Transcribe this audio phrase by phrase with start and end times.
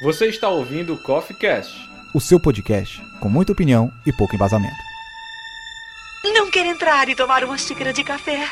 [0.00, 1.76] Você está ouvindo o Coffee Cast,
[2.14, 4.76] o seu podcast com muita opinião e pouco embasamento.
[6.22, 8.46] Não quer entrar e tomar uma xícara de café?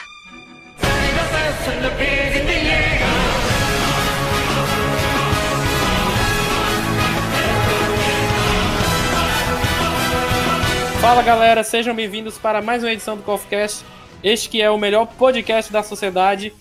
[11.00, 13.84] Fala galera, sejam bem-vindos para mais uma edição do CoffeeCast.
[14.20, 16.52] Este que é o melhor podcast da sociedade.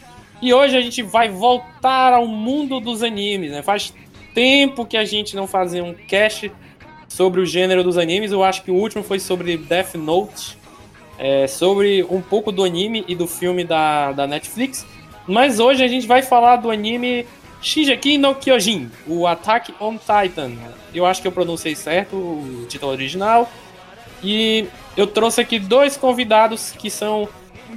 [0.44, 3.64] E hoje a gente vai voltar ao mundo dos animes, né?
[3.64, 3.92] Faz
[4.36, 6.52] tempo que a gente não fazia um cast
[7.08, 8.32] sobre o gênero dos animes.
[8.32, 10.58] Eu acho que o último foi sobre Death Note,
[11.18, 14.86] é, sobre um pouco do anime e do filme da, da Netflix.
[15.26, 17.26] Mas hoje a gente vai falar do anime
[17.62, 20.52] Shingeki no Kyojin, o Attack on Titan.
[20.94, 23.50] Eu acho que eu pronunciei certo o título original.
[24.22, 24.68] E
[24.98, 27.28] eu trouxe aqui dois convidados que são,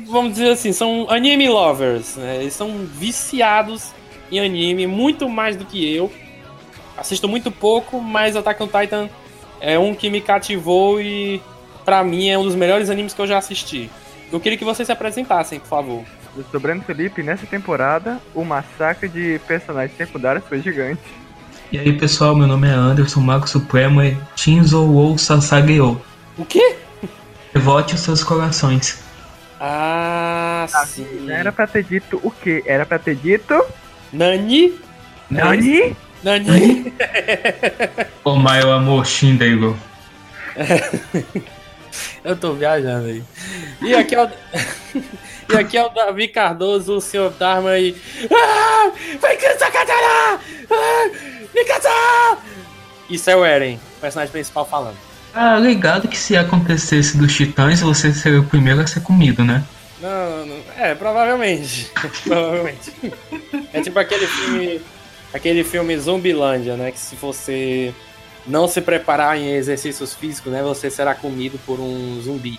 [0.06, 2.16] vamos dizer assim, são anime lovers.
[2.16, 2.38] Né?
[2.40, 3.92] Eles são viciados
[4.30, 6.10] em anime, muito mais do que eu.
[6.98, 9.08] Assisto muito pouco, mas Attack on Titan
[9.60, 11.40] é um que me cativou e
[11.84, 13.90] para mim é um dos melhores animes que eu já assisti.
[14.32, 16.04] Eu queria que vocês se apresentassem, por favor.
[16.36, 21.00] Eu sou Breno Felipe, nessa temporada o massacre de personagens secundários foi gigante.
[21.72, 26.00] E aí pessoal, meu nome é Anderson, Mago Supremo e Shinzo ou Sasageo.
[26.36, 26.76] O quê?
[27.54, 29.02] Vote os seus corações.
[29.60, 31.30] Ah, Ah, sim.
[31.30, 32.62] Era pra ter dito o quê?
[32.66, 33.54] Era pra ter dito.
[34.12, 34.74] Nani?
[35.30, 35.80] Nani?
[35.80, 35.96] Nani?
[38.24, 39.76] O meu amor Shindeigo.
[42.24, 43.22] Eu tô viajando aí.
[43.80, 44.28] E aqui é o.
[45.50, 47.96] e aqui é o Davi Cardoso, o senhor Dharma e.
[48.30, 48.90] Ah!
[49.20, 50.40] Vai cansar katana!
[50.70, 51.10] Ah!
[51.54, 52.38] Me cansar!
[53.08, 54.96] Isso é o Eren, o personagem principal falando.
[55.34, 59.64] Ah, ligado que se acontecesse dos titãs, você seria o primeiro a ser comido, né?
[60.00, 61.90] Não, não, é, provavelmente.
[62.24, 62.92] provavelmente.
[63.72, 64.80] É tipo aquele filme.
[65.32, 66.90] Aquele filme Zumbilândia, né?
[66.90, 67.94] Que se você
[68.46, 70.62] não se preparar em exercícios físicos, né?
[70.62, 72.58] Você será comido por um zumbi.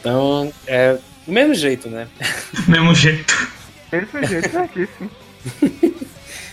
[0.00, 2.08] Então, é do mesmo jeito, né?
[2.66, 3.48] Mesmo jeito.
[3.90, 5.10] Desse jeito certíssimo.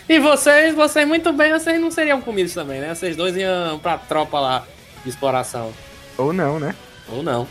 [0.08, 2.94] E vocês, vocês muito bem, vocês não seriam comidos também, né?
[2.94, 4.64] Vocês dois iam pra tropa lá
[5.04, 5.70] de exploração.
[6.16, 6.74] Ou não, né?
[7.08, 7.46] Ou não.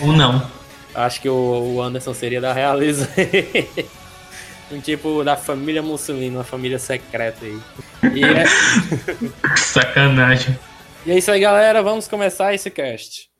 [0.00, 0.44] Ou não.
[0.92, 3.08] Acho que o, o Anderson seria da realeza.
[4.72, 7.58] um tipo da família Mussolini, uma família secreta aí.
[8.14, 8.44] E é,
[9.56, 10.58] Sacanagem.
[11.06, 11.82] e é isso aí, galera.
[11.82, 13.31] Vamos começar esse cast.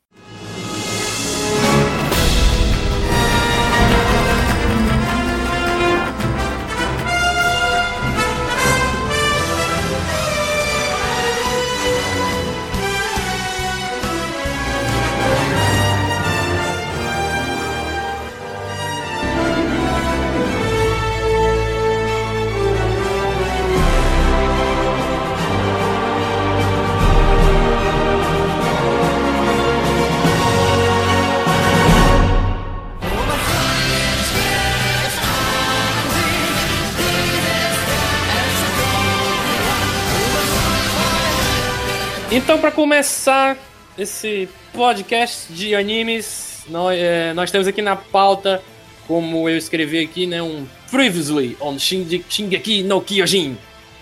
[42.35, 43.55] Então, para começar
[43.95, 48.59] esse podcast de animes, nós, é, nós temos aqui na pauta,
[49.07, 53.55] como eu escrevi aqui, né, um Previously on Shingeki no Kyojin.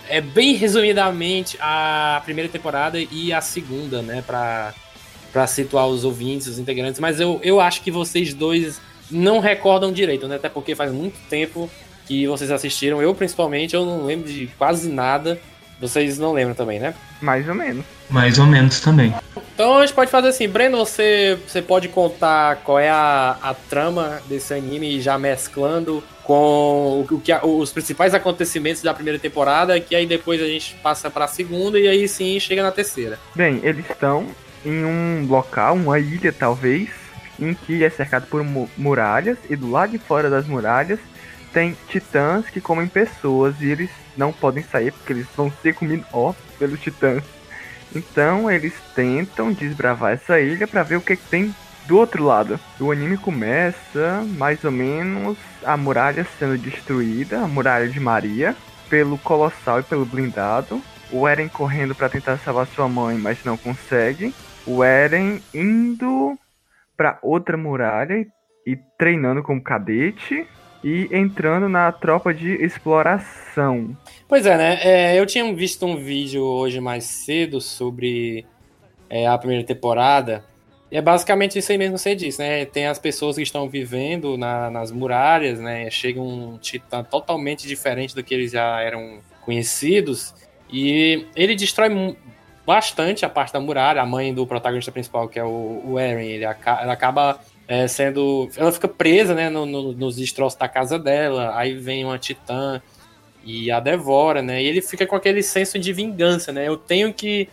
[0.08, 4.72] É bem resumidamente a primeira temporada e a segunda, né, para
[5.30, 9.92] para situar os ouvintes, os integrantes, mas eu, eu acho que vocês dois não recordam
[9.92, 11.70] direito, né, até porque faz muito tempo
[12.06, 15.38] que vocês assistiram, eu principalmente, eu não lembro de quase nada.
[15.82, 16.94] Vocês não lembram também, né?
[17.20, 17.84] Mais ou menos.
[18.12, 19.14] Mais ou menos também.
[19.54, 23.54] Então a gente pode fazer assim, Breno, você, você pode contar qual é a, a
[23.54, 29.78] trama desse anime já mesclando com o, que a- os principais acontecimentos da primeira temporada,
[29.80, 33.18] que aí depois a gente passa pra segunda e aí sim chega na terceira.
[33.34, 34.26] Bem, eles estão
[34.64, 36.90] em um local, uma ilha talvez,
[37.40, 40.98] em que é cercado por mu- muralhas e do lado de fora das muralhas
[41.52, 46.06] tem titãs que comem pessoas e eles não podem sair porque eles vão ser comidos
[46.12, 47.22] ó, pelos titãs.
[47.94, 51.54] Então eles tentam desbravar essa ilha pra ver o que, que tem
[51.86, 52.58] do outro lado.
[52.80, 58.56] O anime começa mais ou menos a muralha sendo destruída, a muralha de Maria,
[58.88, 60.80] pelo Colossal e pelo Blindado.
[61.10, 64.34] O Eren correndo pra tentar salvar sua mãe, mas não consegue.
[64.66, 66.38] O Eren indo
[66.96, 68.26] pra outra muralha
[68.66, 70.46] e treinando como cadete
[70.82, 73.96] e entrando na tropa de exploração.
[74.28, 74.78] Pois é, né?
[74.82, 78.44] É, eu tinha visto um vídeo hoje mais cedo sobre
[79.08, 80.44] é, a primeira temporada.
[80.90, 82.64] E é basicamente isso aí mesmo que você disse, né?
[82.66, 85.88] Tem as pessoas que estão vivendo na- nas muralhas, né?
[85.90, 90.34] Chega um titã totalmente diferente do que eles já eram conhecidos.
[90.70, 92.16] E ele destrói
[92.66, 94.02] bastante a parte da muralha.
[94.02, 97.86] A mãe do protagonista principal, que é o, o Eren, ele aca- ela acaba é,
[97.88, 98.48] sendo.
[98.56, 101.56] Ela fica presa né, no- no- nos destroços da casa dela.
[101.56, 102.82] Aí vem uma titã
[103.44, 104.62] e a devora, né?
[104.62, 106.66] E ele fica com aquele senso de vingança, né?
[106.68, 107.48] Eu tenho que,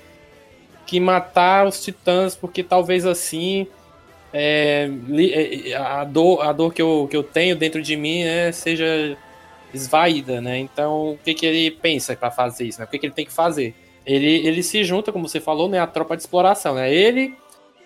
[0.85, 3.67] que matar os titãs, porque talvez assim.
[4.33, 4.89] é,
[5.71, 9.17] é, a, dor, a dor que eu, que eu tenho dentro de mim né, seja
[9.73, 10.57] esvaída, né?
[10.59, 12.79] Então, o que, que ele pensa para fazer isso?
[12.79, 12.85] Né?
[12.85, 13.75] O que, que ele tem que fazer?
[14.05, 15.79] Ele, ele se junta, como você falou, né?
[15.79, 16.91] A tropa de exploração, né?
[16.93, 17.35] Ele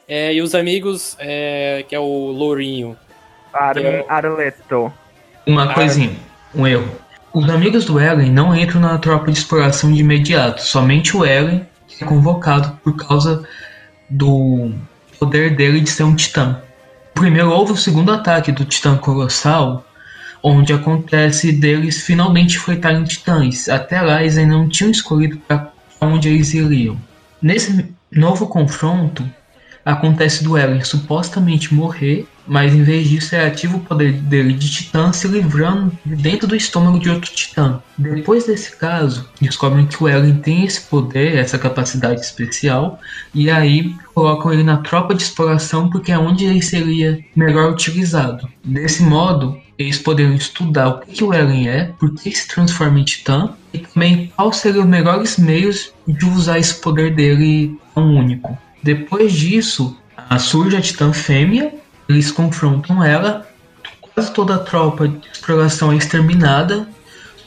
[0.07, 2.97] é, e os amigos, é, que é o Lourinho.
[3.53, 4.93] Armin Eu- Arleto.
[5.45, 5.73] Uma Ah.
[5.73, 6.15] coisinha,
[6.55, 6.89] um erro.
[7.33, 11.65] Os amigos do Eren não entram na tropa de exploração de imediato, somente o Eren
[11.99, 13.43] é convocado por causa
[14.09, 14.71] do
[15.19, 16.61] poder dele de ser um titã.
[17.13, 19.85] Primeiro houve o segundo ataque do titã colossal,
[20.41, 23.69] onde acontece deles finalmente enfrentarem titãs.
[23.69, 25.71] Até lá eles ainda não tinham escolhido para
[26.01, 26.97] onde eles iriam.
[27.41, 29.23] Nesse novo confronto,
[29.85, 34.69] acontece do Eren supostamente morrer, mas em vez disso é ativo o poder dele de
[34.69, 37.81] titã se livrando de dentro do estômago de outro titã.
[37.97, 42.99] Depois desse caso, descobrem que o Eren tem esse poder, essa capacidade especial,
[43.33, 48.47] e aí colocam ele na tropa de exploração porque é onde ele seria melhor utilizado.
[48.63, 52.99] Desse modo, eles poderiam estudar o que, que o Eren é, por que se transforma
[52.99, 58.15] em titã, e também quais seriam os melhores meios de usar esse poder dele tão
[58.15, 58.57] único.
[58.83, 59.97] Depois disso,
[60.39, 61.73] surge a Titã Fêmea,
[62.07, 63.47] eles confrontam ela,
[64.01, 66.87] quase toda a tropa de exploração é exterminada,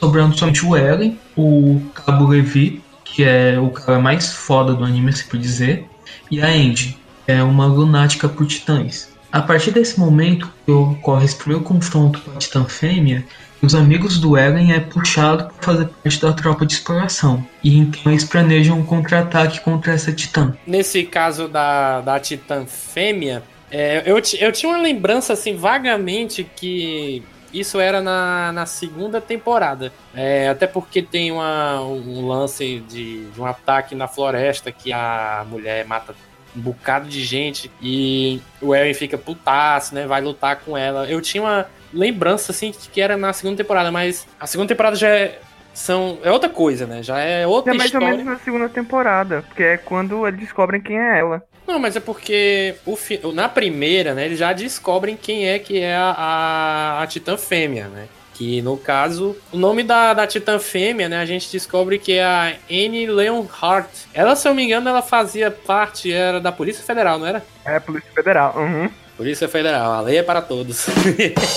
[0.01, 5.13] sobrando somente o Eren, o Cabo Levi, que é o cara mais foda do anime,
[5.13, 5.87] se por dizer,
[6.31, 9.15] e a Angie, que é uma lunática por titãs.
[9.31, 13.25] A partir desse momento que ocorre esse primeiro confronto com a Titã Fêmea,
[13.63, 17.45] os amigos do Eren é puxado para fazer parte da tropa de exploração.
[17.63, 20.57] E então eles planejam um contra-ataque contra essa Titã.
[20.67, 27.23] Nesse caso da, da Titã Fêmea, é, eu, eu tinha uma lembrança, assim, vagamente que
[27.53, 29.93] isso era na, na segunda temporada.
[30.15, 35.45] É, até porque tem uma, um lance de, de um ataque na floresta que a
[35.49, 36.15] mulher mata
[36.57, 40.07] um bocado de gente e o Eren fica putaço, né?
[40.07, 41.07] Vai lutar com ela.
[41.07, 45.09] Eu tinha uma lembrança, assim, que era na segunda temporada, mas a segunda temporada já
[45.09, 45.39] é,
[45.75, 47.03] são, é outra coisa, né?
[47.03, 48.17] Já é outra É mais ou história.
[48.19, 51.43] menos na segunda temporada, porque é quando eles descobrem quem é ela.
[51.67, 55.81] Não, mas é porque o fi- na primeira, né, eles já descobrem quem é que
[55.81, 58.07] é a, a, a Titã Fêmea, né?
[58.35, 62.23] Que no caso, o nome da, da Titã Fêmea, né, a gente descobre que é
[62.25, 63.89] a Anne Leonhardt.
[64.15, 67.43] Ela, se eu não me engano, ela fazia parte, era da Polícia Federal, não era?
[67.65, 68.55] É Polícia Federal.
[68.57, 68.91] Uhum.
[69.17, 70.87] Polícia Federal, a lei é para todos.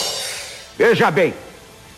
[0.77, 1.33] Veja bem,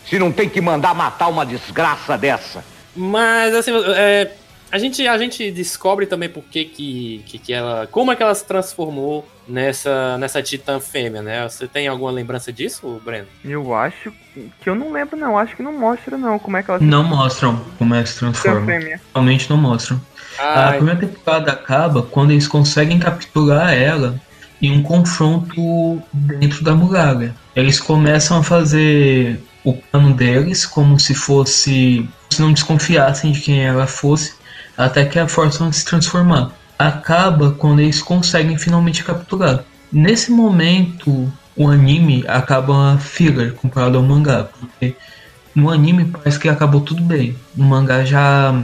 [0.04, 2.64] se não tem que mandar matar uma desgraça dessa.
[2.96, 4.32] Mas assim, é,
[4.72, 7.86] a, gente, a gente descobre também por que, que, que, que ela.
[7.86, 11.48] Como é que ela se transformou nessa, nessa Titã Fêmea, né?
[11.48, 13.28] Você tem alguma lembrança disso, Breno?
[13.44, 14.12] Eu acho
[14.60, 15.38] que eu não lembro, não.
[15.38, 18.08] Acho que não mostra, não, como é que ela se Não mostram como é que
[18.08, 18.66] se transforma.
[19.14, 20.00] Realmente não mostram.
[20.38, 24.20] A Ai, primeira temporada acaba quando eles conseguem capturar ela
[24.62, 27.34] em um confronto dentro da muralha.
[27.54, 32.08] Eles começam a fazer o plano deles como se fosse.
[32.30, 34.34] se não desconfiassem de quem ela fosse,
[34.78, 36.52] até que a forçam a se transformar.
[36.78, 39.64] Acaba quando eles conseguem finalmente capturar.
[39.92, 44.96] Nesse momento, o anime acaba filler comparado ao mangá, porque
[45.54, 47.36] no anime parece que acabou tudo bem.
[47.54, 48.54] No mangá já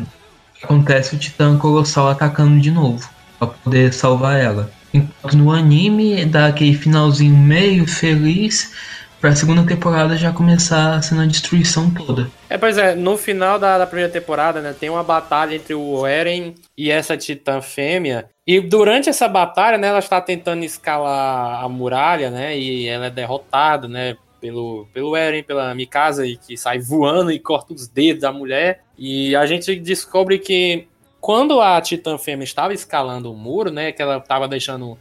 [0.63, 3.09] acontece o Titã Colossal atacando de novo
[3.39, 4.71] pra poder salvar ela.
[4.99, 8.73] Enquanto no anime dá aquele finalzinho meio feliz
[9.21, 12.31] pra segunda temporada já começar sendo a destruição toda.
[12.49, 16.07] É, pois é, no final da, da primeira temporada, né, tem uma batalha entre o
[16.07, 18.29] Eren e essa titã fêmea.
[18.47, 23.11] E durante essa batalha, né, ela está tentando escalar a muralha, né, e ela é
[23.11, 28.23] derrotada, né, pelo, pelo Eren, pela Mikasa, e que sai voando e corta os dedos
[28.23, 28.83] da mulher.
[28.97, 30.87] E a gente descobre que
[31.29, 34.97] quando a titã fêmea estava escalando o muro, né, que ela estava deixando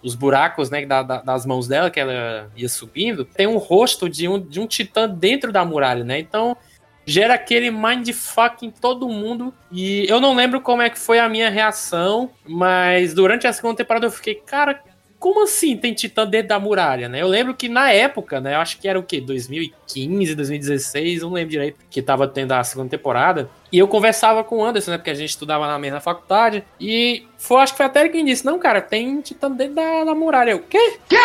[0.00, 4.08] os buracos né, da- da- das mãos dela, que ela ia subindo, tem um rosto
[4.08, 6.20] de um, de um titã dentro da muralha, né?
[6.20, 6.56] Então
[7.04, 9.52] gera aquele mindfuck em todo mundo.
[9.72, 13.74] E eu não lembro como é que foi a minha reação, mas durante a segunda
[13.74, 14.80] temporada eu fiquei, cara,
[15.18, 17.20] como assim tem titã dentro da muralha, né?
[17.20, 19.20] Eu lembro que na época, né, eu acho que era o quê?
[19.20, 23.50] 2015, 2016, não lembro direito, que tava tendo a segunda temporada.
[23.72, 27.26] E eu conversava com o Anderson, né, porque a gente estudava na mesma faculdade, e
[27.38, 30.14] foi, acho que foi até ele quem disse, não, cara, tem titã dentro da, da
[30.14, 30.50] muralha.
[30.50, 30.98] Eu, quê?
[31.08, 31.16] Quê?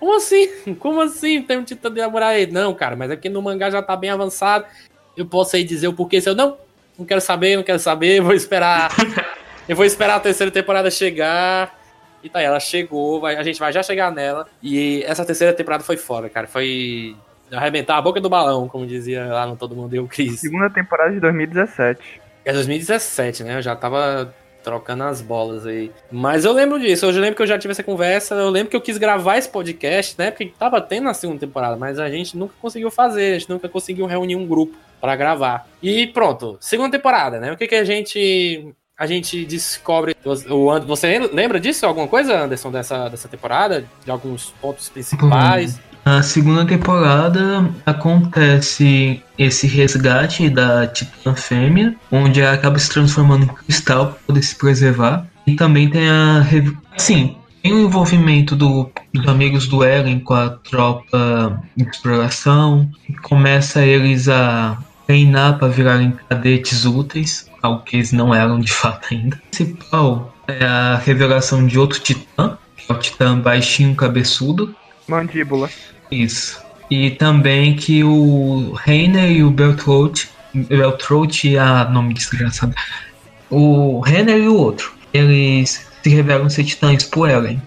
[0.00, 0.48] Como assim?
[0.80, 2.40] Como assim tem um titã dentro da muralha?
[2.40, 4.64] Ele, Não, cara, mas é porque no mangá já tá bem avançado.
[5.16, 6.56] Eu posso aí dizer o porquê se eu não
[6.98, 8.90] não quero saber, não quero saber, vou esperar.
[9.68, 11.80] eu vou esperar a terceira temporada chegar.
[12.22, 14.46] E tá aí, ela chegou, vai, a gente vai já chegar nela.
[14.62, 16.46] E essa terceira temporada foi foda, cara.
[16.46, 17.16] Foi
[17.52, 20.40] arrebentar a boca do balão, como dizia lá no Todo Mundo Deu Cris.
[20.40, 22.00] Segunda temporada de 2017.
[22.44, 23.58] É 2017, né?
[23.58, 25.90] Eu já tava trocando as bolas aí.
[26.10, 28.76] Mas eu lembro disso, eu lembro que eu já tive essa conversa, eu lembro que
[28.76, 30.30] eu quis gravar esse podcast, né?
[30.30, 33.68] Porque tava tendo na segunda temporada, mas a gente nunca conseguiu fazer, a gente nunca
[33.68, 35.66] conseguiu reunir um grupo para gravar.
[35.82, 37.52] E pronto, segunda temporada, né?
[37.52, 42.70] O que que a gente a gente descobre o você lembra disso alguma coisa Anderson
[42.70, 51.34] dessa dessa temporada de alguns pontos principais na segunda temporada acontece esse resgate da Titã
[51.34, 55.26] Fêmea, onde ela acaba se transformando em cristal para poder se preservar.
[55.46, 56.46] E também tem a.
[56.96, 62.90] Sim, tem o envolvimento do, dos amigos do Eren com a tropa de exploração.
[63.22, 69.08] Começa eles a treinar para virarem cadetes úteis, algo que eles não eram de fato
[69.12, 69.36] ainda.
[69.36, 74.74] O principal é a revelação de outro titã, que é o titã baixinho cabeçudo.
[75.06, 75.68] Mandíbula.
[76.10, 76.60] Isso.
[76.90, 82.74] E também que o Reiner e o Beltrout, Beltrout, ah, nome desgraçado.
[83.48, 87.60] O Reiner e o outro, eles se revelam ser titãs por Eren.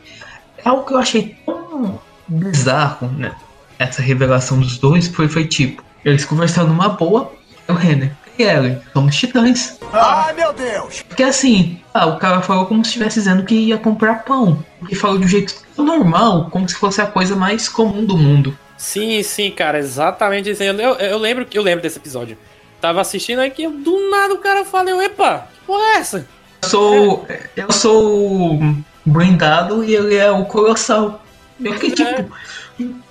[0.63, 3.31] É algo que eu achei tão bizarro, né?
[3.79, 7.31] Essa revelação dos dois foi, foi tipo, eles conversando numa boa,
[7.67, 9.79] o Renner e Eren, somos titãs.
[9.91, 11.01] Ai meu Deus!
[11.03, 14.63] Porque assim, ah, o cara falou como se estivesse dizendo que ia comprar pão.
[14.89, 18.57] E falou de um jeito normal, como se fosse a coisa mais comum do mundo.
[18.77, 20.63] Sim, sim, cara, exatamente isso.
[20.63, 22.37] Eu, eu lembro eu lembro desse episódio.
[22.81, 26.27] Tava assistindo aí que do nada o cara falou, epa, que porra é essa?
[26.61, 27.25] Eu sou.
[27.29, 27.49] É.
[27.55, 31.23] Eu sou o blindado e ele é o colossal.
[31.59, 31.95] Eu fiquei é.
[31.95, 32.31] tipo.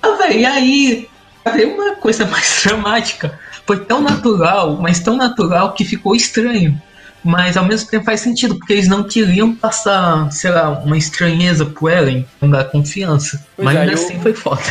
[0.03, 1.09] Ah, velho, e aí?
[1.43, 3.39] Cadê uma coisa mais dramática?
[3.67, 6.81] Foi tão natural, mas tão natural que ficou estranho
[7.25, 11.65] mas ao mesmo tempo faz sentido, porque eles não queriam passar, sei lá, uma estranheza
[11.65, 13.45] pro Ellen, não dar confiança.
[13.57, 14.63] Pois mas é, ainda assim foi foda.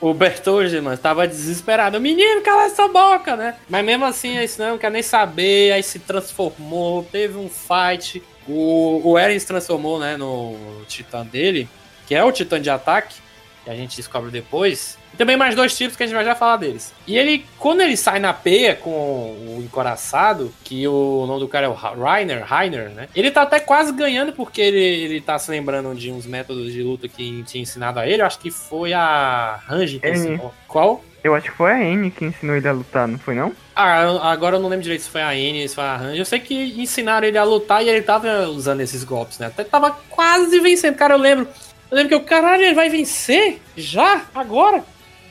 [0.00, 1.98] O Bertoldi, mano, tava desesperado.
[1.98, 3.54] Menino, cala essa boca, né?
[3.70, 8.22] Mas mesmo assim, aí não quer nem saber, aí se transformou, teve um fight.
[8.46, 10.56] O, o Eren se transformou, né, no
[10.86, 11.66] titã dele,
[12.06, 13.16] que é o titã de ataque,
[13.64, 14.98] que a gente descobre depois.
[15.12, 16.92] E também mais dois tipos que a gente vai já falar deles.
[17.06, 21.66] E ele, quando ele sai na peia com o encoraçado, que o nome do cara
[21.66, 23.08] é o Rainer, Rainer, né?
[23.14, 26.82] Ele tá até quase ganhando porque ele, ele tá se lembrando de uns métodos de
[26.82, 28.22] luta que tinha ensinado a ele.
[28.22, 30.52] Eu acho que foi a Range que ensinou.
[30.66, 31.04] Qual?
[31.22, 33.50] Eu acho que foi a N que ensinou ele a lutar, não foi não?
[33.74, 36.18] Ah, agora eu não lembro direito se foi a N, se foi a Range.
[36.18, 39.46] Eu sei que ensinaram ele a lutar e ele tava usando esses golpes, né?
[39.46, 40.96] Até tava quase vencendo.
[40.96, 41.48] Cara, eu lembro.
[41.94, 43.60] Eu lembro que o caralho, ele vai vencer?
[43.76, 44.24] Já?
[44.34, 44.84] Agora?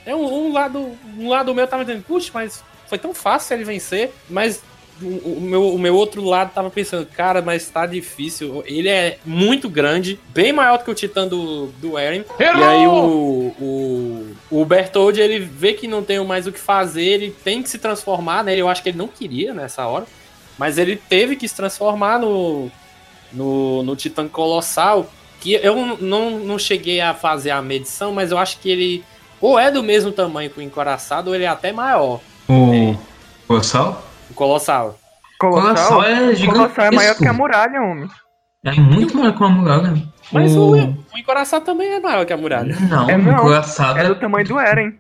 [0.06, 3.66] É um, um, lado, um lado meu tava dizendo, puxa, mas foi tão fácil ele
[3.66, 4.64] vencer, mas
[5.02, 8.64] o, meu, o meu outro lado tava pensando, cara, mas tá difícil.
[8.66, 12.24] Ele é muito grande, bem maior do que o Titã do, do Eren.
[12.40, 17.04] E aí o, o, o Bertold, ele vê que não tem mais o que fazer,
[17.04, 18.56] ele tem que se transformar, né?
[18.56, 20.06] Eu acho que ele não queria nessa hora,
[20.58, 22.72] mas ele teve que se transformar no,
[23.34, 25.12] no, no Titã Colossal.
[25.44, 29.04] Que eu não, não cheguei a fazer a medição, mas eu acho que ele
[29.42, 32.22] ou é do mesmo tamanho que o encoraçado, ou ele é até maior.
[32.48, 32.98] O é.
[33.46, 34.08] Colossal?
[34.32, 34.98] O Colossal.
[35.38, 36.54] Colossal, é gigantesco.
[36.54, 38.08] Colossal é maior que a muralha, homem.
[38.64, 39.94] É muito maior que uma muralha.
[40.32, 42.74] Mas o, o, o encoraçado também é maior que a muralha.
[42.80, 43.34] Não, é, não.
[43.34, 44.94] o encoraçado é do tamanho do Eren.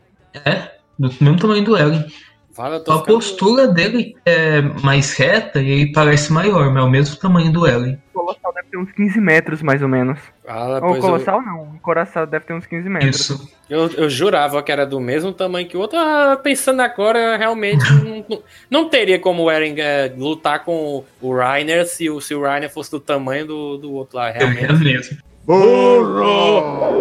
[0.44, 2.06] É, do mesmo tamanho do Eren.
[2.54, 3.04] Fala, a ficando...
[3.04, 7.68] postura dele é mais reta e ele parece maior, mas é o mesmo tamanho do
[7.68, 7.98] Ellen.
[8.14, 10.20] O Colossal deve ter uns 15 metros, mais ou menos.
[10.48, 11.46] Ah, ou o Colossal eu...
[11.46, 13.20] não, o Coração deve ter uns 15 metros.
[13.20, 13.52] Isso.
[13.68, 15.98] Eu, eu jurava que era do mesmo tamanho que o outro.
[15.98, 17.84] Ah, pensando agora, realmente
[18.30, 22.44] não, não, teria como o Eren é, lutar com o Reiner se o, se o
[22.44, 24.30] Reiner fosse do tamanho do, do outro lá.
[24.30, 24.66] Realmente.
[24.66, 25.18] É mesmo.
[25.44, 26.94] Burro!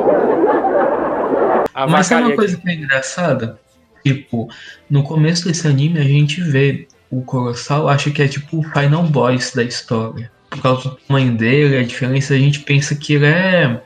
[1.91, 3.61] Mas é uma coisa que é engraçada?
[4.05, 4.49] Tipo,
[4.91, 9.05] no começo desse anime a gente vê o Colossal, acha que é tipo o Final
[9.05, 10.31] Boss da história.
[10.51, 13.81] Por causa do tamanho dele, a diferença, a gente pensa que ele é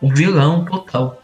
[0.00, 1.20] o vilão total.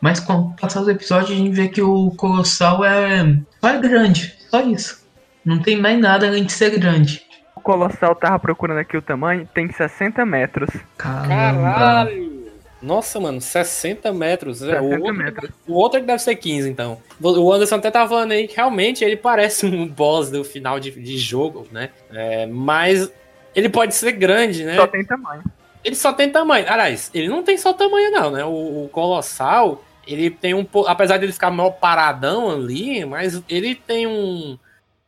[0.00, 3.78] Mas com o passar dos episódios a gente vê que o Colossal é só é
[3.80, 5.04] grande, só isso.
[5.44, 7.22] Não tem mais nada além de ser grande.
[7.54, 10.70] O Colossal tava procurando aqui o tamanho, tem 60 metros.
[10.96, 11.28] Caramba.
[11.28, 12.39] Caralho!
[12.82, 14.58] Nossa, mano, 60 metros.
[14.58, 15.50] 60 é, o, outro, metros.
[15.66, 17.00] o outro é que deve ser 15, então.
[17.20, 20.90] O Anderson até tava falando aí que realmente ele parece um boss do final de,
[20.90, 21.90] de jogo, né?
[22.12, 23.10] É, mas
[23.54, 24.76] ele pode ser grande, né?
[24.76, 25.42] Só tem tamanho.
[25.84, 26.66] Ele só tem tamanho.
[26.68, 28.44] Aliás, ele não tem só tamanho, não, né?
[28.44, 30.66] O, o Colossal, ele tem um.
[30.86, 34.58] Apesar de ele ficar mal paradão ali, mas ele tem um.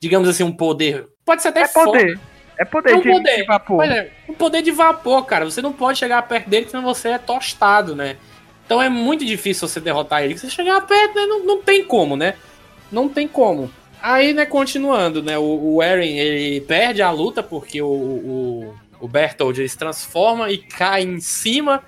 [0.00, 1.06] Digamos assim, um poder.
[1.24, 2.18] Pode ser até é poder.
[2.62, 3.36] É poder É um de, poder.
[3.36, 3.80] de vapor.
[3.80, 5.44] Olha, o poder de vapor, cara.
[5.44, 8.16] Você não pode chegar perto dele, senão você é tostado, né?
[8.64, 10.38] Então é muito difícil você derrotar ele.
[10.38, 12.34] Se você chegar perto, né, não, não tem como, né?
[12.90, 13.68] Não tem como.
[14.00, 15.36] Aí, né, continuando, né?
[15.36, 20.48] O, o Eren, ele perde a luta porque o, o, o Bertold ele se transforma
[20.50, 21.82] e cai em cima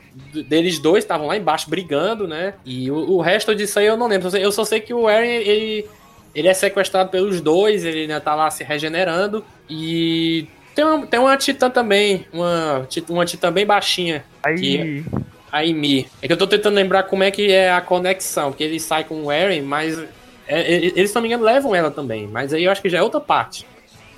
[0.48, 2.54] deles dois, estavam lá embaixo brigando, né?
[2.64, 4.36] E o, o resto disso aí eu não lembro.
[4.36, 5.86] Eu só sei que o Eren, ele,
[6.34, 9.44] ele é sequestrado pelos dois, ele ainda tá lá se regenerando.
[9.70, 15.04] E tem uma, tem uma titã também, uma, uma titã bem baixinha, Aí.
[15.50, 16.06] a Ymir.
[16.20, 19.04] É que eu tô tentando lembrar como é que é a conexão, porque ele sai
[19.04, 19.98] com o Eren, mas
[20.46, 22.26] é, é, eles, se não me engano, levam ela também.
[22.26, 23.66] Mas aí eu acho que já é outra parte,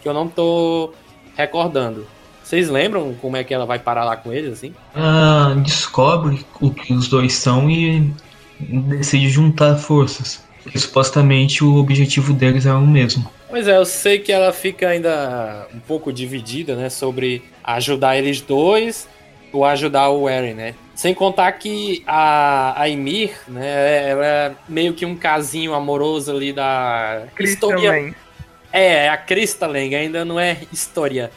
[0.02, 0.92] que eu não tô
[1.36, 2.06] recordando.
[2.42, 4.72] Vocês lembram como é que ela vai parar lá com eles, assim?
[4.94, 8.12] Ela descobre o que os dois são e
[8.60, 10.44] decide juntar forças.
[10.62, 13.28] Porque supostamente o objetivo deles é o mesmo.
[13.48, 18.40] Pois é, eu sei que ela fica ainda um pouco dividida, né, sobre ajudar eles
[18.40, 19.08] dois
[19.52, 20.74] ou ajudar o Eren, né?
[20.94, 26.52] Sem contar que a, a Ymir, né, ela é meio que um casinho amoroso ali
[26.52, 28.14] da Crystal Historia- Lane.
[28.72, 31.30] É, a Crystalling ainda não é história.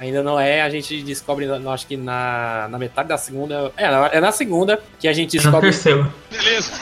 [0.00, 3.70] Ainda não é, a gente descobre, eu acho que na, na metade da segunda.
[3.76, 5.70] É, na- é na segunda que a gente Na descobre.
[5.70, 6.08] terceira.
[6.30, 6.72] Beleza.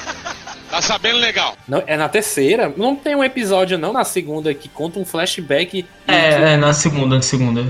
[0.70, 1.54] Tá sabendo legal.
[1.66, 2.72] Não, é na terceira.
[2.76, 5.86] Não tem um episódio, não, na segunda, que conta um flashback.
[6.06, 7.64] É, que- é, na segunda, na segunda.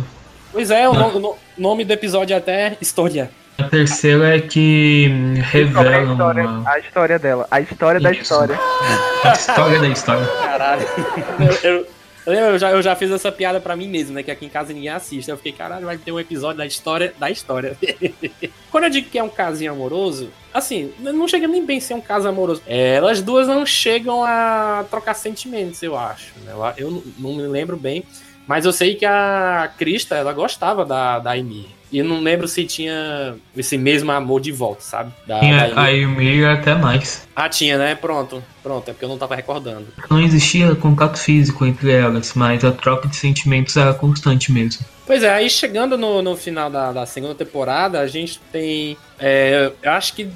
[0.53, 3.31] Pois é, o, no- nome do episódio é até História.
[3.59, 6.71] A terceira é que Sobre a revela história, uma...
[6.71, 7.47] a história dela.
[7.51, 8.23] A história da Isso.
[8.23, 8.59] história.
[9.25, 10.27] a história da história.
[10.27, 10.87] Caralho.
[11.65, 11.87] eu, eu,
[12.33, 14.23] eu, já, eu já fiz essa piada pra mim mesmo, né?
[14.23, 15.29] Que aqui em casa ninguém assiste.
[15.31, 17.77] Eu fiquei, caralho, vai ter um episódio da história da história.
[18.71, 22.01] Quando eu digo que é um casinho amoroso, assim, não chega nem bem ser um
[22.01, 22.63] caso amoroso.
[22.67, 26.33] É, elas duas não chegam a trocar sentimentos, eu acho.
[26.45, 26.53] né?
[26.77, 28.05] Eu, eu não- me lembro bem.
[28.47, 31.67] Mas eu sei que a Krista, ela gostava da, da Ymir.
[31.91, 35.13] E eu não lembro se tinha esse mesmo amor de volta, sabe?
[35.27, 35.79] Da, da Tinha Ymir.
[35.79, 37.27] a Ymir até mais.
[37.35, 37.95] Ah, tinha, né?
[37.95, 38.43] Pronto.
[38.63, 39.87] Pronto, é porque eu não tava recordando.
[40.11, 44.85] Não existia contato físico entre elas, mas a troca de sentimentos era constante mesmo.
[45.07, 48.97] Pois é, aí chegando no, no final da, da segunda temporada, a gente tem.
[49.19, 50.29] é, eu acho que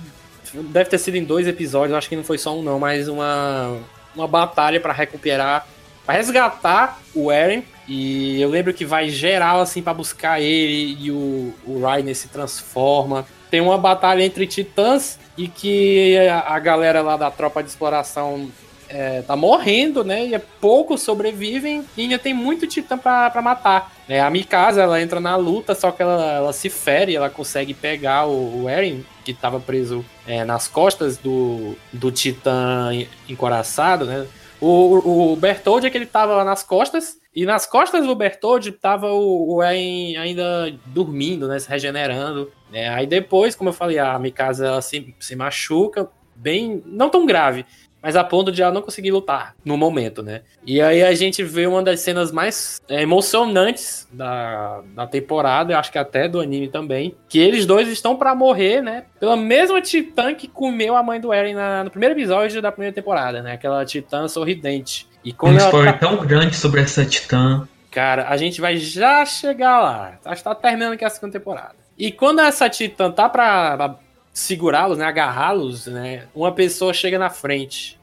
[0.55, 3.77] deve ter sido em dois episódios, acho que não foi só um, não, mas uma,
[4.15, 5.67] uma batalha pra recuperar,
[6.05, 7.65] pra resgatar o Eren.
[7.88, 12.29] E eu lembro que vai geral assim pra buscar ele e o, o Rainer se
[12.29, 13.27] transforma.
[13.51, 18.51] Tem uma batalha entre titãs e que a, galera lá da tropa de exploração
[18.88, 20.27] é, tá morrendo, né?
[20.27, 23.93] E poucos sobrevivem e ainda tem muito titã pra matar.
[24.09, 27.75] É, a Mikasa, ela entra na luta, só que ela, ela se fere, ela consegue
[27.75, 34.05] pegar o, o Eren, que tava preso é, nas costas do, do titã en- encoraçado,
[34.05, 34.27] né?
[34.64, 38.70] O, o, Bertold é que ele tava lá nas costas, e nas costas do Bertold
[38.70, 41.59] tava o, o Eren ainda dormindo, né?
[41.59, 42.48] Se regenerando.
[42.70, 42.88] né?
[42.88, 46.81] Aí depois, como eu falei, a Mikasa ela se, se machuca, bem.
[46.87, 47.66] não tão grave,
[48.03, 50.43] mas a ponto de ela não conseguir lutar no momento, né?
[50.67, 55.79] E aí a gente vê uma das cenas mais é, emocionantes da, da temporada, eu
[55.79, 59.05] acho que até do anime também, que eles dois estão pra morrer, né?
[59.21, 62.95] Pela mesma titã que comeu a mãe do Eren na- no primeiro episódio da primeira
[62.95, 63.53] temporada, né?
[63.53, 65.09] Aquela titã sorridente.
[65.25, 67.67] E Um quando ela spoiler tá- tão grande sobre essa titã.
[67.91, 70.19] Cara, a gente vai já chegar lá.
[70.25, 71.75] Acho que tá terminando aqui a segunda temporada.
[71.99, 73.97] E quando essa Titã tá pra
[74.33, 75.05] segurá-los, né?
[75.05, 76.25] Agarrá-los, né?
[76.35, 77.99] Uma pessoa chega na frente.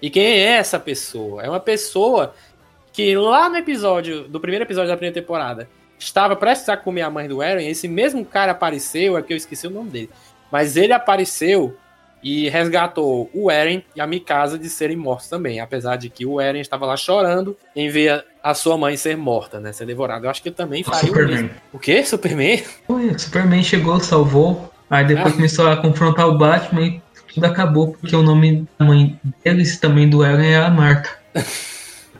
[0.00, 1.42] E quem é essa pessoa?
[1.42, 2.34] É uma pessoa
[2.92, 5.68] que lá no episódio, do primeiro episódio da primeira temporada,
[5.98, 7.68] estava prestes a comer a mãe do Eren.
[7.68, 10.10] Esse mesmo cara apareceu, é que eu esqueci o nome dele.
[10.50, 11.76] Mas ele apareceu
[12.22, 16.40] e resgatou o Eren e a Mikasa de serem mortos também, apesar de que o
[16.40, 20.26] Eren estava lá chorando em ver a sua mãe ser morta, né, ser devorada.
[20.26, 21.34] Eu acho que eu também O faria o Superman.
[21.42, 21.50] mesmo.
[21.72, 22.04] O quê?
[22.04, 22.62] Superman?
[22.90, 24.71] Ué, Superman chegou, salvou.
[24.92, 25.36] Aí depois Ah.
[25.36, 27.02] começou a confrontar o Batman e
[27.34, 31.08] tudo acabou, porque o nome da mãe deles também do Eren é a Marta.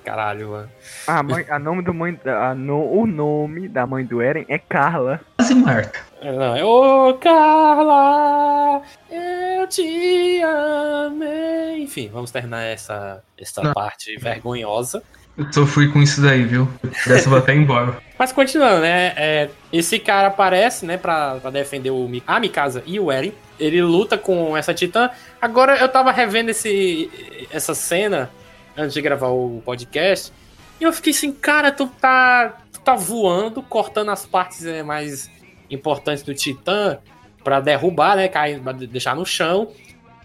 [0.02, 0.68] Caralho, mano.
[1.06, 4.58] A, mãe, a nome do mãe, a, no, o nome da mãe do Eren é
[4.58, 5.20] Carla.
[5.36, 6.00] Quase Marta.
[6.20, 11.82] É, Não, é Ô Carla, eu te amei.
[11.82, 13.72] Enfim, vamos terminar essa, essa Não.
[13.74, 15.02] parte vergonhosa.
[15.36, 16.68] Eu sofri com isso daí, viu?
[17.06, 17.96] Dessa vou até embora.
[18.18, 19.12] Mas continuando, né?
[19.16, 23.32] é, esse cara aparece, né, pra, pra defender o, a Mikasa e o Eren.
[23.58, 25.10] Ele luta com essa titã.
[25.40, 27.10] Agora eu tava revendo esse,
[27.50, 28.30] essa cena
[28.76, 30.32] antes de gravar o podcast.
[30.80, 35.30] E eu fiquei assim, cara, tu tá, tu tá voando, cortando as partes é, mais
[35.70, 36.98] importantes do titã
[37.42, 38.28] pra derrubar, né?
[38.28, 39.68] Cair, deixar no chão.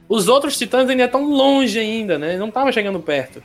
[0.10, 2.38] Os outros titãs ainda estão longe ainda, né?
[2.38, 3.42] Não tava chegando perto.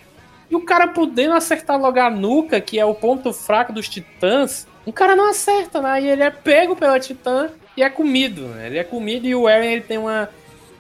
[0.52, 4.66] E o cara podendo acertar logo a nuca, que é o ponto fraco dos titãs,
[4.86, 6.02] um cara não acerta, né?
[6.02, 8.66] E ele é pego pela Titã e é comido, né?
[8.66, 10.28] Ele é comido e o Eren ele tem uma,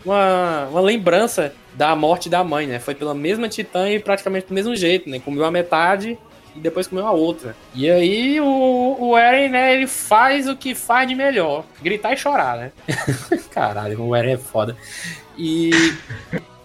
[0.04, 2.78] uma, uma lembrança da morte da mãe, né?
[2.80, 5.18] Foi pela mesma Titã e praticamente do mesmo jeito, né?
[5.18, 6.18] Comeu a metade
[6.54, 7.56] e depois comeu a outra.
[7.74, 11.64] E aí o, o Eren, né, ele faz o que faz de melhor.
[11.80, 12.72] Gritar e chorar, né?
[13.50, 14.76] Caralho, o Eren é foda.
[15.38, 15.70] E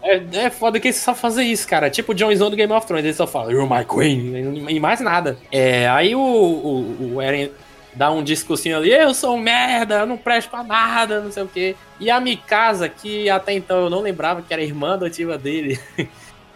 [0.01, 1.89] é, é foda que ele só fazer isso, cara.
[1.89, 4.99] Tipo o Jon do Game of Thrones, ele só fala, You're my queen, e mais
[4.99, 5.37] nada.
[5.51, 7.49] É, aí o, o, o Eren
[7.97, 11.43] dá um discursinho ali, eu sou um merda, eu não presto pra nada, não sei
[11.43, 11.75] o quê.
[11.99, 15.79] E a Mikasa, que até então eu não lembrava que era irmã adotiva dele,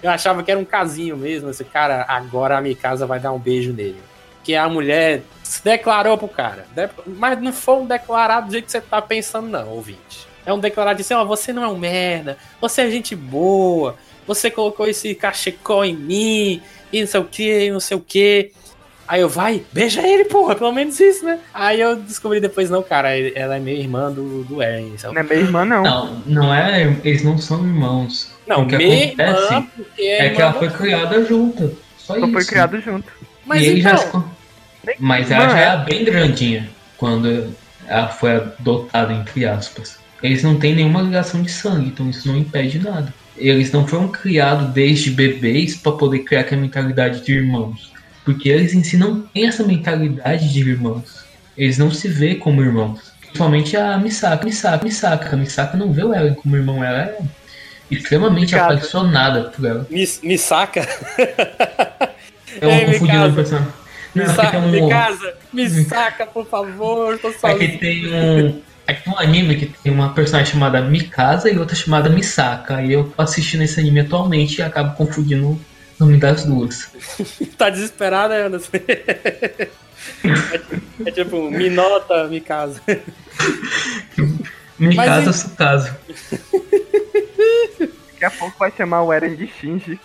[0.04, 3.39] eu achava que era um casinho mesmo, esse cara, agora a Mikasa vai dar um
[3.39, 3.99] beijo nele.
[4.43, 6.65] Que a mulher se declarou pro cara,
[7.06, 10.31] mas não foi um declarado do jeito que você tá pensando não, ouvinte.
[10.45, 13.15] É um declarado de assim, ó, oh, você não é um merda, você é gente
[13.15, 18.01] boa, você colocou esse cachecol em mim, e não sei o que, não sei o
[18.01, 18.51] que.
[19.08, 21.39] Aí eu, vai, beija ele, porra, pelo menos isso, né?
[21.54, 24.97] Aí eu descobri depois, não, cara, ela é meio irmã do, do Eren.
[24.97, 25.15] Sabe?
[25.15, 25.84] Não é meio irmã, não.
[25.84, 28.32] Não, não é, eles não são irmãos.
[28.47, 31.77] Não, meio irmã, porque é, é que ela foi criada junto.
[31.97, 32.34] Só ela isso.
[32.34, 33.12] foi criada junto.
[33.45, 33.97] Mas, e então...
[33.97, 34.95] já...
[34.97, 37.54] Mas ela já era bem grandinha quando
[37.88, 39.99] ela foi adotada, entre aspas.
[40.21, 43.13] Eles não têm nenhuma ligação de sangue, então isso não impede nada.
[43.38, 47.91] Eles não foram criados desde bebês para poder criar aquela mentalidade de irmãos.
[48.23, 51.25] Porque eles em si não têm essa mentalidade de irmãos.
[51.57, 53.12] Eles não se vê como irmãos.
[53.21, 54.45] Principalmente a Misaka.
[54.45, 55.36] Misaka, Misaka.
[55.36, 56.84] A Misaka não vê o Eren como irmão.
[56.84, 57.17] Ela é
[57.89, 58.77] extremamente Obrigado.
[58.77, 59.88] apaixonada por ela.
[59.89, 60.88] Mis, Misaka?
[62.62, 63.73] Eu é, confundi o personagem.
[64.13, 64.71] Me, um...
[64.71, 67.63] me casa, me saca, por favor, tô sozinho.
[67.63, 71.49] É que tem um, é que tem um anime que tem uma personagem chamada Mikasa
[71.49, 72.82] e outra chamada Misaka.
[72.82, 75.60] E eu tô assistindo esse anime atualmente e acabo confundindo
[75.97, 76.91] nome das duas.
[77.58, 78.69] tá desesperada, Anderson?
[78.75, 79.67] é,
[81.06, 82.82] é tipo, me nota, me casa.
[84.77, 85.56] me Mas casa, em...
[85.56, 85.95] caso.
[88.12, 89.99] Daqui a pouco vai chamar o Eren de Shinji.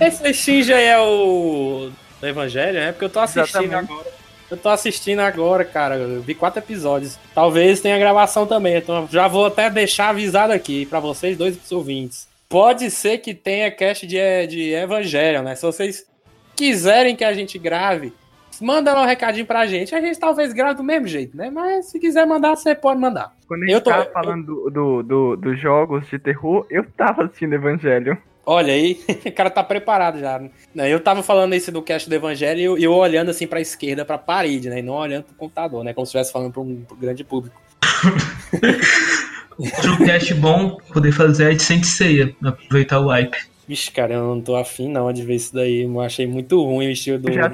[0.00, 2.92] Esse Shinji aí é o do Evangelho, né?
[2.92, 3.92] Porque eu tô assistindo Exatamente.
[3.92, 4.25] agora.
[4.50, 5.96] Eu tô assistindo agora, cara.
[5.96, 7.18] Eu vi quatro episódios.
[7.34, 8.76] Talvez tenha gravação também.
[8.76, 12.28] Então já vou até deixar avisado aqui para vocês, dois ouvintes.
[12.48, 15.56] Pode ser que tenha cast de, de Evangelho, né?
[15.56, 16.06] Se vocês
[16.54, 18.12] quiserem que a gente grave,
[18.60, 19.94] manda lá um recadinho pra gente.
[19.94, 21.50] A gente talvez grave do mesmo jeito, né?
[21.50, 23.34] Mas se quiser mandar, você pode mandar.
[23.48, 23.90] Quando a gente eu tô...
[23.90, 28.16] tava falando do, do, do, dos jogos de terror, eu tava assistindo Evangelho.
[28.48, 30.40] Olha aí, o cara tá preparado já.
[30.72, 30.88] Né?
[30.88, 34.04] Eu tava falando isso do cast do Evangelho e eu, eu olhando assim pra esquerda,
[34.04, 34.78] pra parede, né?
[34.78, 35.92] E não olhando pro computador, né?
[35.92, 37.60] Como se estivesse falando pra um, um grande público.
[39.58, 43.36] um cast bom poder fazer é de Ceia, aproveitar o hype.
[43.66, 45.82] Vixe, cara, eu não tô afim não de ver isso daí.
[45.82, 47.50] Eu achei muito ruim o estilo do da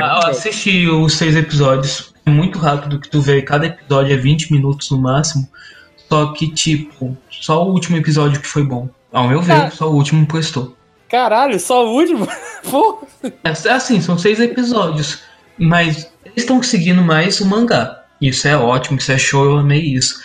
[0.00, 2.12] Ah, assisti os seis episódios.
[2.26, 3.42] É muito rápido que tu vê.
[3.42, 5.48] Cada episódio é 20 minutos no máximo.
[6.08, 8.88] Só que, tipo, só o último episódio que foi bom.
[9.12, 10.76] Ao meu ver, só o último prestou.
[11.08, 12.26] Caralho, só o último?
[12.70, 13.06] Pô.
[13.22, 15.20] É, é assim, são seis episódios.
[15.58, 18.04] Mas eles estão seguindo mais o mangá.
[18.20, 20.22] Isso é ótimo, isso é show, eu amei isso.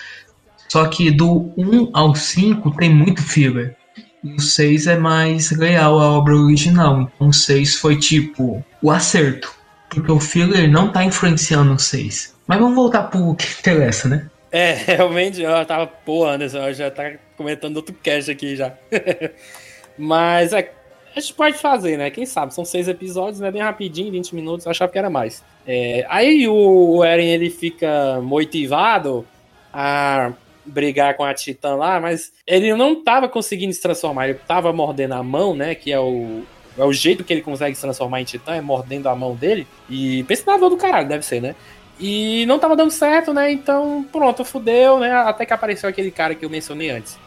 [0.70, 3.76] Só que do 1 ao 5 tem muito filler.
[4.24, 7.02] E o 6 é mais leal à obra original.
[7.02, 9.54] Então o 6 foi tipo o acerto.
[9.90, 12.36] Porque o filler não tá influenciando o 6.
[12.46, 14.30] Mas vamos voltar pro que interessa, né?
[14.52, 18.74] É, realmente, eu tava, pô, Anderson, já tá comentando outro cast aqui já.
[19.98, 20.72] Mas é,
[21.16, 22.10] a gente pode fazer, né?
[22.10, 22.54] Quem sabe?
[22.54, 23.50] São seis episódios, né?
[23.50, 25.44] Bem rapidinho, 20 minutos, eu achava que era mais.
[25.66, 29.26] É, aí o, Eren, ele fica motivado
[29.74, 30.34] a
[30.66, 35.14] brigar com a Titã lá, mas ele não tava conseguindo se transformar, ele tava mordendo
[35.14, 35.74] a mão, né?
[35.74, 36.44] Que é o,
[36.78, 39.66] é o jeito que ele consegue se transformar em Titã, é mordendo a mão dele.
[39.90, 41.56] E pensa na dor do caralho, deve ser, né?
[42.00, 43.52] E não tava dando certo, né?
[43.52, 45.12] Então, pronto, fudeu, né?
[45.12, 47.18] Até que apareceu aquele cara que eu mencionei antes.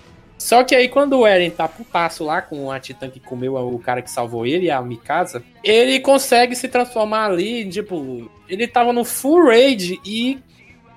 [0.41, 3.79] Só que aí quando o Eren tá putaço lá com a Titã que comeu o
[3.79, 9.05] cara que salvou ele, a Mikasa, ele consegue se transformar ali, tipo, ele tava no
[9.05, 10.39] full raid e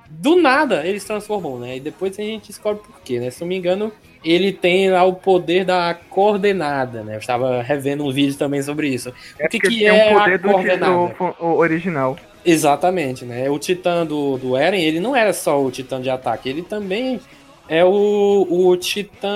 [0.09, 1.75] do nada ele se transformou, né?
[1.75, 3.29] E depois a gente descobre por quê, né?
[3.31, 3.91] Se não me engano,
[4.23, 7.15] ele tem lá o poder da coordenada, né?
[7.15, 9.11] Eu estava revendo um vídeo também sobre isso.
[9.37, 11.35] É o que, que é o poder a do coordenada?
[11.41, 12.17] original.
[12.45, 13.49] Exatamente, né?
[13.49, 17.19] O titã do, do Eren, ele não era só o titã de ataque, ele também
[17.67, 19.29] é o, o titã...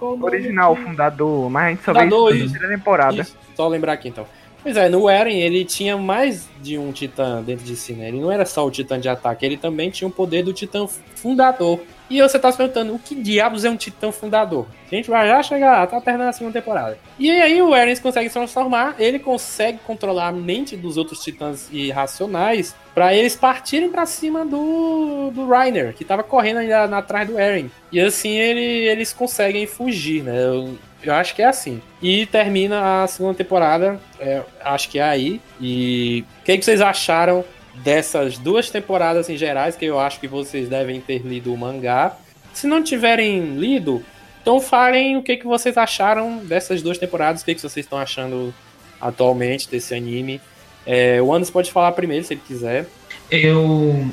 [0.00, 3.20] Original, fundador, mas a gente só fundador, vê isso na temporada.
[3.20, 4.26] Isso, só lembrar aqui então.
[4.62, 8.08] Pois é, no Eren ele tinha mais de um titã dentro de si, né?
[8.08, 10.86] Ele não era só o titã de ataque, ele também tinha o poder do titã
[11.14, 11.80] fundador.
[12.08, 14.66] E você tá se perguntando, o que diabos é um titã fundador?
[14.90, 16.98] A gente vai já chegar, tá terminando a segunda temporada.
[17.18, 21.68] E aí o Eren consegue se transformar, ele consegue controlar a mente dos outros titãs
[21.72, 27.38] irracionais para eles partirem para cima do, do Reiner, que tava correndo ainda atrás do
[27.38, 27.70] Eren.
[27.90, 30.44] E assim ele, eles conseguem fugir, né?
[30.44, 31.82] Eu, eu acho que é assim.
[32.00, 35.40] E termina a segunda temporada, é, acho que é aí.
[35.60, 37.44] E o que, que vocês acharam
[37.82, 42.16] dessas duas temporadas em gerais, que eu acho que vocês devem ter lido o mangá.
[42.52, 44.02] Se não tiverem lido,
[44.40, 47.98] então falem o que, que vocês acharam dessas duas temporadas, o que, que vocês estão
[47.98, 48.54] achando
[49.00, 50.40] atualmente desse anime.
[50.86, 52.86] É, o Anderson pode falar primeiro, se ele quiser.
[53.30, 54.08] Eu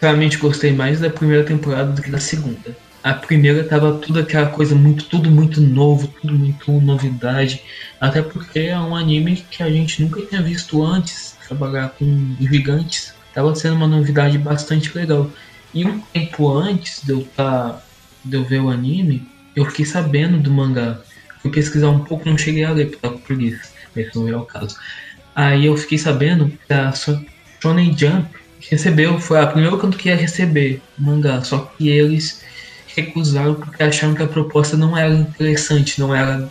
[0.00, 2.76] realmente gostei mais da primeira temporada do que da segunda.
[3.02, 7.62] A primeira tava tudo aquela coisa muito, tudo muito novo, tudo muito novidade.
[8.00, 13.14] Até porque é um anime que a gente nunca tinha visto antes trabalhar com gigantes,
[13.28, 15.30] estava sendo uma novidade bastante legal.
[15.74, 17.82] E um tempo antes de eu, tá,
[18.24, 21.00] de eu ver o anime, eu fiquei sabendo do mangá.
[21.40, 24.44] Fui pesquisar um pouco, não cheguei a ler porque tava preguiça, esse não é o
[24.44, 24.76] caso.
[25.34, 28.28] Aí eu fiquei sabendo que a Shonen Jump
[28.70, 32.42] recebeu, foi a primeira canto que ia receber o mangá, só que eles
[32.96, 36.50] recusaram porque acharam que a proposta não era interessante, não era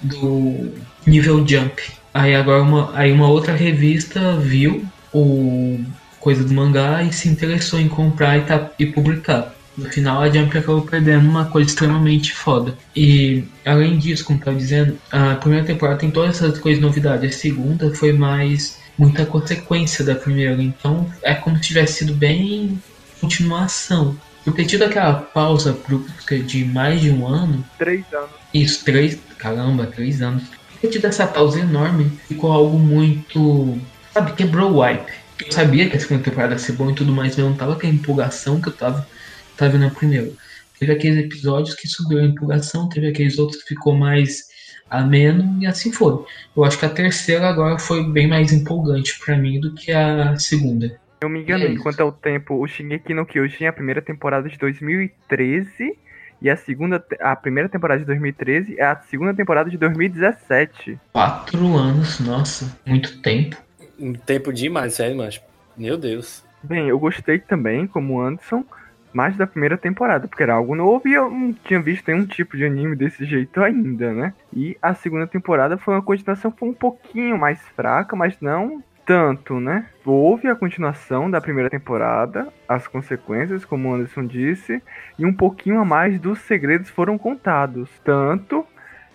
[0.00, 0.72] do
[1.06, 1.82] nível Jump.
[2.14, 5.84] Aí agora uma, aí uma outra revista viu o
[6.20, 9.52] coisa do mangá e se interessou em comprar e, tá, e publicar.
[9.76, 12.78] No final a Jump acabou perdendo uma coisa extremamente foda.
[12.94, 17.34] E além disso, como eu dizendo, a primeira temporada tem todas essas coisas novidades.
[17.34, 20.62] A segunda foi mais muita consequência da primeira.
[20.62, 22.80] Então é como se tivesse sido bem
[23.20, 24.16] continuação.
[24.44, 25.76] Por ter tido aquela pausa
[26.46, 27.64] de mais de um ano.
[27.76, 28.30] Três anos.
[28.52, 29.18] Isso, três.
[29.36, 30.44] Caramba, três anos
[30.88, 33.78] tido essa pausa enorme, ficou algo muito.
[34.12, 35.12] Sabe, quebrou o wipe.
[35.44, 37.56] Eu sabia que a segunda temporada ia ser bom e tudo mais, mas eu não
[37.56, 39.06] tava com a empolgação que eu tava,
[39.56, 40.30] tava na primeira.
[40.78, 44.48] Teve aqueles episódios que subiu a empolgação, teve aqueles outros que ficou mais
[44.88, 46.24] ameno e assim foi.
[46.56, 50.36] Eu acho que a terceira agora foi bem mais empolgante para mim do que a
[50.38, 50.98] segunda.
[51.20, 52.54] Eu me enganei é quanto ao tempo.
[52.54, 55.96] O Shingeki no Kyojin, a primeira temporada de 2013
[56.40, 60.98] e a segunda, a primeira temporada de 2013 é a segunda temporada de 2017.
[61.12, 63.56] Quatro anos, nossa, muito tempo.
[64.26, 65.40] Tempo demais, sério, mas
[65.76, 66.44] meu Deus.
[66.62, 68.64] Bem, eu gostei também, como Anderson,
[69.12, 72.56] mais da primeira temporada, porque era algo novo e eu não tinha visto nenhum tipo
[72.56, 74.34] de anime desse jeito ainda, né?
[74.52, 79.60] E a segunda temporada foi uma continuação foi um pouquinho mais fraca, mas não tanto,
[79.60, 79.86] né?
[80.04, 84.82] Houve a continuação da primeira temporada, as consequências, como o Anderson disse,
[85.18, 87.88] e um pouquinho a mais dos segredos foram contados.
[88.04, 88.66] Tanto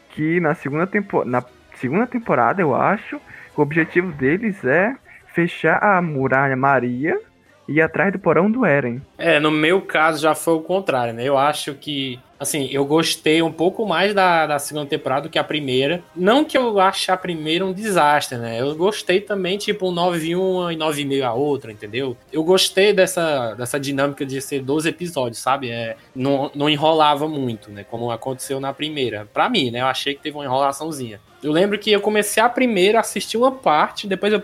[0.09, 1.43] que na segunda, tempo na
[1.75, 3.19] segunda temporada, eu acho,
[3.55, 4.95] o objetivo deles é
[5.27, 7.19] fechar a muralha Maria
[7.67, 9.01] e ir atrás do porão do Eren.
[9.17, 11.23] É, no meu caso já foi o contrário, né?
[11.23, 15.37] Eu acho que Assim, eu gostei um pouco mais da, da segunda temporada do que
[15.37, 16.01] a primeira.
[16.15, 18.61] Não que eu ache a primeira um desastre, né?
[18.61, 22.15] Eu gostei também, tipo, um 9 uma e 9,5 a outra, entendeu?
[22.31, 25.69] Eu gostei dessa, dessa dinâmica de ser 12 episódios, sabe?
[25.69, 27.83] É, não, não enrolava muito, né?
[27.83, 29.27] Como aconteceu na primeira.
[29.33, 29.81] Pra mim, né?
[29.81, 31.19] Eu achei que teve uma enrolaçãozinha.
[31.43, 34.41] Eu lembro que eu comecei a primeira, assisti uma parte, depois eu,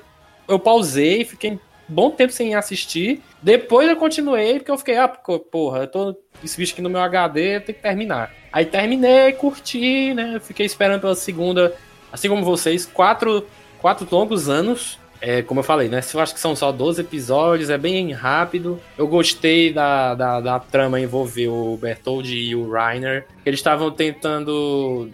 [0.47, 3.21] eu pausei, fiquei bom tempo sem assistir.
[3.41, 7.01] Depois eu continuei, porque eu fiquei, ah, porra, eu tô esse bicho aqui no meu
[7.01, 8.31] HD, tem que terminar.
[8.51, 10.39] Aí terminei, curti, né?
[10.39, 11.73] Fiquei esperando pela segunda,
[12.11, 13.45] assim como vocês, quatro,
[13.79, 14.99] quatro longos anos.
[15.21, 16.01] É, como eu falei, né?
[16.13, 18.79] Eu acho que são só 12 episódios, é bem rápido.
[18.97, 23.25] Eu gostei da, da, da trama envolver o Bertold e o Reiner.
[23.45, 25.09] Eles estavam tentando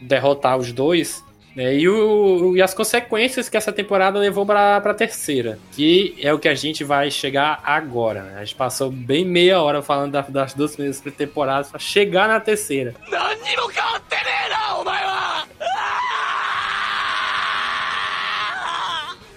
[0.00, 1.24] derrotar os dois
[1.56, 6.32] é, e, o, e as consequências que essa temporada levou para a terceira, que é
[6.32, 8.22] o que a gente vai chegar agora.
[8.22, 8.34] Né?
[8.36, 12.38] A gente passou bem meia hora falando da, das duas primeiras temporadas para chegar na
[12.38, 12.94] terceira.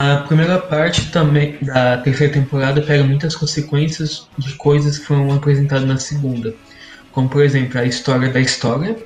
[0.03, 5.87] A primeira parte também da terceira temporada pega muitas consequências de coisas que foram apresentadas
[5.87, 6.55] na segunda.
[7.11, 8.97] Como, por exemplo, a história da história,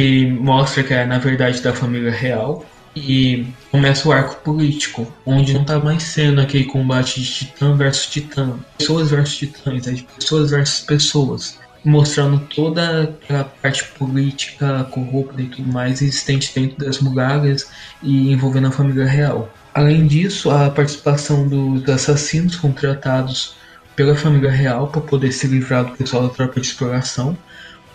[0.00, 2.64] que mostra que é na verdade da família real.
[2.96, 8.06] E começa o arco político, onde não tá mais sendo aquele combate de titã versus
[8.06, 15.40] titã, pessoas versus titãs, é de pessoas versus pessoas, mostrando toda aquela parte política corrupta
[15.40, 17.70] e tudo mais existente dentro das muralhas
[18.02, 19.48] e envolvendo a família real.
[19.72, 23.54] Além disso, a participação dos assassinos contratados
[23.94, 27.38] pela família real para poder se livrar do pessoal da tropa de exploração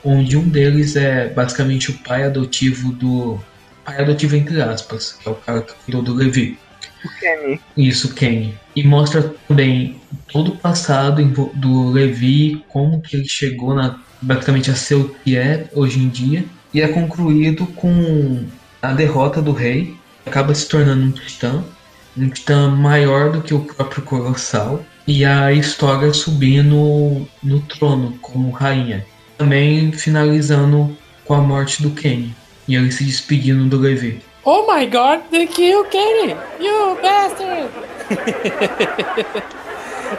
[0.05, 3.39] onde um deles é basicamente o pai adotivo do.
[3.83, 6.57] Pai adotivo entre aspas, que é o cara que cuidou do Levi.
[7.03, 7.59] O Kenny.
[7.75, 8.55] Isso, Kenny.
[8.75, 9.99] E mostra também
[10.31, 15.37] todo o passado do Levi, como que ele chegou na, basicamente a ser o que
[15.37, 16.45] é hoje em dia.
[16.73, 18.43] E é concluído com
[18.81, 19.95] a derrota do rei.
[20.25, 21.63] Acaba se tornando um titã.
[22.17, 24.83] Um titã maior do que o próprio Colossal.
[25.07, 29.05] E a história subindo no trono como rainha.
[29.37, 30.95] Também finalizando
[31.25, 32.35] com a morte do Kenny.
[32.67, 34.21] E ele se despedindo do Levi.
[34.43, 36.35] Oh my god, they kill Kenny!
[36.59, 37.69] You bastard!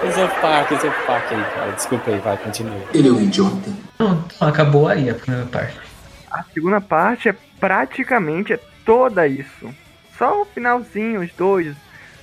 [0.03, 1.73] o South Park, o South Park aí, cara.
[1.73, 2.81] Desculpa aí, vai, continua.
[2.93, 3.71] Ele é um idiota.
[3.99, 5.79] Não, então acabou aí a primeira parte.
[6.31, 9.73] A segunda parte é praticamente é toda isso.
[10.19, 11.75] Só o finalzinho, os dois,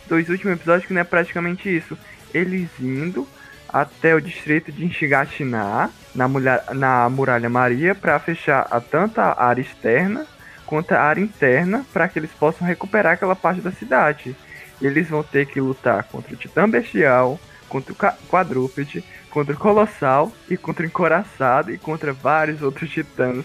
[0.08, 1.98] dois últimos episódios que não é praticamente isso.
[2.34, 3.28] Eles indo
[3.74, 6.28] até o distrito de Shigatina, na,
[6.74, 10.28] na Muralha Maria, para fechar a tanto a área externa
[10.66, 14.36] quanto a área interna, para que eles possam recuperar aquela parte da cidade.
[14.82, 20.32] Eles vão ter que lutar contra o Titã Bestial, contra o Quadrúpede, contra o Colossal
[20.50, 23.44] e contra o Encoraçado e contra vários outros titãs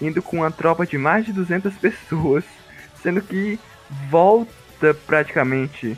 [0.00, 2.44] indo com uma tropa de mais de 200 pessoas,
[3.02, 3.58] sendo que
[4.10, 5.96] volta praticamente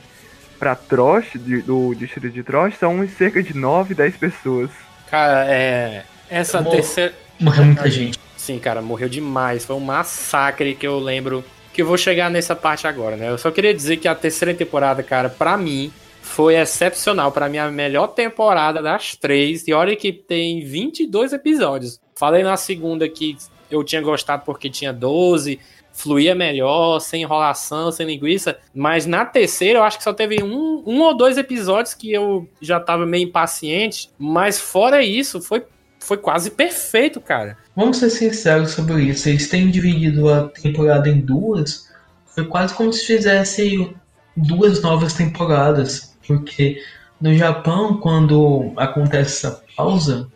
[0.56, 4.70] para Trosh, de- do distrito de Trosh, são cerca de 9, 10 pessoas.
[5.10, 6.04] Cara, é.
[6.28, 6.72] Essa Amor.
[6.72, 7.14] terceira.
[7.40, 8.18] Morreu muita gente.
[8.36, 9.64] Sim, cara, morreu demais.
[9.64, 11.44] Foi um massacre que eu lembro.
[11.72, 13.28] Que eu vou chegar nessa parte agora, né?
[13.28, 15.92] Eu só queria dizer que a terceira temporada, cara, pra mim,
[16.22, 17.30] foi excepcional.
[17.30, 19.68] Pra mim, a melhor temporada das três.
[19.68, 22.00] E olha que tem 22 episódios.
[22.14, 23.36] Falei na segunda que
[23.70, 25.60] eu tinha gostado porque tinha 12,
[25.96, 28.58] fluía melhor, sem enrolação, sem linguiça.
[28.74, 32.48] Mas na terceira, eu acho que só teve um, um ou dois episódios que eu
[32.60, 34.10] já tava meio impaciente.
[34.18, 35.64] Mas fora isso, foi,
[35.98, 37.56] foi quase perfeito, cara.
[37.74, 39.28] Vamos ser sinceros sobre isso.
[39.28, 41.88] Eles têm dividido a temporada em duas.
[42.26, 43.94] Foi quase como se fizessem
[44.36, 46.16] duas novas temporadas.
[46.26, 46.80] Porque
[47.20, 50.28] no Japão, quando acontece essa pausa,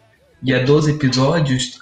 [0.42, 1.78] e é 12 episódios,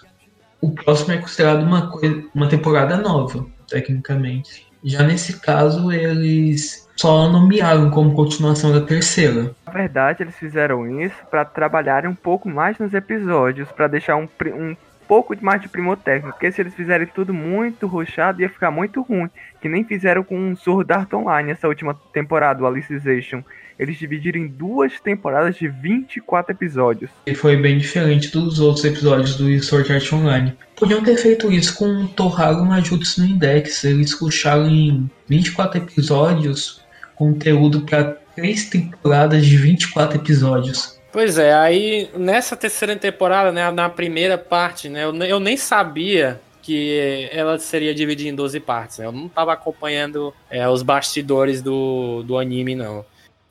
[0.61, 4.67] o próximo é considerado uma, coi- uma temporada nova, tecnicamente.
[4.83, 9.55] Já nesse caso, eles só nomearam como continuação da terceira.
[9.67, 14.29] Na verdade, eles fizeram isso para trabalharem um pouco mais nos episódios, para deixar um,
[14.55, 14.77] um
[15.07, 19.01] pouco mais de primor técnico, porque se eles fizerem tudo muito rushado, ia ficar muito
[19.01, 23.43] ruim, que nem fizeram com o Sword Art Online essa última temporada, o Alicization.
[23.79, 27.11] Eles dividiram em duas temporadas de 24 episódios.
[27.27, 30.55] E foi bem diferente dos outros episódios do Sword Art Online.
[30.77, 33.85] Podiam ter feito isso com Torrago Majutsu no Index.
[33.85, 36.83] Eles puxaram em 24 episódios
[37.15, 40.99] conteúdo para três temporadas de 24 episódios.
[41.11, 46.41] Pois é, aí nessa terceira temporada, né, na primeira parte, né, eu, eu nem sabia
[46.63, 48.99] que ela seria dividida em 12 partes.
[48.99, 53.05] né, Eu não tava acompanhando é, os bastidores do, do anime, não.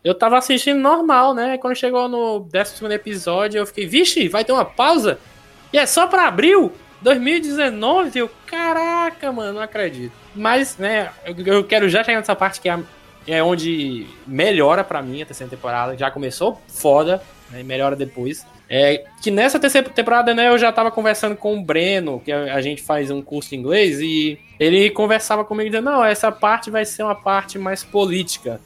[0.04, 1.58] Eu tava assistindo normal, né?
[1.58, 5.20] Quando chegou no 12 episódio, eu fiquei, vixe, vai ter uma pausa?
[5.74, 8.20] E é só pra abril 2019?
[8.20, 10.14] Eu, caraca, mano, não acredito.
[10.36, 11.10] Mas, né,
[11.46, 12.80] eu, quero já chegar nessa parte que é,
[13.28, 15.98] é onde melhora pra mim a terceira temporada.
[15.98, 18.46] Já começou foda, né, melhora depois.
[18.70, 22.56] É que nessa terceira temporada, né, eu já tava conversando com o Breno, que a,
[22.56, 26.70] a gente faz um curso de inglês, e ele conversava comigo dizendo, não, essa parte
[26.70, 28.60] vai ser uma parte mais política.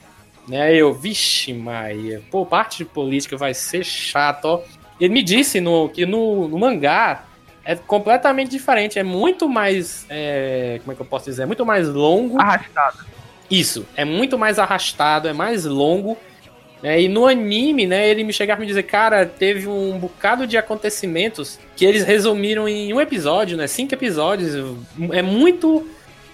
[0.47, 4.61] Né, eu, vixe, Maria, pô, parte de política vai ser chato, ó.
[4.99, 7.25] Ele me disse no, que no, no mangá
[7.63, 11.65] é completamente diferente, é muito mais, é, como é que eu posso dizer, é muito
[11.65, 12.39] mais longo.
[12.39, 13.05] Arrastado.
[13.49, 16.17] Isso, é muito mais arrastado, é mais longo.
[16.81, 17.01] né?
[17.01, 20.57] e no anime, né, ele me chegava a me dizer, cara, teve um bocado de
[20.57, 23.67] acontecimentos que eles resumiram em um episódio, né?
[23.67, 24.55] Cinco episódios.
[25.11, 25.85] É muito,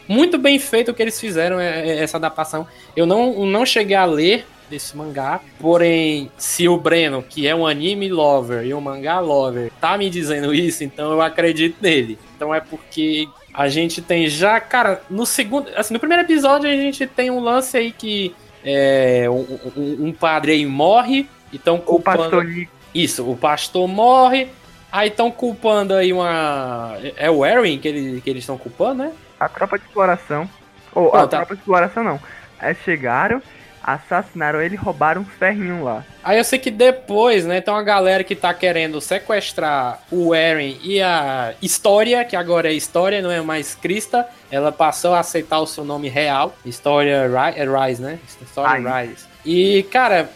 [0.07, 2.67] muito bem feito o que eles fizeram, é- é- essa adaptação.
[2.95, 7.65] Eu não, não cheguei a ler desse mangá, porém, se o Breno, que é um
[7.65, 12.19] anime lover e um mangá lover, tá me dizendo isso, então eu acredito nele.
[12.35, 16.73] Então é porque a gente tem já, cara, no segundo, assim, no primeiro episódio a
[16.75, 21.79] gente tem um lance aí que é, um, um- um padre aí morre, então O
[21.79, 22.17] culpando...
[22.17, 24.49] pastor Nick Isso, o pastor morre,
[24.91, 26.97] aí estão culpando aí uma...
[27.15, 29.11] É o Erin que, ele, que eles estão culpando, né?
[29.39, 30.49] A tropa de exploração.
[30.93, 31.37] Ou Não, a tá.
[31.37, 32.19] tropa de exploração não.
[32.59, 33.41] Aí chegaram,
[33.83, 36.03] assassinaram ele e roubaram uns ferrinhos lá.
[36.23, 40.77] Aí eu sei que depois, né, tem uma galera que tá querendo sequestrar o Eren
[40.83, 44.27] e a História, que agora é História, não é mais Krista.
[44.51, 46.55] Ela passou a aceitar o seu nome real.
[46.65, 48.19] História Ri- é Rise, né?
[48.41, 49.25] História Rise.
[49.45, 50.29] E, cara,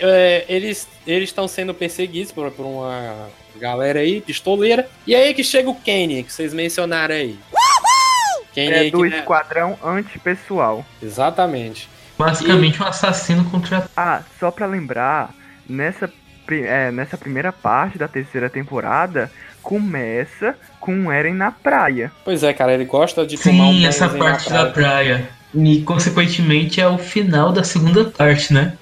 [0.00, 4.86] é, eles eles estão sendo perseguidos por, por uma galera aí, pistoleira.
[5.06, 7.38] E aí que chega o Kenny, que vocês mencionaram aí.
[8.64, 10.84] Kenny É aí do que, esquadrão antipessoal.
[11.02, 11.88] Exatamente.
[12.18, 13.88] Basicamente um assassino contra.
[13.96, 15.30] Ah, só pra lembrar,
[15.68, 16.10] nessa,
[16.50, 19.30] é, nessa primeira parte da terceira temporada,
[19.62, 22.10] começa com o Eren na praia.
[22.24, 24.64] Pois é, cara, ele gosta de tomar um Sim, banho essa na parte praia.
[24.64, 25.28] da praia.
[25.54, 28.76] E consequentemente é o final da segunda parte, né?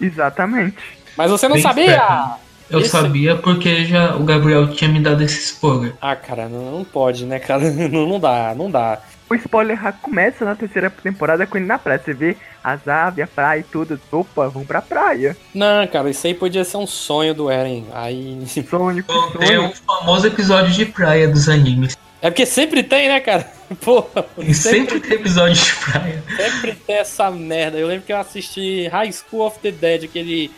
[0.00, 0.76] Exatamente.
[1.16, 1.84] Mas você não Bem sabia?
[1.92, 2.30] esperto.
[2.70, 5.92] Eu Esse- sabia porque já o Gabriel tinha me dado esse spoiler.
[6.00, 7.62] Ah, cara, não, não pode, né, cara?
[7.90, 9.00] Não, não dá, não dá.
[9.28, 12.00] O spoiler começa na terceira temporada com ele na praia.
[12.04, 14.00] Você vê as aves, a praia e tudo.
[14.10, 15.36] Opa, vamos pra praia.
[15.54, 17.86] Não, cara, isso aí podia ser um sonho do Eren.
[17.92, 18.38] Aí.
[18.68, 19.74] Sônico, É Sônico.
[19.88, 21.96] o famoso episódio de praia dos animes.
[22.22, 23.46] É porque sempre tem, né, cara?
[23.80, 26.22] Porra, E sempre tem episódio de praia.
[26.36, 27.78] Sempre tem essa merda.
[27.78, 30.50] Eu lembro que eu assisti High School of the Dead, aquele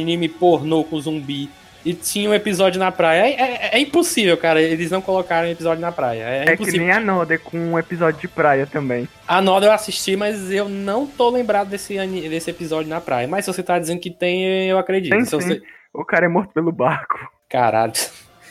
[0.00, 1.48] anime pornô com zumbi.
[1.84, 3.22] E tinha um episódio na praia.
[3.22, 6.22] É, é- é impossível, cara, eles não colocaram episódio na praia.
[6.22, 6.80] É, É que impossível.
[6.80, 9.08] nem a Noda com um episódio de praia também.
[9.26, 11.96] A Noda eu assisti, mas eu não tô lembrado desse,
[12.28, 13.26] desse episódio na praia.
[13.26, 15.10] Mas se você tá dizendo que tem, eu acredito.
[15.10, 15.30] Tem sim.
[15.36, 15.60] você...
[15.92, 17.18] O cara é morto pelo barco.
[17.48, 17.92] Caralho.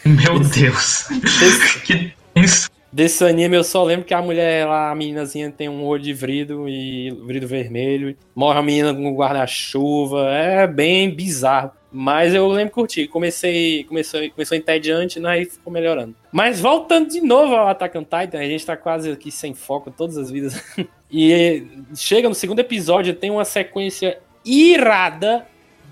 [0.04, 1.08] Meu Deus.
[1.86, 2.70] que isso?
[2.92, 6.14] Desse anime eu só lembro que a mulher lá, a meninazinha, tem um olho de
[6.14, 8.18] vrido e vrido vermelho.
[8.36, 10.30] Morre a menina com guarda-chuva.
[10.30, 11.72] É bem bizarro.
[11.92, 13.08] Mas eu lembro que curti.
[13.08, 14.22] Comecei, começou,
[14.54, 15.30] entediante, né?
[15.30, 16.16] Aí ficou melhorando.
[16.32, 19.90] Mas voltando de novo ao Attack on Titan, a gente tá quase aqui sem foco
[19.90, 20.62] todas as vidas.
[21.10, 21.66] e
[21.96, 25.46] chega no segundo episódio, tem uma sequência irada,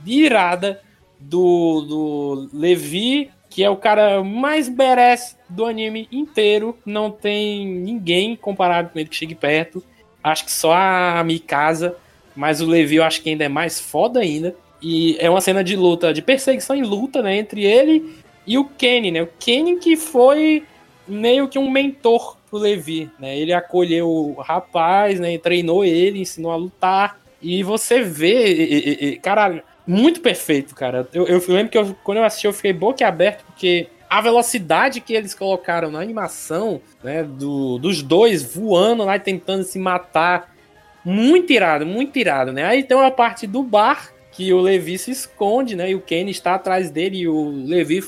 [0.06, 0.82] irada
[1.20, 6.78] do, do Levi, que é o cara mais merece do anime inteiro.
[6.86, 9.84] Não tem ninguém comparado com ele que chegue perto.
[10.24, 11.96] Acho que só a Mikasa,
[12.36, 14.56] mas o Levi eu acho que ainda é mais foda ainda.
[14.82, 18.16] E é uma cena de luta, de perseguição e luta, né, entre ele
[18.48, 19.22] e o Kenny, né?
[19.24, 20.64] O Kenny que foi
[21.08, 23.38] meio que um mentor pro Levi, né?
[23.38, 25.38] Ele acolheu o rapaz, né?
[25.38, 27.20] Treinou ele, ensinou a lutar.
[27.42, 31.08] E você vê, e- e- e- caralho, muito perfeito, cara.
[31.14, 35.02] Eu, eu lembro que eu- quando eu assisti eu fiquei boca aberta porque a velocidade
[35.02, 40.56] que eles colocaram na animação, né, do, dos dois voando lá e tentando se matar,
[41.04, 42.66] muito irado, muito irado, né?
[42.66, 45.92] Aí tem uma parte do bar que o Levi se esconde, né?
[45.92, 48.04] E o Kenny está atrás dele e o Levi,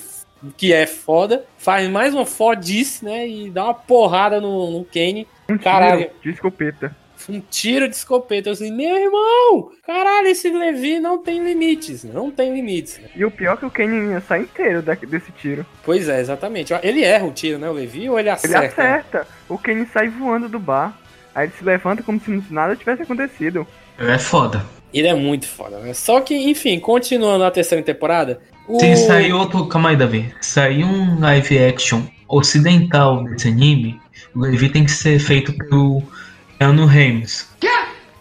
[0.58, 3.28] que é foda, faz mais uma fodice, né?
[3.28, 5.28] E dá uma porrada no, no Kenny.
[5.50, 6.02] Um Caralho.
[6.06, 6.96] tiro de escopeta.
[7.30, 8.50] Um tiro de escopeta.
[8.50, 9.70] Eu assim, meu irmão!
[9.86, 12.04] Caralho, esse Levi não tem limites.
[12.04, 13.00] Não tem limites.
[13.16, 15.66] E o pior é que o Kenny sai inteiro desse tiro.
[15.84, 16.74] Pois é, exatamente.
[16.84, 18.10] Ele erra o tiro, né, o Levi?
[18.10, 18.82] Ou ele Ele acerta?
[18.82, 19.28] acerta.
[19.48, 20.98] O Kenny sai voando do bar.
[21.34, 23.66] Aí ele se levanta como se nada tivesse acontecido.
[23.98, 24.66] É foda.
[24.94, 25.94] Ele é muito foda, né?
[25.94, 28.42] Só que, enfim, continuando a terceira temporada.
[28.68, 28.80] O...
[28.80, 29.66] Se sair outro.
[29.68, 30.34] Calma aí, Davi.
[30.42, 34.00] Sair um live action ocidental desse anime,
[34.34, 36.02] o Levi tem que ser feito pelo
[36.62, 37.50] Keanu Reeves.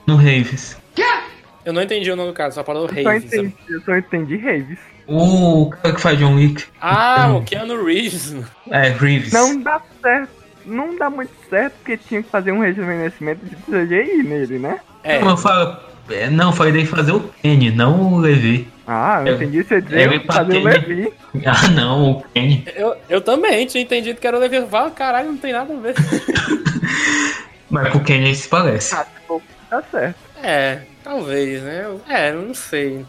[0.07, 0.75] No Reeves.
[1.63, 4.39] Eu não entendi o nome do cara, só falou Eu só, entendi, eu só entendi
[4.39, 4.79] Raves.
[5.07, 6.65] O cara que faz John Wick.
[6.81, 8.35] Ah, o Keanu Reeves.
[8.71, 9.31] É, Reeves.
[9.35, 10.31] Não dá certo.
[10.65, 14.81] Não dá muito certo porque tinha que fazer um rejuvenescimento de CGI nele, né?
[15.05, 15.77] É, Não, eu falo.
[16.09, 18.67] é, Não, eu falei fazer o Kenny, não o Levi.
[18.87, 21.13] Ah, eu É, entendi você é, dizer ele fazer o Levi.
[21.45, 22.65] Ah, não, o Kenny.
[22.75, 24.63] eu, eu também tinha entendido que era o Levi.
[24.67, 25.95] Fala, caralho, não tem nada a ver.
[27.71, 28.95] Mas com o Kenny se parece.
[28.95, 30.17] Ah, se for, tá certo.
[30.43, 31.87] É, talvez, né?
[32.09, 33.07] É, não sei.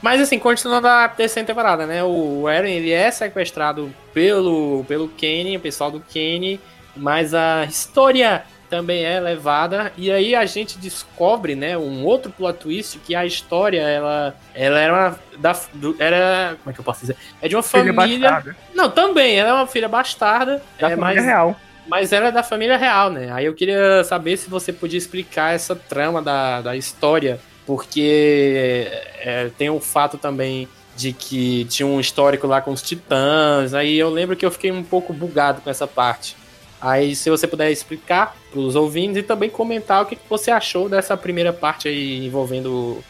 [0.00, 2.02] Mas assim, continuando a terceira temporada, né?
[2.02, 6.60] O Eren, ele é sequestrado pelo, pelo Kenny, o pessoal do Kenny,
[6.96, 12.58] mas a história também é levada, e aí a gente descobre, né, um outro plot
[12.58, 16.84] twist, que a história, ela, ela era uma, da, do- era, como é que eu
[16.84, 17.14] posso dizer?
[17.42, 18.30] É de uma Filha família...
[18.30, 18.56] bastarda.
[18.74, 21.54] Não, também, ela é uma filha bastarda, Da é, mas, real.
[21.86, 23.30] mas ela é da família real, né?
[23.30, 28.88] Aí eu queria saber se você podia explicar essa trama da, da história, porque
[29.20, 30.66] é, tem um fato também
[30.96, 34.72] de que tinha um histórico lá com os titãs, aí eu lembro que eu fiquei
[34.72, 36.36] um pouco bugado com essa parte.
[36.82, 40.50] Aí se você puder explicar para os ouvintes e também comentar o que que você
[40.50, 43.02] achou dessa primeira parte aí envolvendo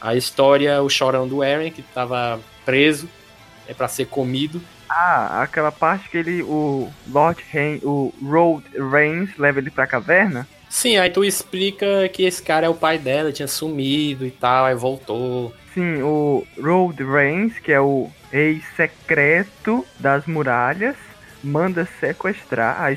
[0.00, 3.06] a história, o chorão do Eren, que estava preso,
[3.68, 4.62] é para ser comido.
[4.88, 10.48] Ah, aquela parte que ele, o Lord Rain, o Road Reigns leva ele pra caverna.
[10.70, 14.64] Sim, aí tu explica que esse cara é o pai dela, tinha sumido e tal,
[14.64, 15.52] aí voltou.
[15.74, 20.96] Sim, o Road Reigns, que é o rei secreto das muralhas,
[21.42, 22.88] manda sequestrar a,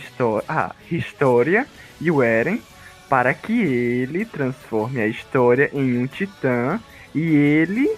[0.48, 1.68] a História
[2.00, 2.62] e o Eren
[3.10, 6.80] para que ele transforme a História em um titã
[7.14, 7.90] e ele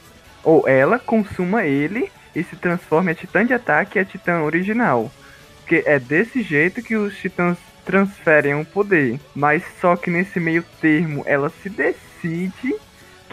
[0.44, 5.12] ou ela consuma ele e se transforme a titã de ataque e a titã original.
[5.60, 9.20] Porque é desse jeito que os titãs transferem o poder.
[9.36, 12.76] Mas só que nesse meio termo ela se decide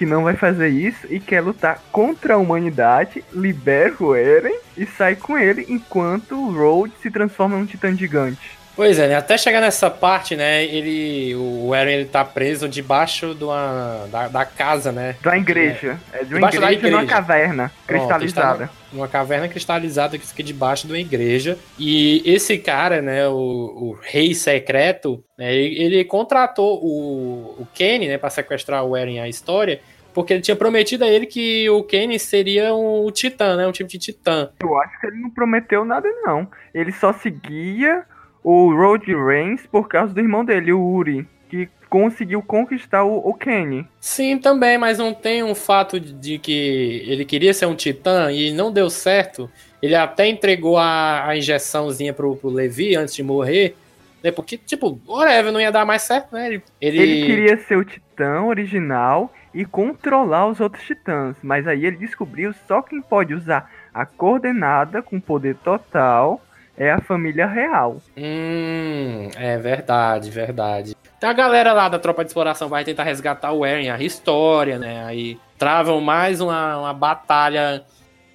[0.01, 4.86] que não vai fazer isso e quer lutar contra a humanidade, libera o Eren e
[4.86, 8.59] sai com ele enquanto o Road se transforma em um titã gigante.
[8.74, 9.14] Pois é, né?
[9.14, 10.64] até chegar nessa parte, né?
[10.64, 11.34] Ele.
[11.34, 15.16] O Eren ele tá preso debaixo de uma, da, da casa, né?
[15.22, 15.98] Da igreja.
[16.12, 17.20] É, de uma Debaixo da igreja, numa igreja.
[17.20, 18.70] caverna Pronto, cristalizada.
[18.92, 21.58] Uma caverna cristalizada que fica debaixo de uma igreja.
[21.78, 28.18] E esse cara, né, o, o rei secreto, né, ele, contratou o, o Kenny, né,
[28.18, 29.80] pra sequestrar o Eren a história,
[30.12, 33.88] porque ele tinha prometido a ele que o Kenny seria um titã, né, um tipo
[33.88, 34.50] de titã.
[34.60, 36.48] Eu acho que ele não prometeu nada, não.
[36.74, 38.04] Ele só seguia
[38.43, 43.34] o Road Reigns por causa do irmão dele, o Uri, que conseguiu conquistar o, o
[43.34, 43.86] Kenny.
[44.01, 48.30] Sim, também, mas não tem um fato de- de que ele queria ser um titã
[48.32, 49.51] e não deu certo.
[49.82, 53.74] Ele até entregou a, a injeçãozinha pro, pro Levi antes de morrer,
[54.22, 54.30] né?
[54.30, 56.47] Porque, tipo, whatever, não ia dar mais certo, né?
[56.47, 61.84] Ele, ele- Ele queria ser o titã original e controlar os outros titãs, mas aí
[61.84, 66.41] ele descobriu só quem pode usar a coordenada com poder total
[66.80, 67.98] é a família real.
[68.16, 70.96] Hum, é verdade, verdade.
[71.18, 74.78] Então a galera lá da tropa de exploração vai tentar resgatar o Eren, a história,
[74.78, 75.04] né?
[75.04, 77.84] Aí travam mais uma, uma batalha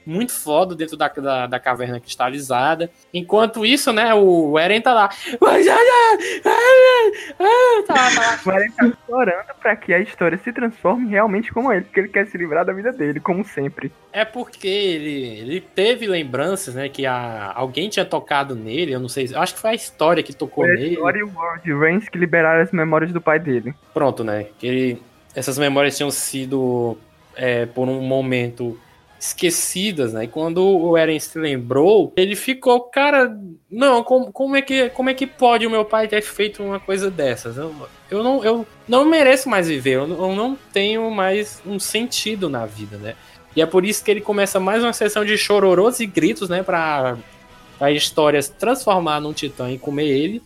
[0.05, 2.89] muito foda dentro da, da, da caverna cristalizada.
[3.13, 5.09] Enquanto isso, né, o Eren tá lá.
[5.39, 5.45] Tá
[6.43, 8.39] lá, tá lá.
[8.45, 12.09] O Eren tá chorando pra que a história se transforme realmente como ele, porque ele
[12.09, 13.91] quer se livrar da vida dele, como sempre.
[14.11, 16.89] É porque ele, ele teve lembranças, né?
[16.89, 20.23] Que a, alguém tinha tocado nele, eu não sei, eu acho que foi a história
[20.23, 20.93] que tocou Foi a nele.
[20.93, 23.73] história e o World Reigns que liberaram as memórias do pai dele.
[23.93, 24.47] Pronto, né?
[24.59, 25.01] Que ele,
[25.35, 26.97] essas memórias tinham sido,
[27.35, 28.79] é, por um momento,
[29.27, 30.25] esquecidas, né?
[30.25, 33.37] E quando o Eren se lembrou, ele ficou, cara,
[33.69, 36.79] não, como, como, é, que, como é que pode o meu pai ter feito uma
[36.79, 37.57] coisa dessas?
[37.57, 37.73] Eu,
[38.09, 42.49] eu, não, eu não mereço mais viver, eu, não- eu não tenho mais um sentido
[42.49, 43.15] na vida, né?
[43.55, 46.61] E é por isso que ele começa mais uma sessão de chororôs e gritos, né?
[46.61, 47.17] Pra
[47.79, 50.41] a história se transformar num titã e comer ele.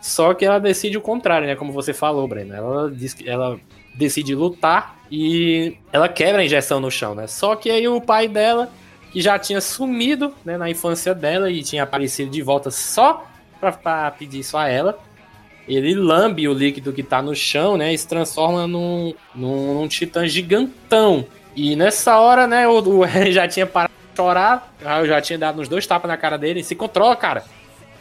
[0.00, 1.54] Só que ela decide o contrário, né?
[1.56, 2.54] Como você falou, Breno.
[2.54, 3.58] Ela diz que ela
[3.94, 7.26] decide lutar e ela quebra a injeção no chão, né?
[7.26, 8.70] Só que aí o pai dela,
[9.12, 13.26] que já tinha sumido né, na infância dela e tinha aparecido de volta só
[13.60, 14.98] pra pedir isso a ela,
[15.68, 17.92] ele lambe o líquido que tá no chão, né?
[17.92, 21.24] E se transforma num, num, num titã gigantão.
[21.54, 25.60] E nessa hora, né, o, o já tinha parado de chorar, eu já tinha dado
[25.60, 27.44] uns dois tapas na cara dele, se controla, cara.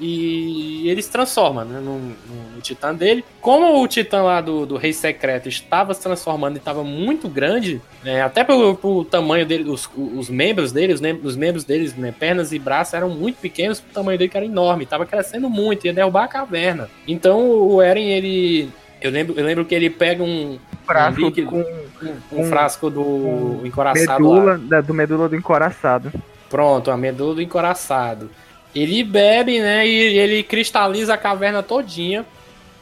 [0.03, 2.15] E ele se transforma né, no, no-
[2.55, 3.23] no titã dele.
[3.39, 7.79] Como o titã lá do, do Rei Secreto estava se transformando e estava muito grande,
[8.03, 12.11] né, até pelo, pelo tamanho dele, os, os membros dele, os, os membros deles, né,
[12.17, 15.85] pernas e braços eram muito pequenos, o tamanho dele que era enorme, estava crescendo muito,
[15.85, 16.89] ia derrubar a caverna.
[17.07, 18.69] Então o Eren, ele.
[18.99, 21.49] Eu lembro, eu lembro que ele pega um, Frasco líquido.
[21.49, 24.35] com um, um frasco do com encoraçado lá.
[24.39, 26.11] medula, da- do medula do encoraçado.
[26.49, 28.29] Pronto, a medula do encoraçado.
[28.73, 29.85] Ele bebe, né?
[29.87, 32.25] E ele cristaliza a caverna todinha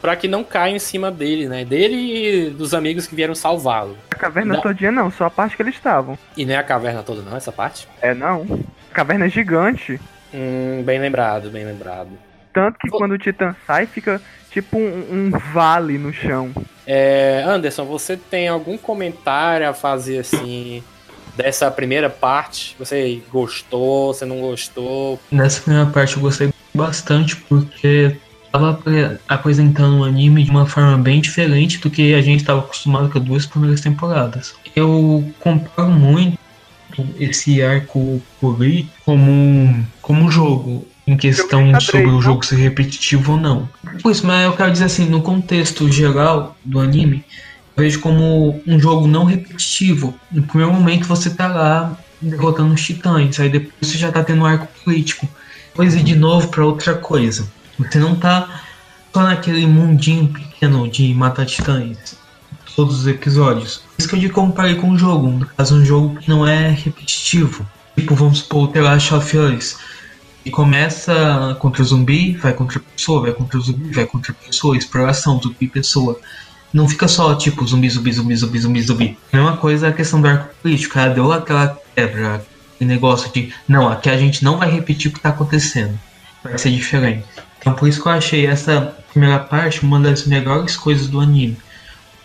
[0.02, 1.66] pra que não caia em cima dele, né?
[1.66, 3.98] Dele e dos amigos que vieram salvá-lo.
[4.12, 4.62] A caverna Não.
[4.62, 6.18] todinha não, só a parte que eles estavam.
[6.38, 7.88] E não é a caverna toda, não, essa parte?
[8.02, 8.46] É não.
[8.92, 10.00] A caverna é gigante.
[10.34, 12.10] Hum, bem lembrado, bem lembrado.
[12.54, 14.22] Tanto que Vo- quando o Titã sai, fica
[14.52, 16.52] tipo um, um vale no chão.
[16.88, 20.84] É, Anderson, você tem algum comentário a fazer assim
[21.40, 22.76] dessa primeira parte?
[22.78, 24.14] Você gostou?
[24.14, 25.20] Você não gostou?
[25.32, 28.18] Nessa primeira parte eu gostei bastante porque
[28.52, 32.60] tava apre- apresentando o anime de uma forma bem diferente do que a gente estava
[32.60, 34.54] acostumado com as duas primeiras temporadas.
[34.76, 36.38] Eu comparo muito
[37.18, 42.58] esse arco político como um, como um jogo em questão de sobre o jogo ser
[42.58, 43.70] repetitivo ou não.
[44.02, 47.24] Por isso, mas eu quero dizer assim, no contexto geral do anime,
[47.80, 50.14] vejo como um jogo não repetitivo.
[50.32, 54.42] No primeiro momento você tá lá derrotando os titãs, aí depois você já tá tendo
[54.42, 55.28] um arco político.
[55.68, 57.48] Depois ir de novo pra outra coisa.
[57.78, 58.62] Você não tá
[59.14, 62.18] só naquele mundinho pequeno de matar titãs.
[62.76, 63.82] Todos os episódios.
[63.98, 65.28] Isso que eu digo comparei com um jogo.
[65.28, 67.66] No caso, um jogo que não é repetitivo.
[67.96, 69.78] Tipo, vamos supor, o The Last of Us.
[70.46, 74.32] E começa contra o zumbi, vai contra a pessoa, vai contra o zumbi, vai contra
[74.32, 76.20] a pessoa, exploração, zumbi, pessoa.
[76.74, 79.17] Não fica só tipo zumbi, zumbi, zumbi, zumbi, zumbi, zumbi.
[79.34, 80.97] A mesma coisa a questão do arco político.
[80.97, 82.36] Ela deu aquela quebra,
[82.76, 85.97] aquele negócio de não, aqui a gente não vai repetir o que tá acontecendo.
[86.43, 87.26] Vai ser diferente.
[87.59, 91.57] Então por isso que eu achei essa primeira parte uma das melhores coisas do anime.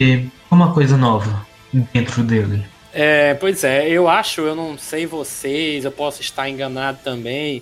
[0.00, 1.46] É uma coisa nova
[1.92, 2.64] dentro dele.
[2.92, 7.60] É, pois é, eu acho, eu não sei vocês, eu posso estar enganado também,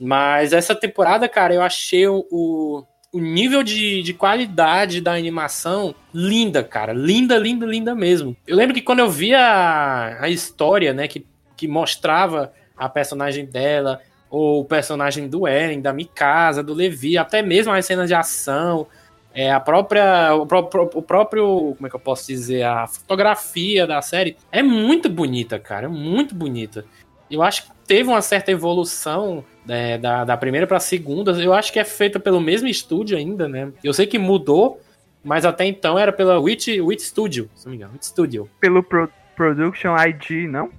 [0.00, 2.84] Mas essa temporada, cara, eu achei o,
[3.14, 6.92] o, nível de, de qualidade da animação linda, cara.
[6.92, 8.36] Linda, linda, linda mesmo.
[8.46, 11.24] Eu lembro que quando eu vi a, a história, né, que,
[11.56, 17.40] que mostrava a personagem dela, ou o personagem do Eren, da Mikasa, do Levi, até
[17.40, 18.86] mesmo as cenas de ação,
[19.32, 20.34] é, a própria.
[20.34, 21.74] O, pró- o próprio.
[21.76, 22.62] Como é que eu posso dizer?
[22.62, 25.86] A fotografia da série é muito bonita, cara.
[25.86, 26.84] É muito bonita.
[27.30, 31.32] Eu acho que teve uma certa evolução né, da, da primeira pra segunda.
[31.32, 33.72] Eu acho que é feita pelo mesmo estúdio ainda, né?
[33.82, 34.80] Eu sei que mudou,
[35.22, 37.92] mas até então era pela Witch, Witch Studio, se não me engano.
[37.94, 38.48] Witch Studio.
[38.60, 40.70] Pelo Pro- Production ID, não?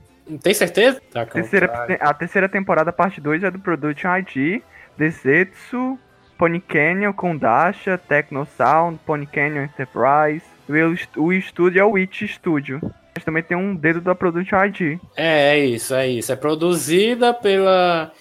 [0.42, 1.02] Tem certeza?
[1.12, 1.98] Tá, Terceira, contrário.
[2.00, 4.62] a terceira temporada, parte 2, é do Production ID,
[4.98, 6.00] Desetsu,
[6.38, 10.44] Pony Canyon, Kondasha, Techno Sound, Pony Canyon Enterprise.
[11.16, 12.82] O estúdio é o Witch Studio.
[13.16, 15.00] Mas também tem um dedo da Production ID.
[15.16, 16.32] É, é isso, é isso.
[16.32, 18.12] É produzida pela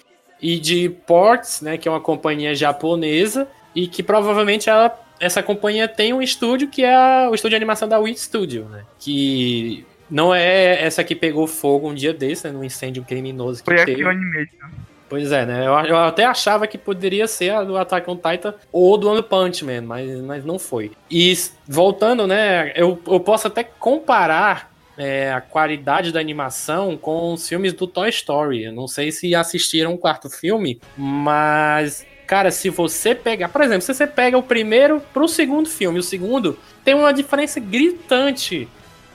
[0.41, 6.13] id Ports, né, que é uma companhia japonesa e que provavelmente ela, essa companhia tem
[6.13, 10.33] um estúdio que é a- o estúdio de animação da Wit Studio, né, que não
[10.35, 13.93] é essa que pegou fogo um dia desse, né, num incêndio criminoso que Foi aqui
[13.93, 14.05] teve.
[14.05, 14.69] o Animation.
[15.09, 15.67] Pois é, né?
[15.67, 19.23] Eu, eu até achava que poderia ser a do Attack on Titan ou do One
[19.23, 20.93] Punch Man, mas, mas não foi.
[21.11, 21.33] E
[21.69, 22.73] voltando, né?
[22.75, 28.09] Eu, eu posso até comparar é, a qualidade da animação com os filmes do Toy
[28.09, 28.65] Story.
[28.65, 32.07] Eu não sei se assistiram o quarto filme, mas.
[32.27, 33.49] Cara, se você pegar.
[33.49, 37.61] Por exemplo, se você pega o primeiro pro segundo filme, o segundo tem uma diferença
[37.61, 38.69] gritante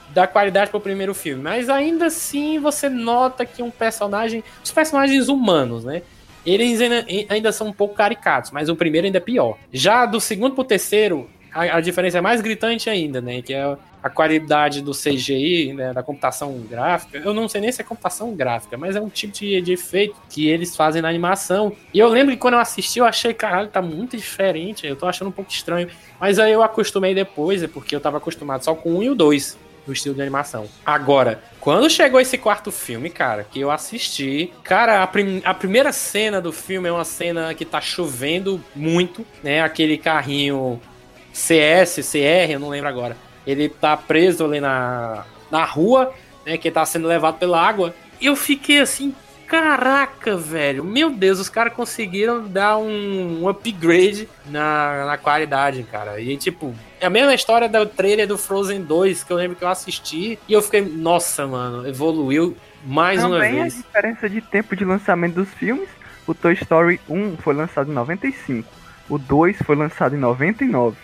[0.09, 1.41] da qualidade pro primeiro filme.
[1.41, 4.43] Mas ainda assim você nota que um personagem.
[4.63, 6.01] Os personagens humanos, né?
[6.45, 9.57] Eles ainda, ainda são um pouco caricatos, mas o primeiro ainda é pior.
[9.73, 13.41] Já do segundo pro terceiro, a, a diferença é mais gritante ainda, né?
[13.41, 17.17] Que é a qualidade do CGI, né, da computação gráfica.
[17.17, 20.15] Eu não sei nem se é computação gráfica, mas é um tipo de, de efeito
[20.29, 21.75] que eles fazem na animação.
[21.93, 24.87] E eu lembro que quando eu assisti, eu achei, caralho, tá muito diferente.
[24.87, 25.89] Eu tô achando um pouco estranho.
[26.19, 29.15] Mas aí eu acostumei depois, é porque eu tava acostumado só com 1 e o
[29.15, 30.67] 2 do estilo de animação.
[30.85, 35.91] Agora, quando chegou esse quarto filme, cara, que eu assisti, cara, a, prim- a primeira
[35.91, 39.61] cena do filme é uma cena que tá chovendo muito, né?
[39.61, 40.79] Aquele carrinho
[41.33, 43.17] CS, CR, eu não lembro agora.
[43.45, 46.13] Ele tá preso ali na, na rua,
[46.45, 46.57] né?
[46.57, 47.93] Que tá sendo levado pela água.
[48.19, 49.13] E eu fiquei assim,
[49.47, 50.83] caraca, velho.
[50.83, 56.21] Meu Deus, os caras conseguiram dar um, um upgrade na, na qualidade, cara.
[56.21, 59.63] E tipo, é a mesma história do trailer do Frozen 2, que eu lembro que
[59.63, 60.37] eu assisti.
[60.47, 63.75] E eu fiquei, nossa, mano, evoluiu mais uma Também a vez.
[63.77, 65.89] diferença de tempo de lançamento dos filmes.
[66.27, 68.69] O Toy Story 1 foi lançado em 95.
[69.09, 70.95] O 2 foi lançado em 99.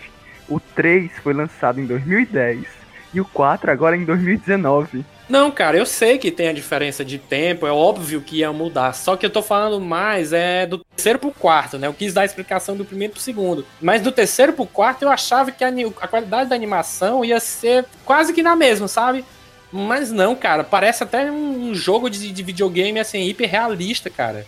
[0.47, 2.65] O 3 foi lançado em 2010.
[3.13, 5.05] E o 4 agora em 2019.
[5.27, 8.93] Não, cara, eu sei que tem a diferença de tempo, é óbvio que ia mudar.
[8.93, 11.87] Só que eu tô falando mais é do terceiro pro quarto, né?
[11.87, 13.65] Eu quis dar a explicação do primeiro pro segundo.
[13.81, 15.69] Mas do terceiro pro quarto eu achava que a,
[16.01, 19.25] a qualidade da animação ia ser quase que na mesma, sabe?
[19.71, 24.45] Mas não, cara, parece até um, jogo de, de videogame assim, hiper realista, cara.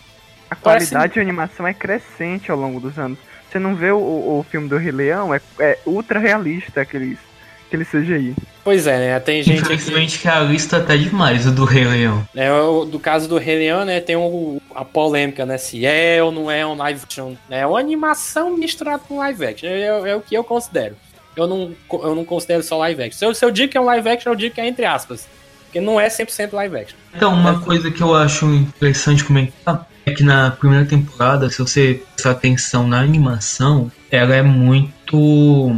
[0.49, 3.17] A Parece- qualidade de animação é crescente ao longo dos anos.
[3.57, 5.33] Você não vê o, o, filme do Rei Leão?
[5.33, 7.17] É, é ultra realista aqueles,
[7.65, 8.35] aquele CGI.
[8.63, 9.19] Pois é, né?
[9.19, 9.61] Tem gente.
[9.61, 12.23] Infelizmente que a lista tá demais, o do Rei Leão.
[12.35, 16.21] É, o- do caso do Rei Leão, né, tem um- a polêmica, né, se é
[16.21, 17.33] ou não é um live action.
[17.49, 20.95] É uma animação misturada com live action, é, é o que eu considero.
[21.35, 23.17] Eu não, eu não considero só live action.
[23.17, 24.85] Se eu, se eu digo que é um live action, eu digo que é entre
[24.85, 25.27] aspas.
[25.65, 26.97] Porque não é 100% live action.
[27.15, 32.01] Então, uma coisa que eu acho interessante comentar é que na primeira temporada, se você
[32.13, 35.75] prestar atenção na animação, ela é muito.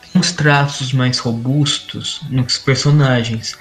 [0.00, 3.58] tem uns traços mais robustos nos personagens.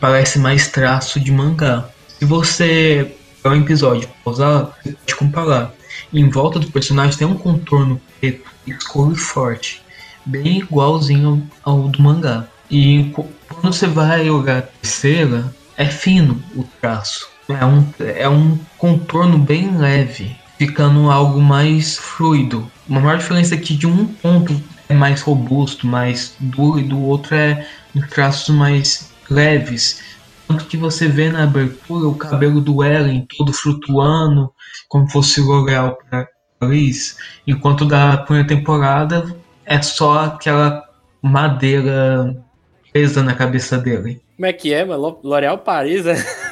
[0.00, 1.88] Parece mais traço de mangá.
[2.20, 5.74] Se você pegar um episódio pausar, você pode comparar.
[6.12, 9.82] Em volta do personagem tem um contorno preto, escuro e forte,
[10.24, 12.46] bem igualzinho ao, ao do mangá.
[12.70, 13.12] E
[13.48, 17.37] quando você vai olhar a terceira, é fino o traço.
[17.48, 22.70] É um, é um contorno bem leve, ficando algo mais fluido.
[22.88, 24.54] Uma maior diferença é que de um ponto
[24.88, 30.02] é mais robusto, mais duro, e do outro é em traços mais leves.
[30.46, 34.50] Tanto que você vê na abertura o cabelo do Ellen todo flutuando,
[34.88, 36.28] como fosse L'Oreal para
[36.62, 39.34] Liz, enquanto da primeira temporada
[39.64, 40.82] é só aquela
[41.22, 42.34] madeira
[42.92, 44.20] presa na cabeça dele.
[44.36, 46.14] Como é que é, L'Oréal Paris, né?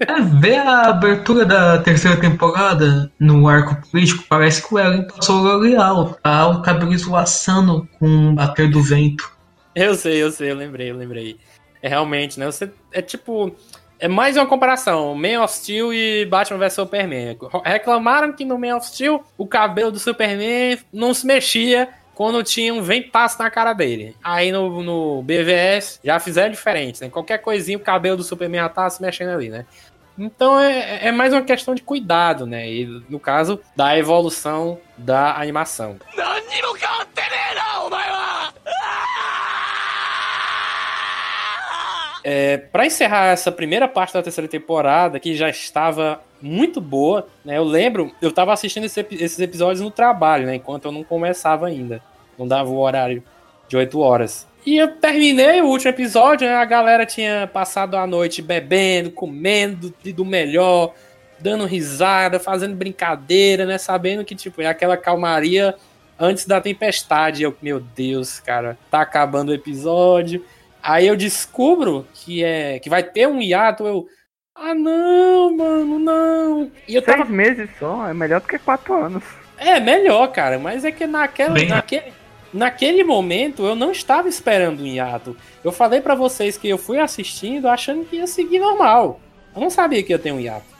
[0.00, 5.40] É, ver a abertura da terceira temporada no arco político, parece que o Ellen passou
[5.40, 6.46] o L'Oreal, tá?
[6.48, 9.30] O cabelo esvoaçando com o bater do vento.
[9.74, 11.38] Eu sei, eu sei, eu lembrei, eu lembrei.
[11.82, 12.46] É realmente, né?
[12.46, 13.54] Você é tipo.
[14.00, 17.36] É mais uma comparação, Man of Steel e Batman vs Superman.
[17.64, 21.88] Reclamaram que no Man of Steel o cabelo do Superman não se mexia
[22.18, 24.16] quando tinha um ventaço na cara dele.
[24.24, 27.08] Aí no, no BVS já fizeram diferente, né?
[27.08, 29.64] Qualquer coisinha o cabelo do Superman já tá se mexendo ali, né?
[30.18, 32.68] Então é, é mais uma questão de cuidado, né?
[32.68, 35.96] E no caso da evolução da animação.
[42.24, 47.58] É, para encerrar essa primeira parte da terceira temporada, que já estava muito boa, né?
[47.58, 50.56] Eu lembro, eu estava assistindo esse, esses episódios no trabalho, né?
[50.56, 52.02] Enquanto eu não começava ainda.
[52.38, 53.22] Não dava o horário
[53.68, 54.46] de 8 horas.
[54.64, 56.54] E eu terminei o último episódio, né?
[56.54, 60.94] A galera tinha passado a noite bebendo, comendo do melhor,
[61.38, 63.78] dando risada, fazendo brincadeira, né?
[63.78, 65.74] Sabendo que, tipo, é aquela calmaria
[66.18, 67.42] antes da tempestade.
[67.42, 70.44] Eu, meu Deus, cara, tá acabando o episódio.
[70.88, 74.06] Aí eu descubro que é que vai ter um hiato, eu.
[74.54, 76.72] Ah não, mano, não.
[76.88, 77.30] E eu Seis tava...
[77.30, 79.22] meses só, é melhor do que quatro anos.
[79.58, 81.68] É, melhor, cara, mas é que naquela, Bem...
[81.68, 82.06] naquele,
[82.54, 85.36] naquele momento eu não estava esperando um hiato.
[85.62, 89.20] Eu falei para vocês que eu fui assistindo achando que ia seguir normal.
[89.54, 90.74] Eu não sabia que ia ter um hiato.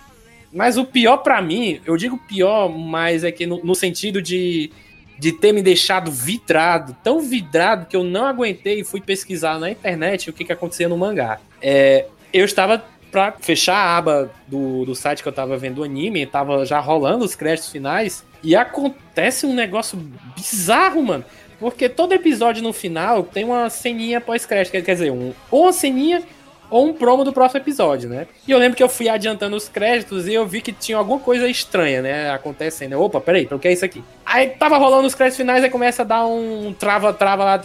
[0.51, 4.73] Mas o pior para mim, eu digo pior, mas é que no, no sentido de
[5.19, 9.71] de ter me deixado vidrado, tão vidrado que eu não aguentei e fui pesquisar na
[9.71, 11.41] internet o que, que acontecia no mangá.
[11.61, 15.85] É, eu estava pra fechar a aba do, do site que eu tava vendo o
[15.85, 19.99] anime, tava já rolando os créditos finais, e acontece um negócio
[20.37, 21.25] bizarro, mano.
[21.59, 26.23] Porque todo episódio no final tem uma ceninha pós-crédito, quer dizer, um, ou uma ceninha
[26.71, 28.27] ou um promo do próximo episódio, né?
[28.47, 31.19] E eu lembro que eu fui adiantando os créditos e eu vi que tinha alguma
[31.19, 32.31] coisa estranha, né?
[32.31, 33.01] Acontecendo.
[33.01, 34.03] Opa, peraí, o que é isso aqui?
[34.25, 37.61] Aí tava rolando os créditos finais e começa a dar um trava-trava lá,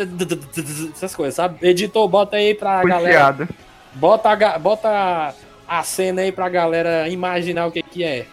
[0.95, 1.57] essas coisas, sabe?
[1.61, 3.47] Editor, bota aí pra galera.
[3.93, 5.35] Bota a, bota
[5.67, 8.25] a cena aí pra galera imaginar o que que é.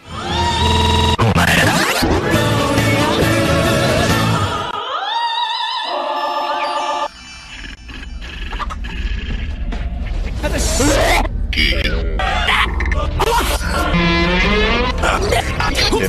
[16.03, 16.07] O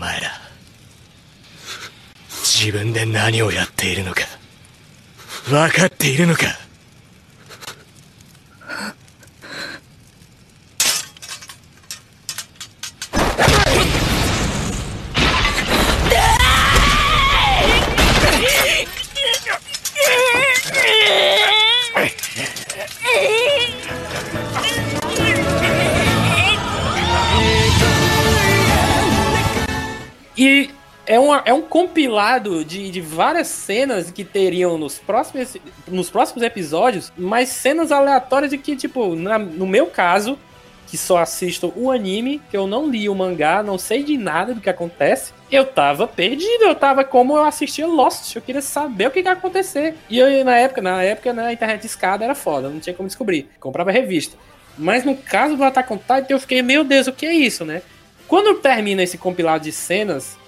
[0.00, 0.32] 前ら
[2.28, 4.22] 自分で何をやっているのか
[5.48, 6.46] 分かっているのか。
[30.36, 30.70] E
[31.04, 35.56] é, uma, é um compilado de, de várias cenas que teriam nos próximos,
[35.88, 40.38] nos próximos episódios, mas cenas aleatórias de que, tipo, na, no meu caso,
[40.88, 44.54] que só assisto o anime, que eu não li o mangá, não sei de nada
[44.54, 49.06] do que acontece, eu tava perdido, eu tava como eu assistia Lost, eu queria saber
[49.06, 49.94] o que, ia acontecer.
[50.08, 53.48] E eu, na época, na época, na internet escada era foda, não tinha como descobrir.
[53.60, 54.36] Comprava revista.
[54.78, 57.64] Mas no caso do Attack on Titan, eu fiquei, meu Deus, o que é isso,
[57.64, 57.82] né?
[58.26, 60.38] Quando termina esse compilado de cenas,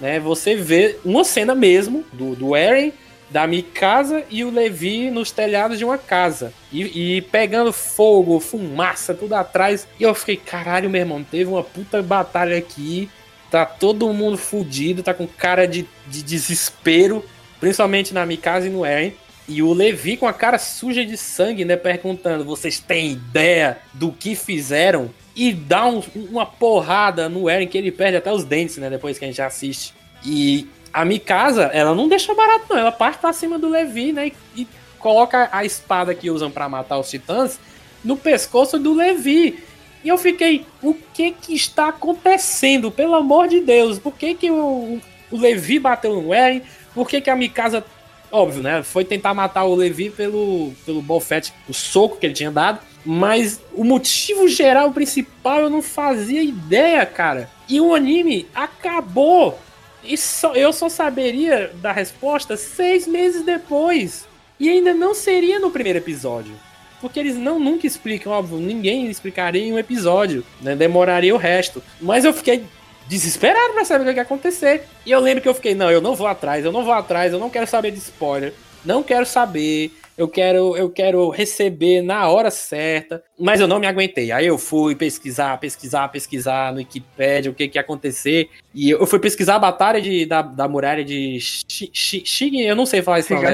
[0.00, 2.92] né, você vê uma cena mesmo do, do Eren,
[3.30, 6.52] da Mikasa e o Levi nos telhados de uma casa.
[6.72, 9.86] E, e, pegando fogo, fumaça, tudo atrás.
[9.98, 13.08] E eu fiquei, caralho, meu irmão, teve uma puta batalha aqui.
[13.50, 17.24] Tá todo mundo fudido, tá com cara de, de desespero.
[17.60, 19.12] Principalmente na Mikasa e no Eren.
[19.48, 21.76] E o Levi com a cara suja de sangue, né?
[21.76, 25.10] Perguntando: vocês têm ideia do que fizeram?
[25.34, 28.90] e dá um, uma porrada no Eren que ele perde até os dentes, né?
[28.90, 29.94] Depois que a gente assiste.
[30.24, 32.78] E a Mikasa, ela não deixa barato, não.
[32.78, 34.28] Ela parte pra cima do Levi, né?
[34.28, 34.68] E, e
[34.98, 37.58] coloca a espada que usam para matar os titãs
[38.04, 39.62] no pescoço do Levi.
[40.02, 42.90] E eu fiquei, o que que está acontecendo?
[42.90, 44.98] Pelo amor de Deus, por que que o,
[45.30, 46.62] o Levi bateu no Eren?
[46.94, 47.84] Por que que a Mikasa,
[48.32, 48.82] óbvio, né?
[48.82, 52.80] Foi tentar matar o Levi pelo, pelo bofete, o soco que ele tinha dado.
[53.04, 57.50] Mas o motivo geral principal eu não fazia ideia, cara.
[57.68, 59.58] E o anime acabou.
[60.02, 60.14] E
[60.54, 64.26] eu só saberia da resposta seis meses depois.
[64.58, 66.52] E ainda não seria no primeiro episódio.
[67.00, 70.76] Porque eles não nunca explicam, óbvio, ninguém explicaria em um episódio, né?
[70.76, 71.82] Demoraria o resto.
[72.00, 72.64] Mas eu fiquei
[73.08, 74.84] desesperado pra saber o que ia acontecer.
[75.06, 77.32] E eu lembro que eu fiquei, não, eu não vou atrás, eu não vou atrás,
[77.32, 78.52] eu não quero saber de spoiler.
[78.84, 83.86] Não quero saber eu quero, eu quero receber na hora certa, mas eu não me
[83.86, 84.30] aguentei.
[84.30, 89.06] Aí eu fui pesquisar, pesquisar, pesquisar no Wikipedia o que que ia acontecer, e eu
[89.06, 93.32] fui pesquisar a batalha de, da, da muralha de Shigin, eu não sei falar esse
[93.32, 93.46] nome.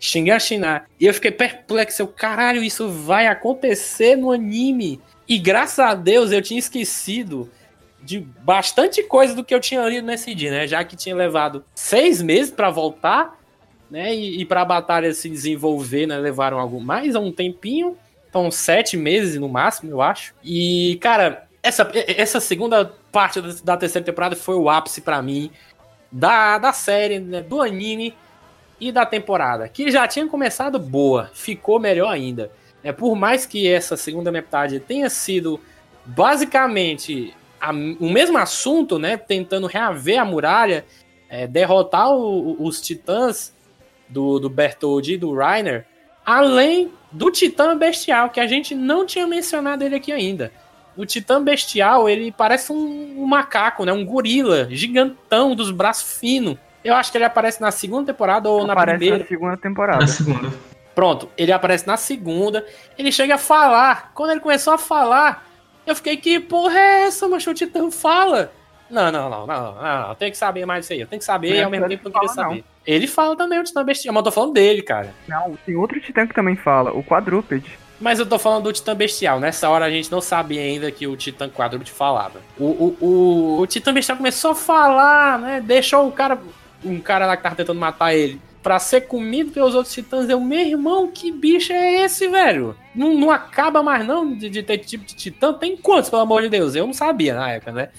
[0.00, 0.86] Shingashina.
[0.98, 5.00] E eu fiquei perplexo, eu, caralho, isso vai acontecer no anime.
[5.28, 7.50] E graças a Deus eu tinha esquecido
[8.00, 10.66] de bastante coisa do que eu tinha lido nesse dia, né?
[10.66, 13.37] Já que tinha levado seis meses para voltar,
[13.90, 14.14] né?
[14.14, 16.16] E, e para a batalha se desenvolver, né?
[16.18, 17.96] Levaram algo mais um tempinho.
[18.28, 20.34] Então, sete meses no máximo, eu acho.
[20.44, 25.50] E, cara, essa, essa segunda parte da terceira temporada foi o ápice para mim
[26.10, 28.14] da, da série, né, do anime
[28.80, 32.50] e da temporada, que já tinha começado boa, ficou melhor ainda.
[32.82, 35.60] É, por mais que essa segunda metade tenha sido
[36.06, 40.84] basicamente a, o mesmo assunto, né, tentando reaver a muralha,
[41.28, 43.52] é, derrotar o, os titãs
[44.08, 45.86] do, do Bertoldi e do Reiner,
[46.24, 50.52] além do titã bestial, que a gente não tinha mencionado ele aqui ainda.
[50.96, 56.58] O titã bestial, ele parece um, um macaco, né, um gorila gigantão dos braços finos
[56.84, 59.18] eu acho que ele aparece na segunda temporada ou aparece na primeira.
[59.18, 60.00] na segunda temporada.
[60.00, 60.52] Na segunda.
[60.94, 62.64] Pronto, ele aparece na segunda.
[62.96, 64.12] Ele chega a falar.
[64.14, 65.46] Quando ele começou a falar,
[65.86, 67.50] eu fiquei, que porra é essa, macho?
[67.50, 68.52] O Titã fala.
[68.90, 71.00] Não, não, não, não, não, tem que saber mais isso aí.
[71.00, 72.56] Eu tenho que saber e ao mesmo tempo eu queria saber.
[72.56, 72.64] Não.
[72.88, 75.12] Ele fala também o Titã Bestial, mas eu tô falando dele, cara.
[75.28, 77.78] Não, tem outro Titã que também fala, o Quadrúpede.
[78.00, 79.38] Mas eu tô falando do Titã Bestial.
[79.38, 82.40] Nessa hora a gente não sabia ainda que o Titã Quadrúpede falava.
[82.58, 85.60] O, o, o, o Titã Bestial começou a falar, né?
[85.60, 86.38] Deixou o cara
[86.82, 90.26] um cara lá que tava tentando matar ele pra ser comido pelos outros titãs.
[90.26, 92.74] Eu, meu irmão, que bicho é esse, velho?
[92.94, 95.52] Não, não acaba mais não de, de ter tipo de titã?
[95.52, 96.74] Tem quantos, pelo amor de Deus?
[96.74, 97.90] Eu não sabia na época, né?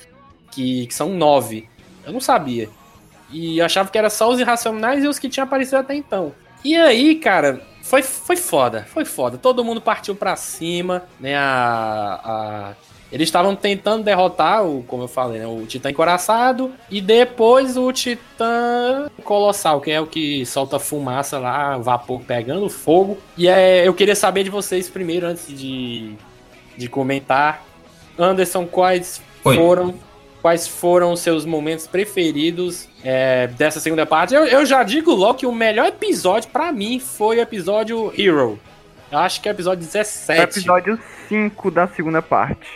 [0.49, 1.69] Que, que são nove.
[2.03, 2.69] Eu não sabia.
[3.31, 6.33] E achava que era só os irracionais e os que tinham aparecido até então.
[6.63, 9.37] E aí, cara, foi, foi foda, foi foda.
[9.37, 11.35] Todo mundo partiu pra cima, né?
[11.37, 12.73] A, a
[13.11, 17.91] eles estavam tentando derrotar, o, como eu falei, né, o Titã Encoraçado e depois o
[17.91, 23.17] Titã Colossal, que é o que solta fumaça lá, vapor pegando fogo.
[23.35, 26.13] E é, eu queria saber de vocês primeiro, antes de,
[26.77, 27.65] de comentar.
[28.17, 29.55] Anderson, quais Oi.
[29.55, 29.95] foram
[30.41, 34.33] quais foram os seus momentos preferidos é, dessa segunda parte?
[34.33, 38.59] Eu, eu, já digo logo que o melhor episódio para mim foi o episódio Hero.
[39.11, 40.39] Eu acho que é o episódio 17.
[40.39, 42.67] É o episódio 5 da segunda parte.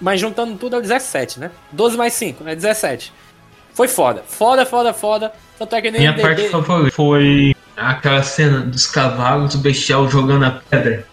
[0.00, 1.50] Mas juntando tudo é o 17, né?
[1.72, 3.12] 12 mais 5, é 17.
[3.72, 4.22] Foi foda.
[4.26, 5.32] Foda, foda, foda.
[5.58, 10.44] Tanto é que nem Minha parte favorita foi aquela cena dos cavalos, o bestial jogando
[10.44, 11.06] a pedra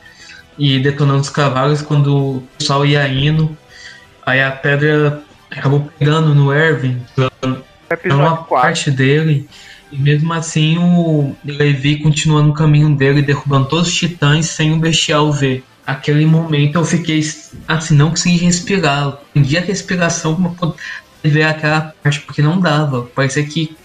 [0.58, 3.58] e detonando os cavalos quando o pessoal ia indo.
[4.26, 5.22] Aí a pedra
[5.60, 7.02] acabou pegando no Erwin,
[8.06, 8.46] uma 4.
[8.48, 9.48] parte dele.
[9.92, 14.78] E mesmo assim o Levi continua no caminho dele, derrubando todos os titãs sem o
[14.78, 17.22] bestial ver aquele momento eu fiquei
[17.68, 19.20] assim, não consegui respirar.
[19.34, 20.76] Perdi a respiração pra poder
[21.24, 23.04] ver aquela parte, porque não dava.
[23.04, 23.76] Parecia que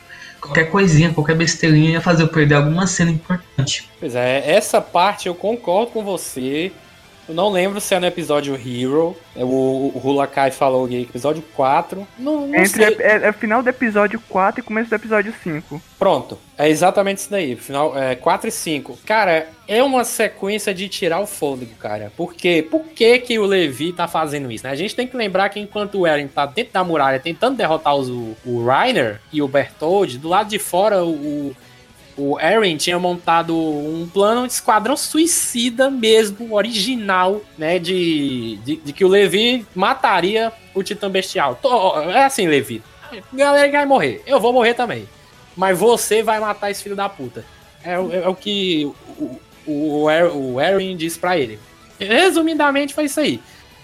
[0.41, 3.89] qualquer coisinha, qualquer besteirinha ia fazer eu perder alguma cena importante.
[3.99, 6.73] Pois é, essa parte eu concordo com você.
[7.29, 9.15] Eu não lembro se é no episódio Hero.
[9.37, 12.09] É o, o Hulakai falou aqui, episódio 4.
[12.19, 15.83] Não, não Entre, é, é, final do episódio 4 e começo do episódio 5.
[15.99, 17.55] Pronto, é exatamente isso daí.
[17.55, 18.99] Final é, 4 e 5.
[19.05, 22.11] Cara, é uma sequência de tirar o fôlego, cara.
[22.17, 22.67] Por quê?
[22.69, 24.65] Por que, que o Levi tá fazendo isso?
[24.65, 24.71] Né?
[24.71, 27.95] A gente tem que lembrar que enquanto o Eren tá dentro da muralha tentando derrotar
[27.95, 31.55] os, o, o Reiner e o Bertold, do lado de fora o o
[32.41, 37.79] Eren tinha montado um plano de esquadrão suicida mesmo, original, né?
[37.79, 41.59] De, de, de, que o Levi mataria o Titã Bestial.
[42.13, 42.83] É assim, Levi.
[43.33, 44.23] Galera vai morrer.
[44.27, 45.09] Eu vou morrer também.
[45.57, 47.45] Mas você vai matar esse filho da puta.
[47.85, 48.85] É, é, é o que
[49.19, 51.59] o, o, o Eren disse pra ele.
[51.99, 53.41] Resumidamente foi isso aí.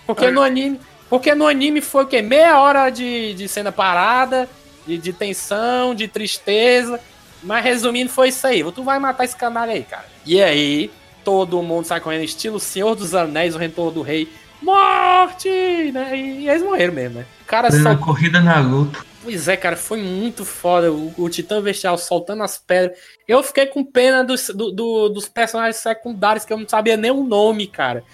[0.07, 0.80] Porque no anime.
[1.09, 2.22] Porque no anime foi o quê?
[2.22, 4.49] Meia hora de, de cena parada,
[4.87, 7.01] de, de tensão, de tristeza.
[7.45, 8.65] Mas resumindo, foi isso aí.
[8.73, 10.07] Tu vai matar esse canalha aí, cara.
[10.25, 10.91] E aí,
[11.23, 14.29] todo mundo sai correndo, estilo Senhor dos Anéis, o Retorno do Rei.
[14.63, 15.49] Morte!
[15.93, 16.17] Né?
[16.17, 17.27] E, e eles morreram mesmo, né?
[17.47, 17.97] cara só...
[17.97, 18.99] corrida na luta.
[19.23, 20.93] Pois é, cara, foi muito foda.
[20.93, 22.99] O, o Titã Bestial soltando as pedras.
[23.27, 27.11] Eu fiquei com pena dos, do, do, dos personagens secundários que eu não sabia nem
[27.11, 28.05] o nome, cara.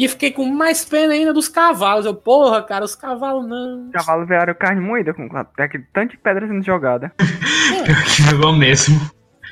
[0.00, 2.06] E fiquei com mais pena ainda dos cavalos.
[2.06, 3.88] Eu, porra, cara, os cavalos não.
[3.88, 5.28] Os cavalos vieram carne moída com
[5.92, 7.12] tanto de pedra sendo jogada.
[7.70, 8.52] É.
[8.52, 9.00] mesmo.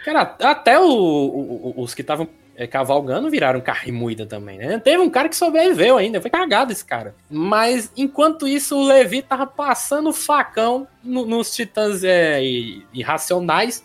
[0.05, 4.79] Cara, até o, o, os que estavam é, cavalgando viraram carne moída também, né?
[4.79, 7.15] Teve um cara que sobreviveu ainda, foi cagado esse cara.
[7.31, 12.43] Mas enquanto isso, o Levi tava passando o facão no, nos titãs é,
[12.93, 13.85] irracionais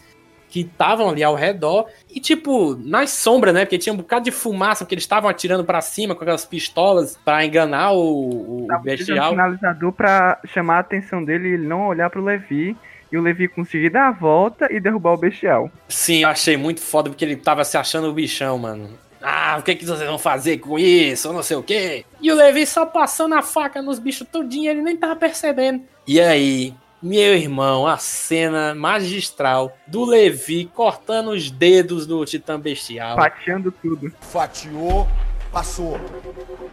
[0.53, 1.87] que estavam ali ao redor.
[2.13, 3.65] E, tipo, nas sombras, né?
[3.65, 7.17] Porque tinha um bocado de fumaça, porque eles estavam atirando para cima com aquelas pistolas
[7.25, 9.29] para enganar o, o bestial.
[9.29, 12.77] um sinalizador pra chamar a atenção dele e ele não olhar pro Levi.
[13.11, 15.71] E o Levi conseguir dar a volta e derrubar o bestial.
[15.87, 18.91] Sim, eu achei muito foda porque ele tava se achando o bichão, mano.
[19.23, 21.33] Ah, o que, que vocês vão fazer com isso?
[21.33, 22.05] Não sei o quê.
[22.21, 25.81] E o Levi só passando a faca nos bichos tudinho, ele nem tava percebendo.
[26.05, 26.73] E aí,
[27.03, 33.17] meu irmão, a cena magistral do Levi cortando os dedos do Titã Bestial.
[33.17, 34.13] Fatiando tudo.
[34.21, 35.05] Fatiou,
[35.51, 35.99] passou.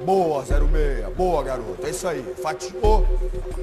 [0.04, 1.14] Boa, 06.
[1.16, 1.84] Boa, garoto.
[1.84, 2.24] É isso aí.
[2.40, 3.04] Fatiou,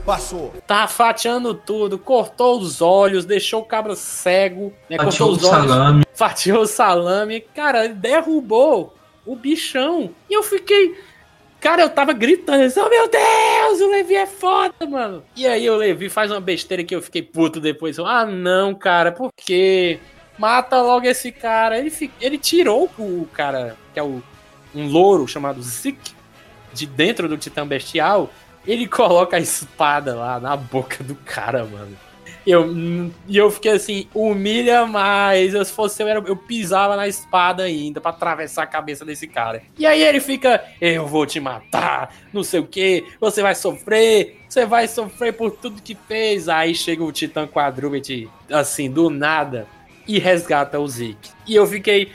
[0.05, 0.53] passou.
[0.67, 4.97] Tá fatiando tudo, cortou os olhos, deixou o cabra cego, né?
[4.97, 6.05] Fatiou cortou os olhos, salame.
[6.13, 7.41] fatiou o salame.
[7.55, 8.93] Cara, ele derrubou
[9.25, 10.11] o bichão.
[10.29, 10.97] E eu fiquei.
[11.59, 15.23] Cara, eu tava gritando, disse, oh meu Deus, o Levi é foda, mano.
[15.35, 17.97] E aí o Levi faz uma besteira que eu fiquei puto depois.
[17.99, 19.99] Ah, não, cara, por quê?
[20.37, 21.79] Mata logo esse cara.
[21.79, 21.91] Ele,
[22.21, 24.21] ele tirou o cara, que é o,
[24.75, 26.11] um louro chamado Zik,
[26.73, 28.29] de dentro do Titã Bestial.
[28.65, 31.97] Ele coloca a espada lá na boca do cara, mano.
[32.49, 32.65] Eu,
[33.27, 35.53] e eu fiquei assim, humilha mais.
[35.53, 39.27] Eu, se fosse eu, era- eu pisava na espada ainda pra atravessar a cabeça desse
[39.27, 39.61] cara.
[39.77, 44.39] E aí ele fica, eu vou te matar, não sei o que, você vai sofrer,
[44.47, 46.47] você vai sofrer por tudo que fez.
[46.47, 49.67] Aí chega o Titã Quadrúpede, assim, do nada,
[50.07, 51.31] e resgata o Zeke.
[51.45, 52.09] E eu fiquei,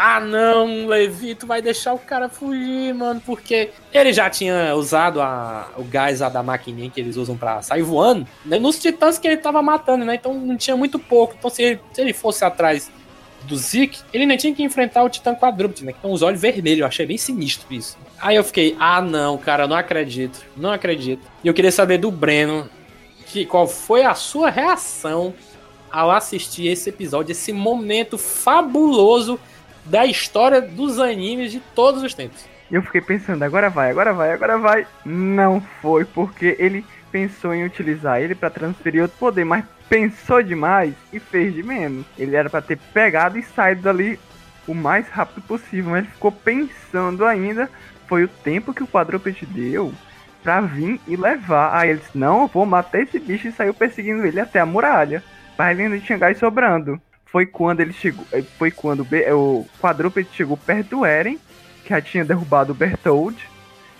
[0.00, 5.20] ah não, Levi, tu vai deixar o cara fugir, mano, porque ele já tinha usado
[5.20, 9.26] a- o gás da maquininha que eles usam pra sair voando, né, nos titãs que
[9.26, 10.14] ele tava matando, né?
[10.14, 11.34] Então não tinha muito pouco.
[11.36, 12.90] Então se ele, se ele fosse atrás
[13.42, 15.92] do Zeke, ele nem tinha que enfrentar o Titã Quadrúpede, né?
[16.00, 16.80] Tem os olhos vermelhos.
[16.80, 17.96] Eu achei bem sinistro isso.
[18.20, 21.22] Aí eu fiquei, ah não, cara, não acredito, não acredito.
[21.42, 22.68] E eu queria saber do Breno
[23.26, 25.34] que qual foi a sua reação
[25.90, 29.38] ao assistir esse episódio, esse momento fabuloso
[29.88, 32.46] da história dos animes de todos os tempos.
[32.70, 34.86] Eu fiquei pensando, agora vai, agora vai, agora vai.
[35.04, 40.94] Não foi, porque ele pensou em utilizar ele pra transferir outro poder, mas pensou demais
[41.12, 42.04] e fez de menos.
[42.18, 44.20] Ele era pra ter pegado e saído dali
[44.66, 47.70] o mais rápido possível, mas ele ficou pensando ainda.
[48.06, 49.92] Foi o tempo que o quadrúpede deu
[50.42, 51.74] pra vir e levar.
[51.74, 55.22] Aí eles, não, eu vou matar esse bicho e saiu perseguindo ele até a muralha.
[55.56, 57.00] Mas ele ainda tinha gás sobrando.
[57.30, 58.24] Foi quando ele chegou.
[58.32, 61.38] eh, Foi quando o Be- o quadrúpede chegou perto do Eren,
[61.84, 63.36] que já tinha derrubado o Bertold,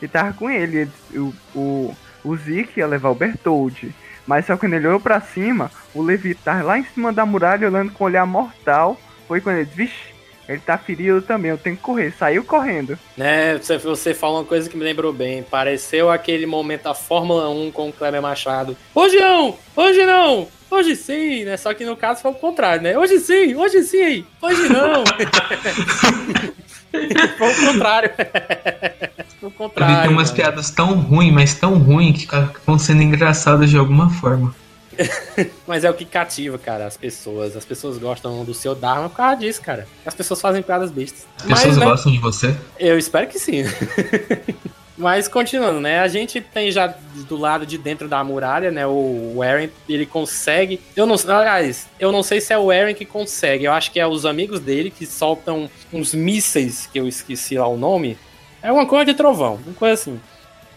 [0.00, 0.78] e tava com ele.
[0.78, 3.94] Ele- o, o, o Zeke ia levar o Bertold.
[4.26, 7.66] Mas só quando ele olhou pra cima, o Levi tava lá em cima da muralha
[7.68, 8.98] olhando com um olhar mortal.
[9.26, 10.14] Foi quando ele disse, vixe,
[10.48, 12.12] ele tá ferido também, eu tenho que correr.
[12.18, 12.98] Saiu correndo.
[13.16, 15.42] Né, você, você uma coisa que me lembrou bem.
[15.42, 18.76] Pareceu aquele momento da Fórmula 1 com o Kleber Machado.
[18.94, 19.56] Hoje não!
[19.76, 20.48] Hoje não!
[20.70, 21.56] Hoje sim, né?
[21.56, 22.98] Só que no caso foi o contrário, né?
[22.98, 25.04] Hoje sim, hoje sim, hoje não.
[27.38, 28.10] foi o contrário.
[28.14, 28.26] foi
[29.42, 30.02] o Ele contrário.
[30.02, 30.36] tem umas mano.
[30.36, 32.28] piadas tão ruins, mas tão ruins que
[32.66, 34.54] vão sendo engraçadas de alguma forma.
[35.66, 37.56] Mas é o que cativa, cara, as pessoas.
[37.56, 39.86] As pessoas gostam do seu Dharma por causa disso, cara.
[40.04, 41.26] As pessoas fazem piadas bestas.
[41.38, 42.56] As pessoas né, gostam de você?
[42.78, 43.64] Eu espero que sim.
[44.98, 46.00] Mas continuando, né?
[46.00, 46.92] A gente tem já
[47.28, 48.84] do lado de dentro da muralha, né?
[48.84, 50.80] O Eren, ele consegue.
[50.96, 53.64] Eu não aliás, eu não sei se é o Eren que consegue.
[53.64, 57.68] Eu acho que é os amigos dele que soltam uns mísseis, que eu esqueci lá
[57.68, 58.18] o nome.
[58.60, 60.20] É uma coisa de trovão, uma coisa assim.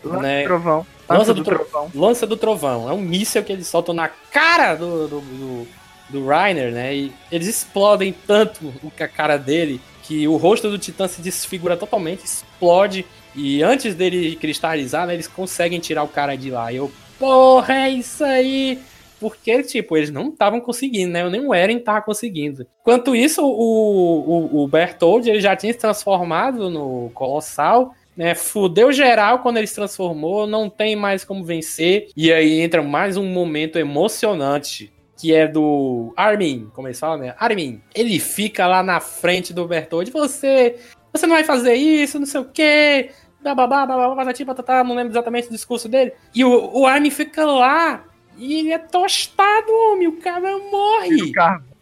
[0.04, 0.42] Lança Né?
[0.42, 0.86] do trovão.
[1.10, 1.92] Lança do, trovão.
[1.94, 2.90] Lança do trovão.
[2.90, 5.68] É um míssil que eles soltam na cara do, do, do,
[6.10, 6.96] do Reiner, né?
[6.96, 9.82] E eles explodem tanto a cara dele
[10.12, 13.06] que o rosto do Titã se desfigura totalmente, explode.
[13.34, 16.70] E antes dele cristalizar, né, eles conseguem tirar o cara de lá.
[16.70, 18.78] E eu, porra, é isso aí!
[19.22, 21.30] Porque, tipo, eles não estavam conseguindo, né?
[21.30, 22.68] Nem o Eren tava conseguindo.
[22.82, 28.36] Enquanto isso, o, o, o Bertold ele já tinha se transformado no Colossal né?
[28.36, 32.10] Fudeu geral quando ele se transformou, não tem mais como vencer.
[32.18, 34.92] E aí entra mais um momento emocionante.
[35.22, 37.36] Que é do Armin, como eles falam, né?
[37.38, 40.10] Armin, ele fica lá na frente do Bertold.
[40.10, 40.78] Você,
[41.14, 43.12] você não vai fazer isso, não sei o quê.
[43.40, 46.14] Bababá, bababá, patati, patatá, não lembro exatamente o discurso dele.
[46.34, 48.04] E o, o Armin fica lá.
[48.36, 50.08] E ele é tostado, homem.
[50.08, 51.32] O cara morre.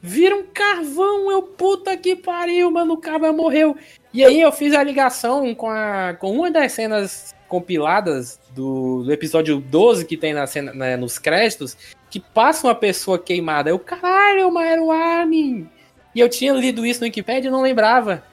[0.01, 2.95] Vira um carvão, eu puta que pariu, mano.
[2.95, 3.77] O cara morreu.
[4.13, 9.11] E aí eu fiz a ligação com, a, com uma das cenas compiladas do, do
[9.11, 11.75] episódio 12 que tem na cena, né, nos créditos,
[12.09, 13.69] que passa uma pessoa queimada.
[13.69, 15.67] Eu, caralho, mas era o Armin.
[16.13, 18.23] E eu tinha lido isso no Wikipedia e não lembrava.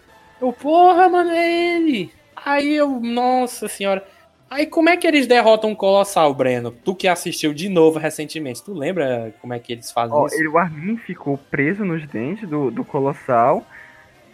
[0.41, 2.11] Eu, porra, mano, é ele.
[2.35, 4.07] Aí eu, nossa senhora.
[4.49, 6.71] Aí como é que eles derrotam o Colossal, Breno?
[6.71, 10.37] Tu que assistiu de novo recentemente, tu lembra como é que eles fazem Ó, isso?
[10.37, 13.67] ele, o Armin ficou preso nos dentes do, do Colossal.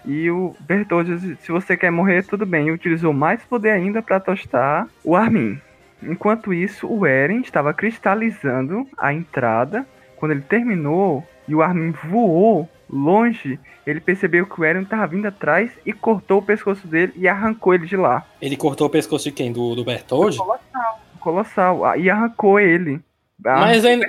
[0.04, 2.70] E o Bertoldi, se você quer morrer, tudo bem.
[2.70, 5.60] Utilizou mais poder ainda pra tostar o Armin.
[6.02, 9.86] Enquanto isso, o Eren estava cristalizando a entrada.
[10.16, 15.26] Quando ele terminou e o Armin voou longe, ele percebeu que o Eren estava vindo
[15.26, 18.24] atrás e cortou o pescoço dele e arrancou ele de lá.
[18.40, 19.52] Ele cortou o pescoço de quem?
[19.52, 20.38] Do, do Bertold?
[20.38, 21.84] O Colossal.
[21.84, 23.00] ah, E arrancou ele.
[23.44, 24.06] Mas, ainda,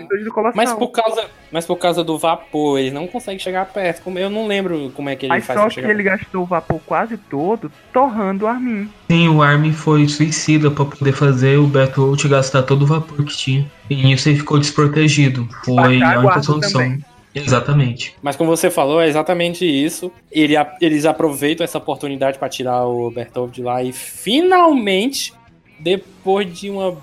[0.54, 4.04] mas, por causa, mas por causa do vapor, ele não consegue chegar perto.
[4.04, 6.46] Como- Eu não lembro como é que ele Mas faz só que ele gastou o
[6.46, 8.88] vapor quase todo torrando o Armin.
[9.10, 13.36] Sim, o Armin foi suicida pra poder fazer o Bertolt gastar todo o vapor que
[13.36, 13.72] tinha.
[13.90, 15.48] E nisso ele ficou desprotegido.
[15.66, 16.82] Foi a única solução.
[16.82, 17.04] também.
[17.36, 18.16] Exatamente.
[18.22, 20.12] Mas como você falou, é exatamente isso.
[20.32, 25.34] Ele, eles aproveitam essa oportunidade pra tirar o Bertoldo de lá e finalmente,
[25.80, 26.96] depois de uma,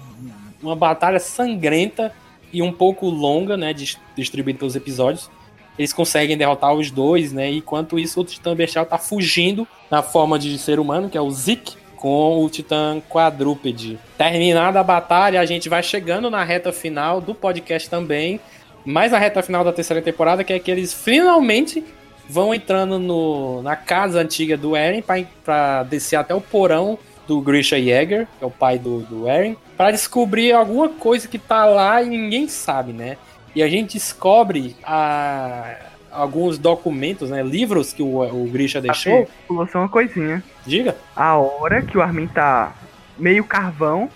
[0.62, 2.12] uma batalha sangrenta
[2.52, 5.30] e um pouco longa, né, dis- distribuída pelos episódios,
[5.78, 7.48] eles conseguem derrotar os dois, né?
[7.50, 11.30] Enquanto isso, o Titã Bestial tá fugindo na forma de ser humano, que é o
[11.30, 13.98] Zik, com o Titã Quadrúpede.
[14.18, 18.40] Terminada a batalha, a gente vai chegando na reta final do podcast também,
[18.84, 21.84] mais na reta final da terceira temporada, que é que eles finalmente
[22.28, 25.02] vão entrando no, na casa antiga do Eren
[25.44, 26.98] pra descer até o porão
[27.30, 31.38] do Grisha Jäger, que é o pai do, do Eren, pra descobrir alguma coisa que
[31.38, 33.16] tá lá e ninguém sabe, né?
[33.54, 35.76] E a gente descobre a,
[36.10, 37.40] alguns documentos, né?
[37.40, 39.28] Livros que o, o Grisha deixou.
[39.46, 40.42] Pulou só uma coisinha.
[40.66, 40.96] Diga.
[41.14, 42.74] A hora que o Armin tá
[43.16, 44.10] meio carvão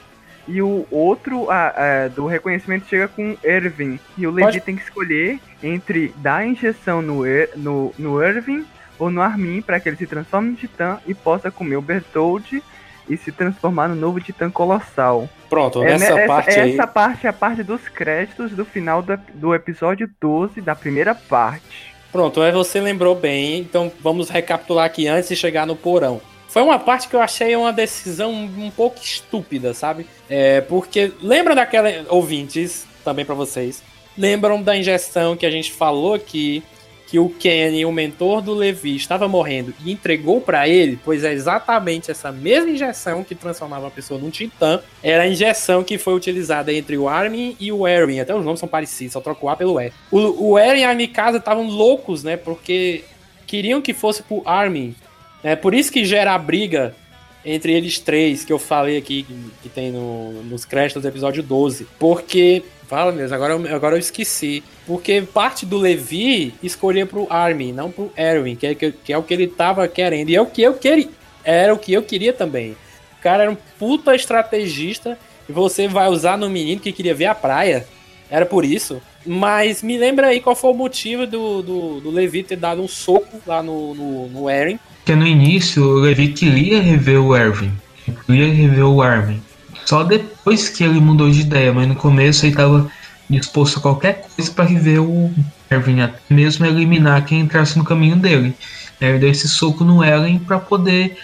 [0.48, 1.68] e o outro a-
[2.04, 4.00] a, do reconhecimento chega com Erwin.
[4.18, 8.20] E o Levi Pode- tem que escolher entre dar a injeção no, Er- no, no
[8.20, 8.64] Erwin
[8.98, 12.60] ou no Armin para que ele se transforme em titã e possa comer o Bertold
[13.08, 15.28] e se transformar no novo titã colossal.
[15.48, 16.72] Pronto, É, nessa né, parte essa, aí.
[16.72, 21.14] essa parte é a parte dos créditos do final do, do episódio 12 da primeira
[21.14, 21.94] parte.
[22.10, 26.20] Pronto, aí você lembrou bem, então vamos recapitular aqui antes de chegar no porão.
[26.48, 30.06] Foi uma parte que eu achei uma decisão um pouco estúpida, sabe?
[30.30, 31.88] É, porque lembra daquela.
[32.08, 33.82] Ouvintes, também pra vocês.
[34.16, 36.62] Lembram da injeção que a gente falou aqui,
[37.06, 40.98] que o Kenny, o mentor do Levi, estava morrendo e entregou pra ele?
[41.04, 44.80] Pois é exatamente essa mesma injeção que transformava a pessoa num titã.
[45.02, 48.20] Era a injeção que foi utilizada entre o Armin e o Eren.
[48.20, 49.92] Até os nomes são parecidos, só troca o A pelo E.
[50.10, 52.36] O, o Eren e a Mikasa estavam loucos, né?
[52.36, 53.04] Porque
[53.46, 54.94] queriam que fosse pro Armin.
[55.42, 56.94] É por isso que gera a briga
[57.44, 59.34] entre eles três, que eu falei aqui, que,
[59.64, 61.86] que tem no- nos créditos do episódio 12.
[61.98, 62.62] Porque.
[62.88, 64.62] Fala mesmo, agora, eu- agora eu esqueci.
[64.86, 69.18] Porque parte do Levi escolhia pro Armin, não pro Erwin, que é, que, que é
[69.18, 70.28] o que ele tava querendo.
[70.30, 71.08] E é o que eu queria.
[71.42, 72.72] Era o que eu queria também.
[73.18, 75.18] O cara era um puta estrategista
[75.48, 77.86] e você vai usar no menino que queria ver a praia.
[78.30, 79.00] Era por isso.
[79.26, 82.88] Mas me lembra aí qual foi o motivo do, do, do Levi ter dado um
[82.88, 84.78] soco lá no, no, no Eren.
[84.98, 87.72] Porque no início o Levi queria rever o Erwin,
[88.26, 89.42] queria rever o Armin.
[89.84, 92.90] Só depois que ele mudou de ideia, mas no começo ele estava
[93.28, 95.32] disposto a qualquer coisa para rever o
[95.70, 98.54] Erwin, até mesmo eliminar quem entrasse no caminho dele.
[99.00, 101.16] Ele deu esse soco no Eren para poder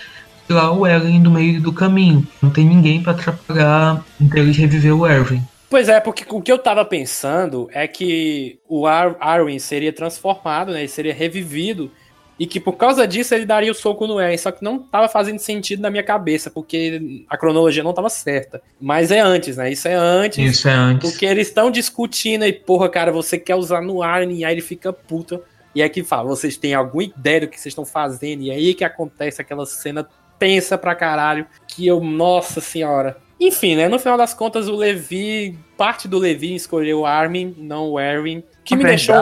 [0.47, 2.27] tirar o Eren do meio do caminho.
[2.43, 5.43] Não tem ninguém para atrapalhar dele reviver o Erwin.
[5.69, 10.73] Pois é, porque o que eu tava pensando é que o Ar Arwen seria transformado,
[10.73, 10.81] né?
[10.81, 11.93] Ele seria revivido.
[12.41, 14.39] E que por causa disso ele daria o soco no Eren.
[14.39, 18.63] Só que não tava fazendo sentido na minha cabeça, porque a cronologia não tava certa.
[18.81, 19.71] Mas é antes, né?
[19.71, 20.57] Isso é antes.
[20.57, 21.11] Isso é antes.
[21.11, 24.91] Porque eles estão discutindo e, porra, cara, você quer usar no Armin, aí ele fica
[24.91, 25.43] puto.
[25.75, 28.43] E aí que fala, vocês têm alguma ideia do que vocês estão fazendo?
[28.43, 31.47] E aí que acontece aquela cena tensa pra caralho.
[31.69, 33.19] Que eu, nossa senhora.
[33.39, 33.87] Enfim, né?
[33.87, 38.43] No final das contas, o Levi, parte do Levi escolheu o Armin, não o Erwin.
[38.65, 39.17] Que na me deixou.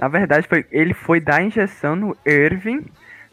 [0.00, 2.86] Na verdade, foi, ele foi dar injeção no Erwin,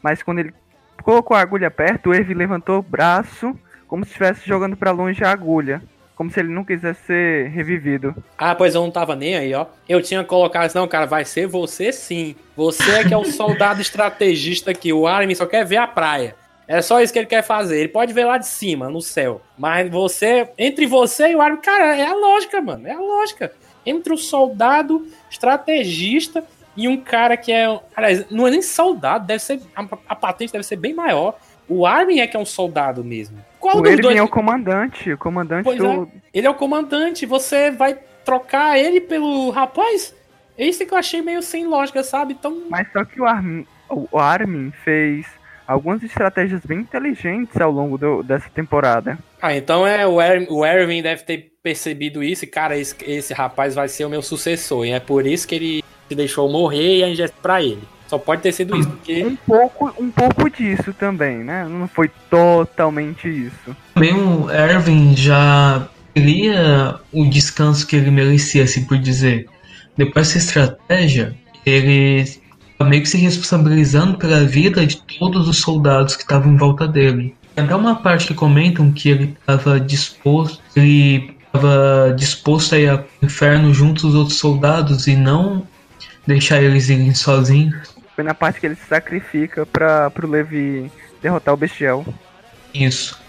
[0.03, 0.53] mas quando ele
[1.02, 3.57] colocou a agulha perto, o Erwin levantou o braço
[3.88, 5.81] como se estivesse jogando pra longe a agulha.
[6.14, 8.14] Como se ele não quisesse ser revivido.
[8.38, 9.68] Ah, pois eu não tava nem aí, ó.
[9.88, 12.35] Eu tinha colocado não, cara, vai ser você sim.
[12.56, 14.91] Você é que é o soldado estrategista aqui.
[14.91, 16.35] O Armin só quer ver a praia.
[16.68, 17.77] É só isso que ele quer fazer.
[17.80, 19.41] Ele pode ver lá de cima, no céu.
[19.57, 22.88] Mas você, entre você e o Armin, cara, é a lógica, mano.
[22.88, 23.53] É a lógica.
[23.85, 26.44] Entre o soldado estrategista
[26.77, 27.65] e um cara que é.
[27.95, 29.59] Aliás, não é nem soldado, deve ser.
[29.75, 31.37] A, a patente deve ser bem maior.
[31.67, 33.43] O Armin é que é um soldado mesmo.
[33.59, 34.15] Qual o dos dois?
[34.15, 35.85] é o comandante, o comandante Pois do.
[35.85, 40.15] é, ele é o comandante, você vai trocar ele pelo rapaz?
[40.57, 42.33] É isso que eu achei meio sem lógica, sabe?
[42.33, 45.25] Então, Mas só que o Armin, o Armin fez
[45.67, 49.19] algumas estratégias bem inteligentes ao longo do, dessa temporada.
[49.41, 53.33] Ah, então é o, er o Erwin deve ter percebido isso e, cara, esse, esse
[53.33, 54.85] rapaz vai ser o meu sucessor.
[54.85, 57.81] E é por isso que ele se deixou morrer e a injeção pra ele.
[58.07, 59.25] Só pode ter sido isso, porque.
[59.25, 61.67] Um pouco, um pouco disso também, né?
[61.69, 63.75] Não foi totalmente isso.
[63.93, 69.47] Também o Erwin já queria o descanso que ele merecia, assim por dizer.
[69.97, 71.35] Depois dessa estratégia,
[71.65, 72.25] ele
[72.85, 77.35] meio que se responsabilizando pela vida de todos os soldados que estavam em volta dele.
[77.55, 82.89] Tem até uma parte que comentam que ele estava disposto, ele estava disposto a ir
[82.89, 85.65] ao inferno junto aos outros soldados e não
[86.27, 87.95] deixar eles irem sozinhos.
[88.13, 90.91] Foi na parte que ele se sacrifica para o Levi
[91.21, 92.05] derrotar o Bestial.
[92.73, 93.19] Isso.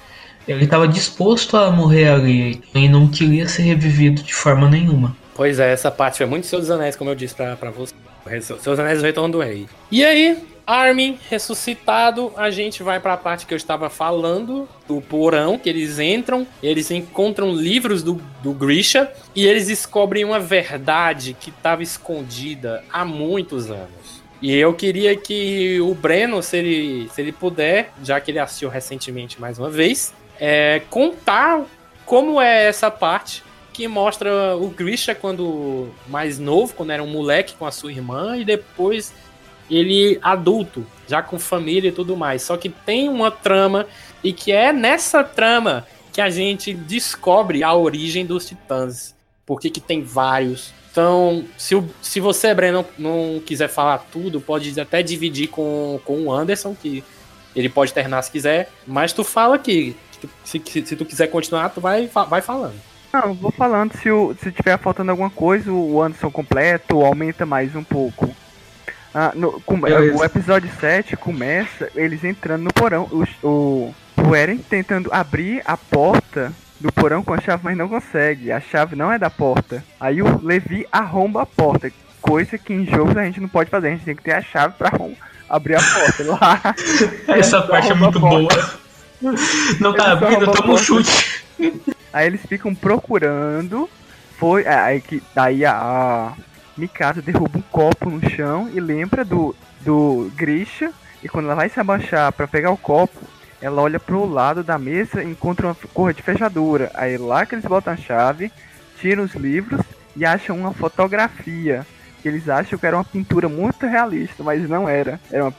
[0.47, 5.15] Ele estava disposto a morrer ali e não queria ser revivido de forma nenhuma.
[5.35, 7.95] Pois é, essa parte foi muito dos Anéis, como eu disse pra, pra você.
[8.41, 9.67] Seus Anéis do Retorno do Rei.
[9.91, 15.01] E aí, Armin ressuscitado, a gente vai para a parte que eu estava falando, do
[15.01, 21.33] porão, que eles entram, eles encontram livros do, do Grisha e eles descobrem uma verdade
[21.33, 24.23] que estava escondida há muitos anos.
[24.43, 28.69] E eu queria que o Breno, se ele, se ele puder, já que ele assistiu
[28.69, 31.65] recentemente mais uma vez, é, contar
[32.05, 33.43] como é essa parte
[33.73, 38.37] que mostra o Grisha quando mais novo, quando era um moleque com a sua irmã,
[38.37, 39.15] e depois
[39.71, 42.43] ele adulto, já com família e tudo mais.
[42.43, 43.87] Só que tem uma trama
[44.23, 49.15] e que é nessa trama que a gente descobre a origem dos titãs.
[49.47, 50.73] Porque que tem vários.
[50.91, 56.01] Então, se, o, se você, Breno, não, não quiser falar tudo, pode até dividir com,
[56.05, 57.05] com o Anderson, que
[57.55, 58.71] ele pode terminar se quiser.
[58.87, 59.97] Mas tu fala aqui.
[60.45, 62.75] Se, se, se tu quiser continuar, tu vai, vai falando.
[63.13, 63.97] Não, vou falando.
[63.97, 68.29] Se, o, se tiver faltando alguma coisa, o Anderson completo aumenta mais um pouco.
[69.21, 73.09] Ah, no, com, o episódio 7 começa eles entrando no porão.
[73.11, 77.89] O, o, o Eren tentando abrir a porta do porão com a chave, mas não
[77.89, 78.53] consegue.
[78.53, 79.83] A chave não é da porta.
[79.99, 81.91] Aí o Levi arromba a porta.
[82.23, 83.89] Coisa que em jogos a gente não pode fazer.
[83.89, 84.93] A gente tem que ter a chave pra
[85.51, 86.25] abrir a porta.
[86.25, 86.75] Lá.
[87.37, 88.49] Essa parte é muito boa.
[89.81, 91.43] Não tá abrindo, toma um chute.
[92.13, 93.91] Aí eles ficam procurando.
[94.39, 94.65] Foi.
[94.65, 95.21] Aí que.
[95.35, 96.33] Daí a, a
[96.79, 100.93] Mikasa derruba um copo no chão e lembra do, do Grisha.
[101.23, 103.19] E quando ela vai se abaixar para pegar o copo,
[103.61, 106.91] ela olha pro lado da mesa e encontra uma cor de fechadura.
[106.95, 108.53] Aí lá que eles botam a chave,
[109.01, 109.81] tiram os livros
[110.17, 111.85] e acham uma fotografia.
[112.23, 115.21] Que eles acham que era uma pintura muito realista, mas não era.
[115.31, 115.55] Era uma,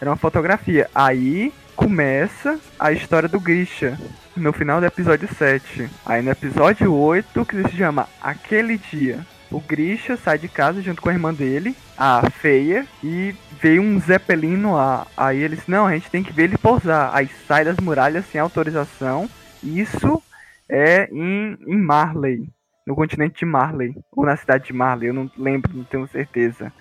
[0.00, 0.88] era uma fotografia.
[0.94, 3.98] Aí começa a história do Grisha
[4.34, 5.88] no final do episódio 7.
[6.04, 9.20] Aí no episódio 8, que se chama Aquele Dia,
[9.50, 14.00] o Grisha sai de casa junto com a irmã dele, a Feia, e veio um
[14.00, 15.06] Zeppelin no ar.
[15.16, 17.10] Aí eles, não, a gente tem que ver ele pousar.
[17.14, 19.28] Aí sai das muralhas sem autorização.
[19.62, 20.22] Isso
[20.68, 22.48] é em, em Marley,
[22.86, 26.72] no continente de Marley, ou na cidade de Marley, eu não lembro, não tenho certeza.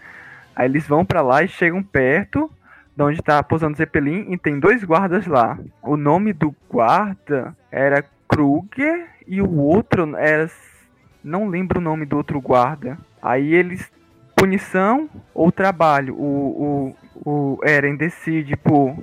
[0.55, 2.49] Aí eles vão para lá e chegam perto
[2.95, 5.59] de onde tá pousando Zeppelin e tem dois guardas lá.
[5.81, 10.49] O nome do guarda era Kruger e o outro era
[11.25, 12.97] não lembro o nome do outro guarda.
[13.21, 13.91] Aí eles.
[14.35, 16.13] Punição ou trabalho?
[16.15, 18.95] O, o, o Eren decide por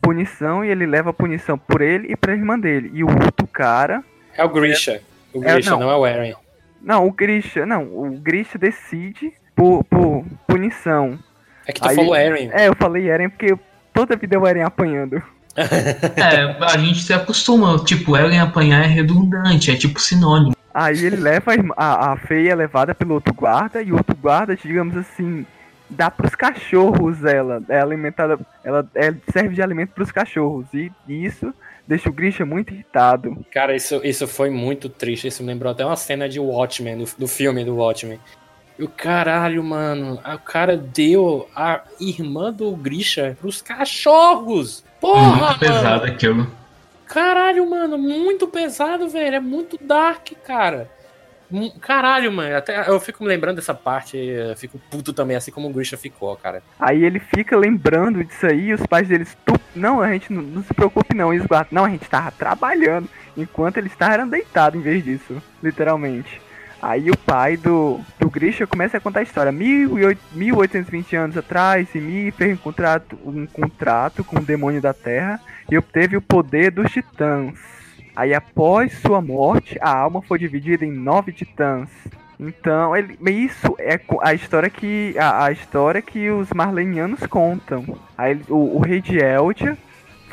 [0.00, 2.90] punição e ele leva a punição por ele e pra irmã dele.
[2.92, 4.04] E o outro cara.
[4.36, 5.02] É o Grisha.
[5.32, 6.34] O é, Grisha, é, não, não, é o Eren.
[6.80, 7.64] Não, o Grisha.
[7.64, 11.18] Não, o Grisha decide por, por punição.
[11.66, 12.50] É que tu Aí, falou Eren.
[12.52, 13.56] É, eu falei Eren porque
[13.92, 15.22] toda vida é o Eren apanhando.
[15.56, 17.82] é, a gente se acostuma.
[17.84, 20.53] Tipo, Eren apanhar é redundante, é tipo sinônimo.
[20.74, 24.56] Aí ele leva a, a feia é levada pelo outro guarda e o outro guarda,
[24.56, 25.46] digamos assim,
[25.88, 27.62] dá pros cachorros ela.
[27.68, 30.66] É alimentada, ela é, serve de alimento pros cachorros.
[30.74, 31.54] E isso
[31.86, 33.46] deixa o Grisha muito irritado.
[33.52, 35.28] Cara, isso, isso foi muito triste.
[35.28, 38.18] Isso me lembrou até uma cena de Watchmen, do, do filme do Watchmen.
[38.76, 44.84] E o caralho, mano, o cara deu a irmã do Grisha pros cachorros.
[45.00, 45.58] Porra, muito mano.
[45.60, 46.63] pesado aquilo.
[47.06, 49.36] Caralho, mano, muito pesado, velho.
[49.36, 50.90] É muito dark, cara.
[51.80, 55.68] Caralho, mano, até eu fico me lembrando dessa parte, eu fico puto também, assim como
[55.68, 56.62] o Grisha ficou, cara.
[56.80, 59.54] Aí ele fica lembrando disso aí, os pais deles, tu...
[59.74, 63.08] não, a gente não, não, se preocupe não, eles guardam, não, a gente tava trabalhando,
[63.36, 66.40] enquanto eles estavam deitados em vez disso, literalmente.
[66.84, 69.50] Aí o pai do, do Grisha começa a contar a história.
[69.50, 75.40] 1820 anos atrás, Mi fez um contrato, um contrato com o demônio da Terra
[75.70, 77.58] e obteve o poder dos titãs.
[78.14, 81.88] Aí após sua morte, a alma foi dividida em nove titãs.
[82.38, 87.96] Então, ele, isso é a história que a, a história que os marlenianos contam.
[88.18, 89.78] Aí o, o rei de Eldia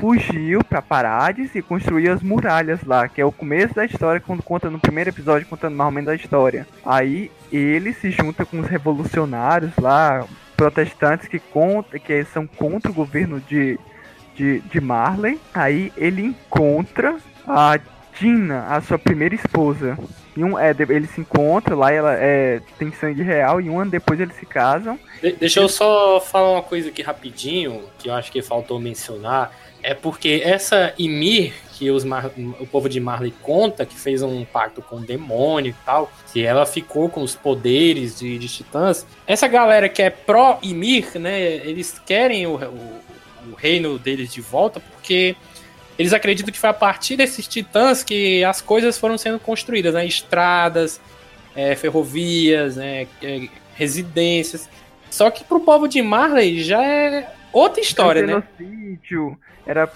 [0.01, 4.41] fugiu pra Parades e construiu as muralhas lá, que é o começo da história quando
[4.41, 6.67] conta no primeiro episódio contando mais ou menos a história.
[6.83, 10.25] Aí ele se junta com os revolucionários lá,
[10.57, 13.79] protestantes que contra, que são contra o governo de
[14.35, 15.39] de, de Marley.
[15.53, 17.17] Aí ele encontra
[17.47, 17.77] a
[18.19, 19.97] Dina, a sua primeira esposa.
[20.35, 23.91] E um, é, ele se encontra lá, ela é, tem sangue real, e um ano
[23.91, 24.97] depois eles se casam.
[25.21, 29.51] De- deixa eu só falar uma coisa aqui rapidinho, que eu acho que faltou mencionar.
[29.83, 34.45] É porque essa Ymir, que os Mar- o povo de Marley conta, que fez um
[34.45, 39.05] pacto com o demônio e tal, que ela ficou com os poderes de, de titãs.
[39.25, 43.01] Essa galera que é pró-Ymir, né, eles querem o, o-
[43.51, 45.35] o reino deles de volta porque
[45.97, 50.05] eles acreditam que foi a partir desses titãs que as coisas foram sendo construídas, né?
[50.05, 51.01] Estradas,
[51.55, 53.07] é, ferrovias, né?
[53.21, 54.69] é, residências.
[55.09, 58.43] Só que pro povo de Marley já é outra história, né?
[58.59, 59.91] genocídio, era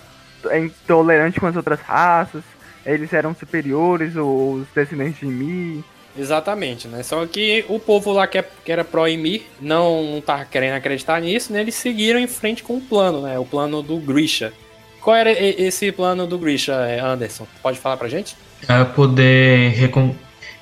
[0.49, 2.43] é, intolerante com as outras raças,
[2.85, 5.83] eles eram superiores, os descendentes de Ymir.
[6.17, 7.03] Exatamente, né?
[7.03, 11.19] Só que o povo lá que, é- que era pró-Ymir não, não tava querendo acreditar
[11.19, 11.59] nisso, né?
[11.61, 13.37] Eles seguiram em frente com o plano, né?
[13.37, 14.53] O plano do Grisha.
[15.01, 16.73] Qual era e- esse plano do Grisha,
[17.03, 17.45] Anderson?
[17.61, 18.35] Pode falar pra gente?
[18.65, 20.15] Para poder recon-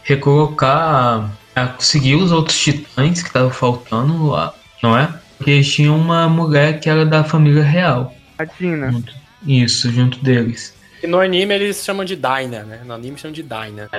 [0.03, 5.13] recolocar, a conseguir os outros titãs que estavam faltando lá, não é?
[5.37, 8.13] Porque eles tinham uma mulher que era da família real.
[8.43, 8.91] A Dina.
[8.91, 9.13] Junto,
[9.45, 10.73] isso, junto deles.
[11.01, 12.81] E no anime eles chamam de Dyna, né?
[12.85, 13.89] No anime chamam de Dyna.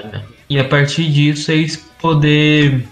[0.48, 2.86] E a partir disso eles poder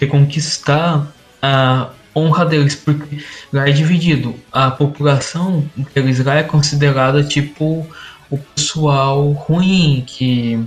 [0.00, 1.06] reconquistar
[1.40, 4.34] a honra deles, porque lá é dividido.
[4.50, 5.64] A população
[5.94, 7.86] deles lá é considerada tipo
[8.30, 10.64] o pessoal ruim que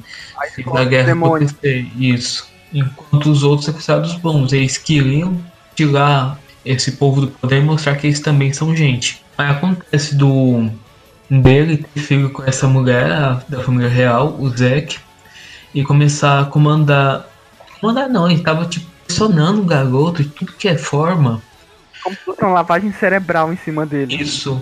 [0.74, 1.88] da guerra acontecer.
[1.98, 2.48] Isso.
[2.74, 4.54] Enquanto os outros são considerados bons.
[4.54, 5.42] Eles queriam
[5.76, 9.25] tirar esse povo do poder e mostrar que eles também são gente.
[9.38, 10.70] Aí acontece do
[11.30, 14.98] dele ter filho com essa mulher a- da família real, o Zack,
[15.74, 17.28] e começar a comandar.
[17.82, 21.42] Comandar não, ele tava tipo pressionando o garoto de tudo que é forma.
[22.40, 24.16] Uma lavagem cerebral em cima dele.
[24.16, 24.62] Isso.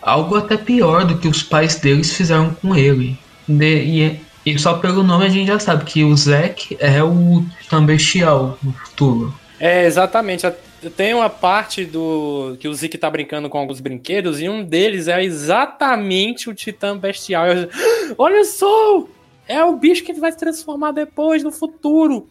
[0.00, 3.18] Algo até pior do que os pais deles fizeram com ele.
[3.46, 7.44] De- e, e só pelo nome a gente já sabe que o Zack é o
[7.62, 9.34] Titã Bestial no futuro.
[9.60, 10.46] É, exatamente.
[10.96, 15.08] Tem uma parte do que o Zeke tá brincando com alguns brinquedos e um deles
[15.08, 17.46] é exatamente o Titã Bestial.
[17.48, 17.68] Eu-
[18.16, 19.04] Olha só!
[19.48, 22.28] É o bicho que vai se transformar depois, no futuro.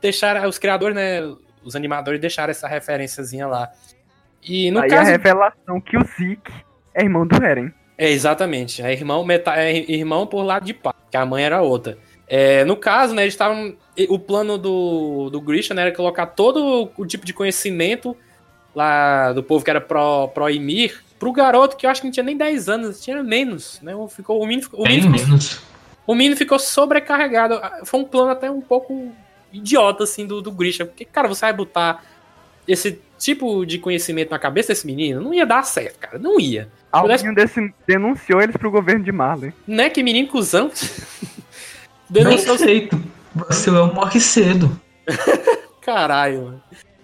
[0.00, 1.20] Deixaram, os criadores, né?
[1.64, 3.70] Os animadores deixaram essa referenciazinha lá.
[4.42, 5.02] E no Aí caso.
[5.08, 6.52] a revelação que o Zeke
[6.94, 7.72] é irmão do Eren.
[7.98, 8.82] É, exatamente.
[8.82, 11.98] É irmão, meta, é irmão por lado de pai, que a mãe era outra.
[12.26, 13.74] É, no caso, né, eles estavam.
[14.08, 18.16] O plano do, do Grisha né, era colocar todo o tipo de conhecimento
[18.74, 22.12] lá do povo que era pró, pró Ymir pro garoto que eu acho que não
[22.12, 23.94] tinha nem 10 anos, tinha menos, né?
[23.94, 25.60] O, ficou, o, menino, ficou- o, Bem menino ficou, menos.
[26.06, 27.60] o menino ficou sobrecarregado.
[27.84, 29.12] Foi um plano até um pouco
[29.52, 30.86] idiota, assim, do, do Grisha.
[30.86, 32.02] Porque, cara, você vai botar
[32.66, 35.20] esse tipo de conhecimento na cabeça desse menino?
[35.20, 36.18] Não ia dar certo, cara.
[36.18, 36.68] Não ia.
[36.90, 39.52] Alguém desse, denunciou eles pro governo de Marley.
[39.66, 40.70] Né, que menino cuzão.
[42.08, 42.62] Bem Denunciou os...
[42.62, 43.00] feito.
[43.34, 44.70] Vacilão morre cedo.
[45.80, 46.62] Caralho, mano.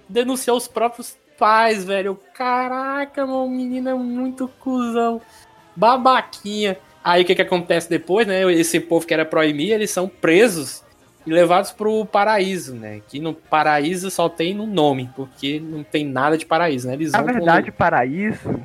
[0.08, 2.18] Denunciou os próprios pais, velho.
[2.34, 5.20] Caraca, mano, o menino é muito cuzão.
[5.74, 6.76] Babaquinha.
[7.04, 8.42] Aí o que que acontece depois, né?
[8.52, 10.82] Esse povo que era proibir, eles são presos
[11.24, 13.00] e levados pro paraíso, né?
[13.08, 16.94] Que no paraíso só tem no nome, porque não tem nada de paraíso, né?
[16.94, 18.60] Eles Na pro- verdade, paraíso,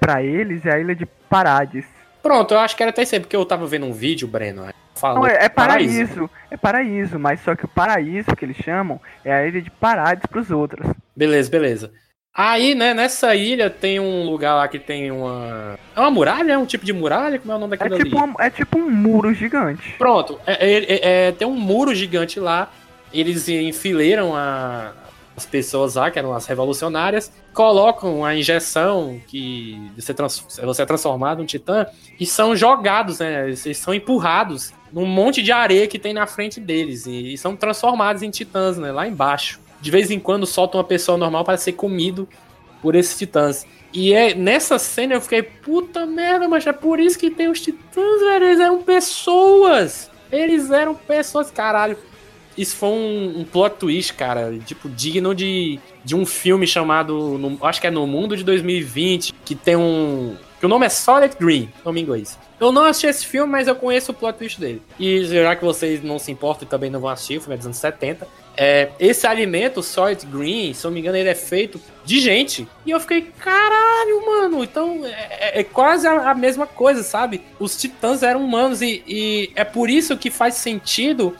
[0.00, 1.84] pra eles, é a ilha de Parades.
[2.22, 4.64] Pronto, eu acho que era até isso aí, porque eu tava vendo um vídeo, Breno.
[4.98, 5.94] Falou Não, é, é paraíso.
[5.94, 9.70] paraíso, é paraíso, mas só que o paraíso que eles chamam é a ilha de
[9.70, 10.86] Parades pros outros.
[11.16, 11.92] Beleza, beleza.
[12.34, 15.76] Aí, né, nessa ilha tem um lugar lá que tem uma.
[15.96, 16.52] É uma muralha?
[16.52, 17.38] É um tipo de muralha?
[17.38, 19.94] Como é o nome É daquilo tipo, uma- é tipo um muro gigante.
[19.98, 22.70] Pronto, é, é- é- é- tem um muro gigante lá.
[23.12, 24.92] Eles enfileiram a-
[25.36, 30.86] as pessoas lá, que eram as revolucionárias, colocam a injeção que você, trans- você é
[30.86, 31.86] transformado em titã
[32.20, 33.44] e são jogados, né?
[33.48, 37.54] Eles são empurrados num monte de areia que tem na frente deles e, e são
[37.56, 38.90] transformados em titãs, né?
[38.92, 39.60] Lá embaixo.
[39.80, 42.28] De vez em quando solta uma pessoa normal para ser comido
[42.82, 43.66] por esses titãs.
[43.92, 47.60] E é nessa cena eu fiquei, puta merda, mas é por isso que tem os
[47.60, 48.44] titãs, velho.
[48.44, 50.10] Eles eram pessoas.
[50.30, 51.96] Eles eram pessoas, caralho.
[52.56, 54.52] Isso foi um, um plot twist, cara.
[54.66, 57.38] Tipo, digno de, de um filme chamado.
[57.38, 59.32] no- acho que é No Mundo de 2020.
[59.44, 60.36] Que tem um.
[60.58, 62.36] Que o nome é Solid Green, nome inglês.
[62.58, 64.82] Eu não assisti esse filme, mas eu conheço o plot twist dele.
[64.98, 67.58] E já que vocês não se importam e também não vão assistir, o filme é
[67.58, 68.26] dos anos 70.
[68.56, 72.66] É, esse alimento, Solid Green, se eu não me engano, ele é feito de gente.
[72.84, 74.64] E eu fiquei, caralho, mano.
[74.64, 77.40] Então é, é quase a, a, mesma coisa, sabe?
[77.60, 81.36] Os titãs eram humanos e, e é por isso que faz sentido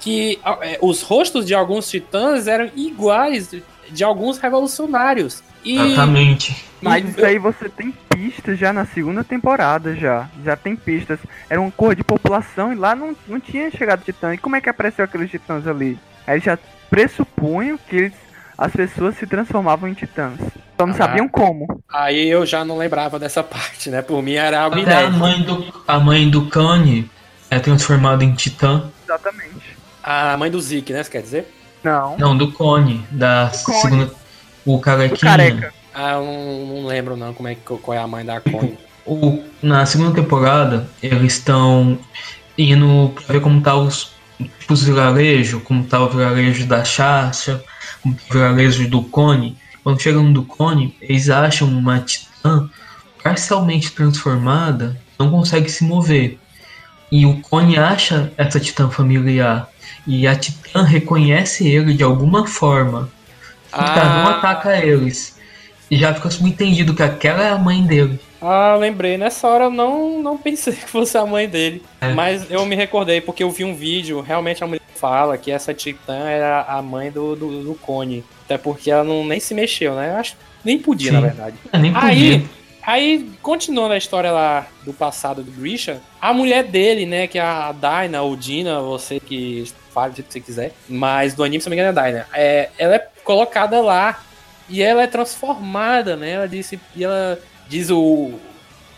[0.00, 3.54] que é, os rostos de alguns titãs eram iguais
[3.88, 5.42] de alguns revolucionários.
[5.64, 5.78] E...
[5.78, 6.70] Exatamente.
[6.82, 10.28] Mas isso aí você tem pistas já na segunda temporada já.
[10.44, 11.18] Já tem pistas.
[11.48, 14.34] Era uma cor de população e lá não, não tinha chegado titã.
[14.34, 15.98] E como é que apareceu aqueles titãs ali?
[16.26, 16.58] Aí já
[16.88, 18.12] pressupunham que eles,
[18.56, 20.38] as pessoas se transformavam em titãs.
[20.78, 21.82] Só não ah, sabiam como.
[21.88, 24.00] Aí eu já não lembrava dessa parte, né?
[24.00, 27.10] Por mim era algo Até a mãe do A mãe do Kanye
[27.50, 28.90] é transformada em titã.
[29.04, 29.76] Exatamente.
[30.02, 31.02] A mãe do Zeke, né?
[31.02, 31.54] Você quer dizer?
[31.84, 32.16] Não.
[32.16, 33.80] Não, do Cone, da Cone.
[33.80, 34.20] segunda.
[34.74, 35.16] O carequinha.
[35.16, 35.74] O careca.
[35.92, 38.78] Ah, eu não, não, lembro não como é que qual é a mãe da Cone.
[39.04, 41.98] O, na segunda temporada, eles estão
[42.56, 47.62] indo pra ver como tá os, tipo, os vilarejos, como tá o vilarejo da Chacha,
[48.02, 49.56] como tá o vilarejo do Cone.
[49.82, 52.70] Quando chegam do Cone, eles acham uma titã
[53.24, 56.38] parcialmente transformada, não consegue se mover.
[57.10, 59.68] E o Cone acha essa titã familiar.
[60.06, 63.10] E a Titã reconhece ele de alguma forma.
[63.72, 63.84] Ah.
[63.84, 65.38] Titã não ataca eles.
[65.90, 68.20] E já fica subentendido que aquela é a mãe dele.
[68.40, 69.18] Ah, lembrei.
[69.18, 71.82] Nessa hora eu não, não pensei que fosse a mãe dele.
[72.00, 72.12] É.
[72.12, 74.20] Mas eu me recordei porque eu vi um vídeo.
[74.20, 78.24] Realmente a mulher fala que essa Titã era a mãe do, do, do Cone.
[78.44, 80.10] Até porque ela não, nem se mexeu, né?
[80.10, 81.14] Eu acho nem podia, Sim.
[81.14, 81.56] na verdade.
[81.72, 82.08] É, nem podia.
[82.08, 82.46] Aí,
[82.82, 87.42] Aí, continuando a história lá do passado do Grisha, a mulher dele, né, que é
[87.42, 91.68] a Dinah ou Dina, você que fale do que você quiser, mas do anime, se
[91.68, 92.26] não me engano, é a Dinah.
[92.32, 94.22] É, ela é colocada lá
[94.68, 96.30] e ela é transformada, né?
[96.32, 97.38] Ela disse, e ela
[97.68, 98.32] diz o,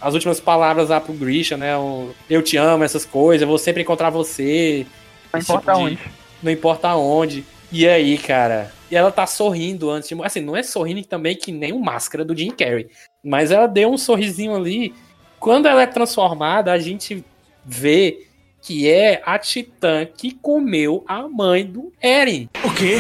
[0.01, 1.77] as últimas palavras lá pro Grisha, né?
[1.77, 4.87] O, eu te amo, essas coisas, eu vou sempre encontrar você.
[5.33, 5.99] Não importa tipo de, onde.
[6.43, 7.45] Não importa onde.
[7.71, 8.73] E aí, cara?
[8.91, 10.23] E ela tá sorrindo antes de.
[10.23, 12.89] Assim, não é sorrindo também que nem o máscara do Jim Carrey.
[13.25, 14.95] Mas ela deu um sorrisinho ali.
[15.41, 17.25] Quando ela é transformada, a gente
[17.65, 18.27] vê
[18.61, 22.49] que é a Titã que comeu a mãe do Eren.
[22.65, 22.99] O quê?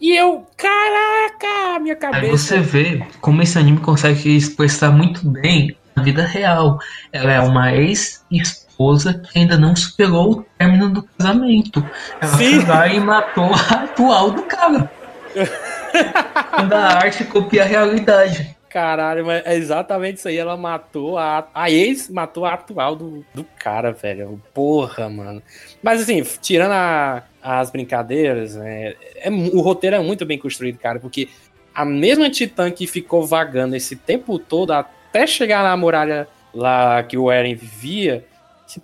[0.00, 2.24] E eu, caraca, minha cabeça.
[2.24, 6.78] Aí você vê como esse anime consegue expressar muito bem a vida real.
[7.12, 11.84] Ela é uma ex esposa que ainda não superou o término do casamento.
[12.20, 12.60] Ela Sim.
[12.60, 14.90] foi e matou a atual do cara.
[16.50, 18.56] Quando a arte copia a realidade.
[18.70, 20.38] Caralho, mas é exatamente isso aí.
[20.38, 21.48] Ela matou a.
[21.52, 24.40] A ex matou a atual do, do cara, velho.
[24.54, 25.42] Porra, mano.
[25.82, 31.00] Mas assim, tirando a, as brincadeiras, né, é, o roteiro é muito bem construído, cara,
[31.00, 31.28] porque
[31.74, 37.18] a mesma Titã que ficou vagando esse tempo todo até chegar na muralha lá que
[37.18, 38.24] o Eren vivia,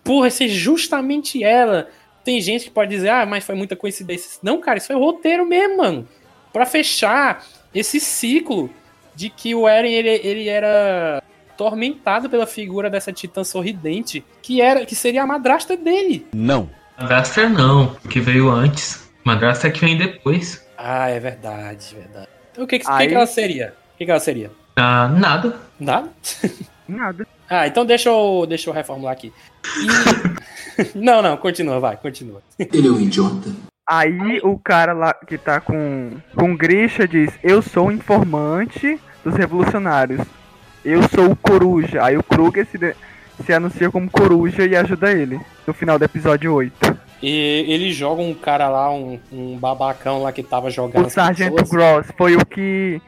[0.02, 1.88] Porra, essa é justamente ela.
[2.24, 4.40] Tem gente que pode dizer, ah, mas foi muita coincidência.
[4.42, 6.08] Não, cara, isso foi roteiro mesmo, mano.
[6.52, 8.68] Pra fechar esse ciclo
[9.16, 14.84] de que o Eren, ele, ele era atormentado pela figura dessa titã sorridente, que era
[14.84, 16.26] que seria a madrasta dele.
[16.34, 16.68] Não.
[16.98, 19.10] Madrasta não, que veio antes.
[19.24, 20.66] Madrasta é que vem depois.
[20.76, 22.28] Ah, é verdade, verdade.
[22.52, 23.08] Então o que, que, Aí...
[23.08, 23.74] que, ela seria?
[23.94, 24.50] O que, que ela seria?
[24.76, 25.58] Ah, nada.
[25.80, 26.10] Nada?
[26.86, 27.26] nada.
[27.48, 29.32] Ah, então deixa eu, deixa eu reformular aqui.
[29.64, 30.94] E...
[30.98, 32.42] não, não, continua, vai, continua.
[32.58, 33.50] Ele é um idiota.
[33.88, 40.20] Aí o cara lá que tá com, com Grisha diz: Eu sou informante dos revolucionários.
[40.84, 42.04] Eu sou o Coruja.
[42.04, 42.78] Aí o Kruger se,
[43.44, 46.96] se anuncia como Coruja e ajuda ele no final do episódio 8.
[47.20, 51.06] E ele joga um cara lá, um, um babacão lá que tava jogando.
[51.06, 53.00] O Sargento Gross foi o que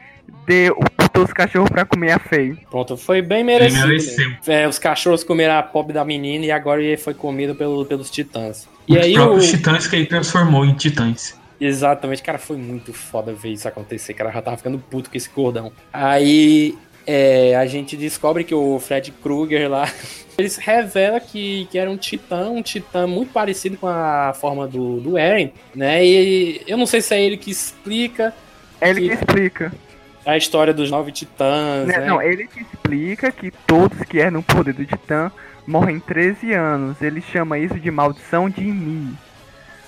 [0.45, 2.57] deu, botou os cachorros pra comer a Fei.
[2.69, 3.87] Pronto, foi bem merecido.
[3.87, 4.63] Né?
[4.63, 8.09] É, os cachorros comeram a pobre da menina e agora ele foi comido pelo, pelos
[8.09, 8.67] titãs.
[8.85, 9.51] E os aí próprios o...
[9.51, 11.38] titãs que ele transformou em titãs.
[11.59, 15.29] Exatamente, cara, foi muito foda ver isso acontecer, cara, já tava ficando puto com esse
[15.29, 15.71] cordão.
[15.91, 19.91] Aí é, a gente descobre que o Fred Krueger lá,
[20.37, 24.99] eles revela que, que era um titã, um titã muito parecido com a forma do,
[25.01, 26.05] do Eren, né?
[26.05, 28.33] E eu não sei se é ele que explica.
[28.79, 29.71] É ele que, que explica
[30.25, 31.87] a história dos nove titãs.
[31.87, 32.05] Né?
[32.05, 35.31] Não, ele te explica que todos que eram no poder do titã
[35.65, 37.01] morrem em 13 anos.
[37.01, 39.13] Ele chama isso de maldição de Mi.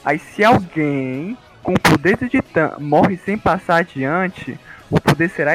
[0.04, 4.60] Aí se alguém com o poder do titã morre sem passar adiante,
[4.90, 5.54] o poder será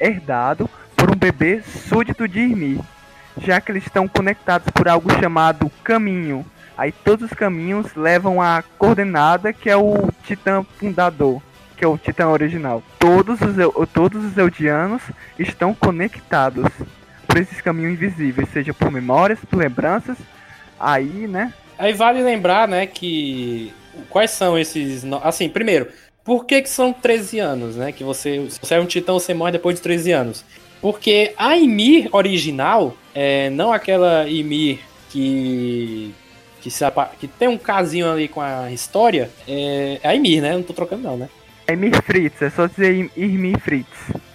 [0.00, 2.80] herdado por um bebê súdito de Irmi,
[3.40, 6.44] já que eles estão conectados por algo chamado caminho.
[6.76, 11.42] Aí todos os caminhos levam à coordenada que é o titã fundador.
[11.76, 12.82] que é o Titã original.
[12.98, 13.54] Todos os,
[13.92, 15.00] todos os Eldianos
[15.38, 16.66] estão conectados
[17.24, 20.18] por esses caminhos invisíveis, seja por memórias, por lembranças.
[20.78, 21.52] Aí, né?
[21.78, 23.72] Aí vale lembrar, né, que
[24.08, 25.88] quais são esses, assim, primeiro,
[26.24, 27.92] por que que são 13 anos, né?
[27.92, 30.44] Que você, se você é um titã, você morre depois de 13 anos.
[30.80, 34.78] Porque a Ymir original, é, não aquela Ymir
[35.10, 36.14] que
[36.60, 36.84] que, se
[37.18, 40.52] que tem um casinho ali com a história, é, é a Ymir, né?
[40.52, 41.28] Não tô trocando não, né?
[41.66, 43.86] É Mir Fritz, é só dizer Irmir Fritz.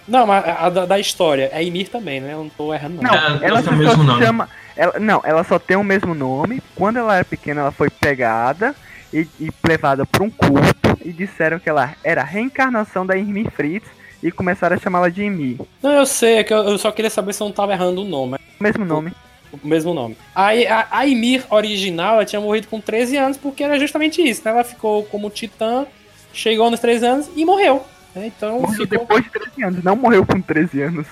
[0.06, 2.32] Não, mas a, a da, da história é Ymir também, né?
[2.32, 3.10] Eu não tô errando não.
[3.10, 4.24] Não, É, ela tem só, o mesmo só nome.
[4.24, 4.48] chama.
[4.76, 6.62] Ela, não, ela só tem o mesmo nome.
[6.76, 8.74] Quando ela era pequena, ela foi pegada
[9.14, 13.50] e, e levada para um culto e disseram que ela era a reencarnação da Irmir
[13.50, 13.86] Fritz
[14.22, 15.58] e começaram a chamá-la de Ymir.
[15.82, 18.00] Não, eu sei, é que eu, eu só queria saber se eu não tava errando
[18.02, 18.36] o nome.
[18.58, 19.12] O mesmo nome.
[19.52, 20.16] o mesmo nome.
[20.34, 24.42] Aí a, a Ymir original ela tinha morrido com 13 anos porque era justamente isso,
[24.44, 24.50] né?
[24.50, 25.86] Ela ficou como titã,
[26.32, 27.84] chegou nos 13 anos e morreu.
[28.14, 28.26] né?
[28.26, 28.98] Então Morreu ficou.
[28.98, 31.06] depois de 13 anos, não morreu com 13 anos.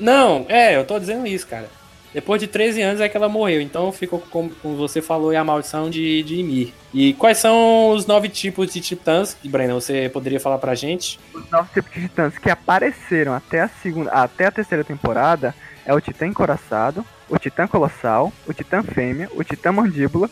[0.00, 1.68] Não, é, eu tô dizendo isso, cara.
[2.16, 5.36] Depois de 13 anos é que ela morreu, então ficou, como, como você falou, é
[5.36, 6.72] a maldição de, de Ymir.
[6.94, 9.36] E quais são os nove tipos de titãs?
[9.44, 11.20] Breno, você poderia falar pra gente?
[11.34, 15.92] Os novos tipos de titãs que apareceram até a segunda, até a terceira temporada é
[15.92, 20.30] o Titã Encoraçado, o Titã Colossal, o Titã Fêmea, o Titã Mandíbula,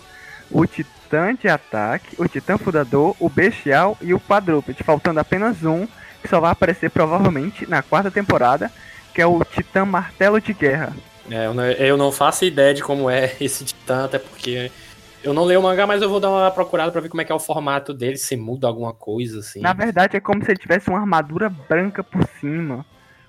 [0.50, 5.86] o Titã de Ataque, o Titã Fundador, o Bestial e o Quadrúpede, faltando apenas um
[6.22, 8.72] que só vai aparecer provavelmente na quarta temporada,
[9.12, 10.94] que é o Titã Martelo de Guerra.
[11.30, 14.70] É, eu não, eu não faço ideia de como é esse titã, até porque
[15.22, 17.24] eu não leio o mangá, mas eu vou dar uma procurada pra ver como é
[17.24, 19.60] que é o formato dele, se muda alguma coisa, assim.
[19.60, 22.84] Na verdade é como se ele tivesse uma armadura branca por cima,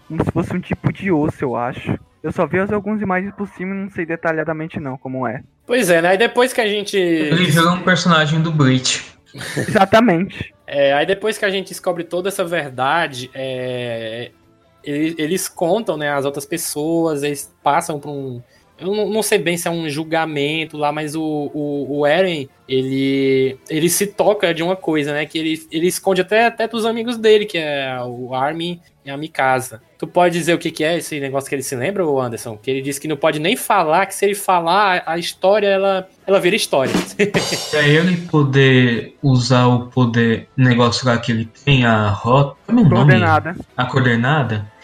[0.08, 1.98] como se fosse um tipo de osso, eu acho.
[2.22, 5.44] Eu só vi as algumas imagens por cima e não sei detalhadamente não como é.
[5.66, 6.10] Pois é, né?
[6.10, 6.98] Aí depois que a gente.
[6.98, 9.16] Ele vira um personagem do Bleach.
[9.56, 10.54] Exatamente.
[10.66, 14.32] É, aí depois que a gente descobre toda essa verdade, é,
[14.86, 18.42] ele- eles contam, né, as outras pessoas, eles passam por um.
[18.78, 21.22] Eu não, não sei bem se é um julgamento lá, mas o,
[21.54, 25.26] o, o Eren, ele, ele se toca de uma coisa, né?
[25.26, 29.16] Que ele, ele esconde até, até dos amigos dele, que é o Armin e a
[29.16, 29.82] Mikasa.
[29.98, 32.58] Tu pode dizer o que, que é esse negócio que ele se lembra, Anderson?
[32.58, 36.10] Que ele disse que não pode nem falar, que se ele falar, a história, ela,
[36.28, 36.92] ela vira história.
[37.72, 42.58] Pra ele poder usar o poder negócio lá que ele tem, a rota.
[42.68, 42.74] É?
[42.74, 43.56] Coordenada.
[43.78, 44.75] A coordenada.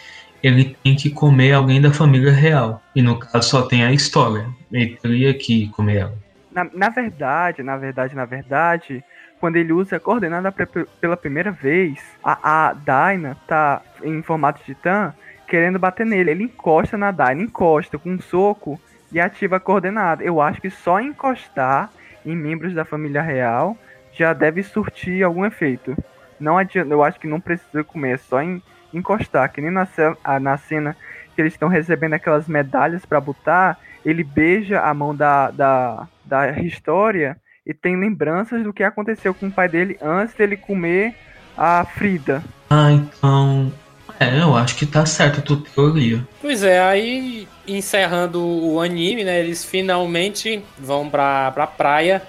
[0.42, 2.82] Ele tem que comer alguém da família real.
[2.94, 4.46] E no caso só tem a história.
[4.70, 6.18] Ele teria que comer ela.
[6.50, 9.02] Na, na verdade, na verdade, na verdade,
[9.40, 10.52] quando ele usa a coordenada
[11.00, 15.14] pela primeira vez, a, a Dyna tá em formato titã
[15.46, 16.30] querendo bater nele.
[16.30, 20.22] Ele encosta na Dyna, encosta com um soco e ativa a coordenada.
[20.24, 21.90] Eu acho que só encostar
[22.24, 23.76] em membros da família real
[24.12, 25.96] já deve surtir algum efeito.
[26.38, 28.62] Não adianta, eu acho que não precisa comer, é só em,
[28.92, 30.96] encostar, que nem na, ce- a- na cena
[31.34, 36.50] que eles estão recebendo aquelas medalhas pra botar, ele beija a mão da, da, da
[36.60, 37.36] história
[37.66, 41.14] e tem lembranças do que aconteceu com o pai dele antes dele comer
[41.56, 42.42] a Frida.
[42.68, 43.72] Ah, então.
[44.20, 46.26] É, eu acho que tá certo a tua teoria.
[46.40, 49.40] Pois é, aí encerrando o anime, né?
[49.40, 52.22] Eles finalmente vão pra, pra praia.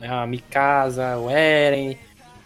[0.00, 1.98] né, A Mikasa, o Eren,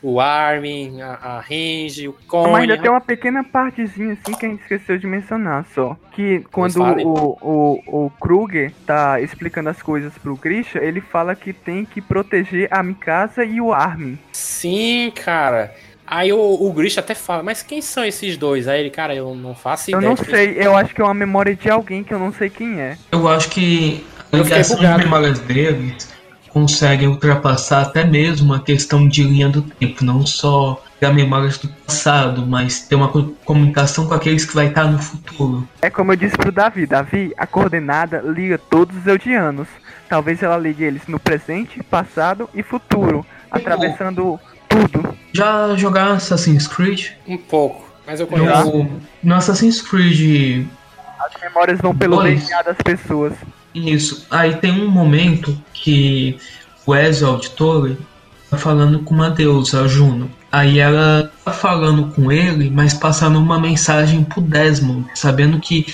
[0.02, 2.56] o Armin, a, a Range, o Mas Connie.
[2.62, 5.96] ainda tem uma pequena partezinha assim que a gente esqueceu de mencionar só.
[6.12, 11.52] Que quando o, o, o Kruger tá explicando as coisas pro Grisha, ele fala que
[11.52, 14.18] tem que proteger a Mikasa e o Armin.
[14.32, 15.74] Sim, cara.
[16.06, 18.66] Aí o, o Grisha até fala, mas quem são esses dois?
[18.66, 20.08] Aí ele, cara, eu não faço Eu ideia.
[20.08, 22.32] não de quem- sei, eu acho que é uma memória de alguém que eu não
[22.32, 22.96] sei quem é.
[23.12, 25.02] Eu acho que a Eu fiquei ligação de bugado.
[25.04, 26.08] memórias deles
[26.62, 31.68] consegue ultrapassar até mesmo a questão de linha do tempo, não só da memórias do
[31.68, 35.68] passado, mas ter uma co- comunicação com aqueles que vai estar no futuro.
[35.80, 39.68] É como eu disse pro Davi, Davi, a coordenada liga todos os Eldianos.
[40.08, 45.14] Talvez ela ligue eles no presente, passado e futuro, atravessando tudo.
[45.32, 47.10] Já jogaram Assassin's Creed?
[47.28, 48.64] Um pouco, mas eu conheço.
[48.66, 50.66] No, no Assassin's Creed
[51.20, 52.20] As memórias vão pelo.
[52.22, 53.34] DNA das pessoas.
[53.86, 54.26] Isso.
[54.30, 56.38] Aí tem um momento que
[56.86, 57.98] o Ezio Auditore
[58.50, 60.30] tá falando com uma deusa, a Juno.
[60.50, 65.86] Aí ela tá falando com ele, mas passando uma mensagem pro Desmond, sabendo que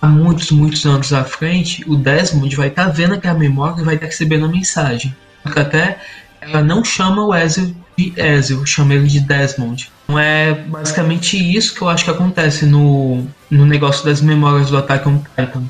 [0.00, 3.94] há muitos, muitos anos à frente, o Desmond vai estar vendo aquela memória e vai
[3.94, 5.14] estar recebendo a mensagem.
[5.42, 5.98] Porque até
[6.40, 9.90] ela não chama o Ezio de Ezio, chama ele de Desmond.
[10.04, 14.76] Então é basicamente isso que eu acho que acontece no, no negócio das memórias do
[14.76, 15.64] Attack on Titan.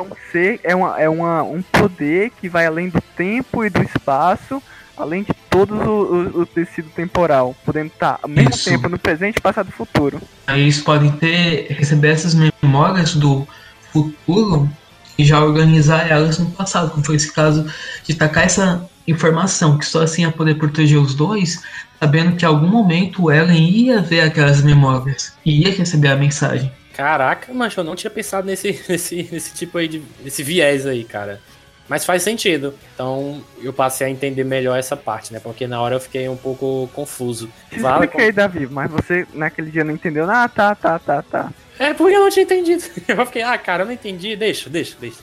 [0.00, 3.68] É um ser, é, uma, é uma, um poder que vai além do tempo e
[3.68, 4.62] do espaço,
[4.96, 8.64] além de todo o, o, o tecido temporal, podendo estar ao mesmo Isso.
[8.64, 10.18] tempo no presente, passado e futuro.
[10.46, 13.46] Aí eles podem ter receber essas memórias do
[13.92, 14.70] futuro
[15.18, 17.70] e já organizar elas no passado, como foi esse caso
[18.02, 21.62] de tacar essa informação, que só assim ia poder proteger os dois,
[21.98, 26.16] sabendo que em algum momento o Ellen ia ver aquelas memórias e ia receber a
[26.16, 26.72] mensagem.
[27.00, 30.02] Caraca, mas eu não tinha pensado nesse, nesse, nesse tipo aí de.
[30.22, 31.40] nesse viés aí, cara.
[31.88, 32.74] Mas faz sentido.
[32.94, 35.40] Então eu passei a entender melhor essa parte, né?
[35.40, 37.50] Porque na hora eu fiquei um pouco confuso.
[37.70, 38.30] Te expliquei.
[38.30, 40.30] Davi, mas você naquele dia não entendeu.
[40.30, 41.50] Ah, tá, tá, tá, tá.
[41.78, 42.84] É porque eu não tinha entendido.
[43.08, 44.36] Eu fiquei, ah, cara, eu não entendi.
[44.36, 45.16] Deixa, deixa, deixa.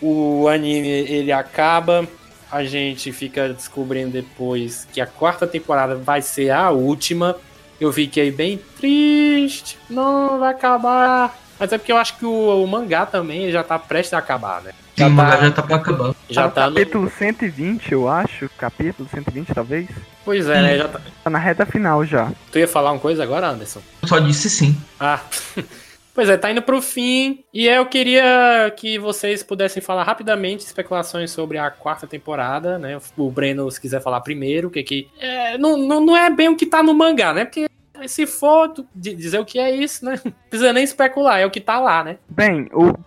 [0.00, 2.08] o anime ele acaba
[2.50, 7.36] a gente fica descobrindo depois que a quarta temporada vai ser a última.
[7.80, 11.36] Eu fiquei bem triste, não vai acabar.
[11.58, 14.62] Mas é porque eu acho que o, o mangá também já tá prestes a acabar,
[14.62, 14.72] né?
[14.96, 16.14] E o mangá já tá pra acabar.
[16.28, 16.76] Já no tá no.
[16.76, 18.48] capítulo 120, eu acho.
[18.56, 19.88] Capítulo 120, talvez.
[20.24, 20.76] Pois é, né?
[20.76, 21.00] Já tá...
[21.24, 22.32] Tá na reta final já.
[22.50, 23.80] Tu ia falar uma coisa agora, Anderson?
[24.02, 24.76] Eu só disse sim.
[24.98, 25.20] Ah.
[26.18, 27.44] Pois é, tá indo pro fim.
[27.54, 32.98] E eu queria que vocês pudessem falar rapidamente especulações sobre a quarta temporada, né?
[33.16, 35.08] O Breno, se quiser falar primeiro, o que que.
[35.20, 37.44] É, não, não, não é bem o que tá no mangá, né?
[37.44, 37.68] Porque
[38.08, 40.20] se for dizer o que é isso, né?
[40.24, 42.18] Não precisa nem especular, é o que tá lá, né?
[42.28, 42.98] Bem, o,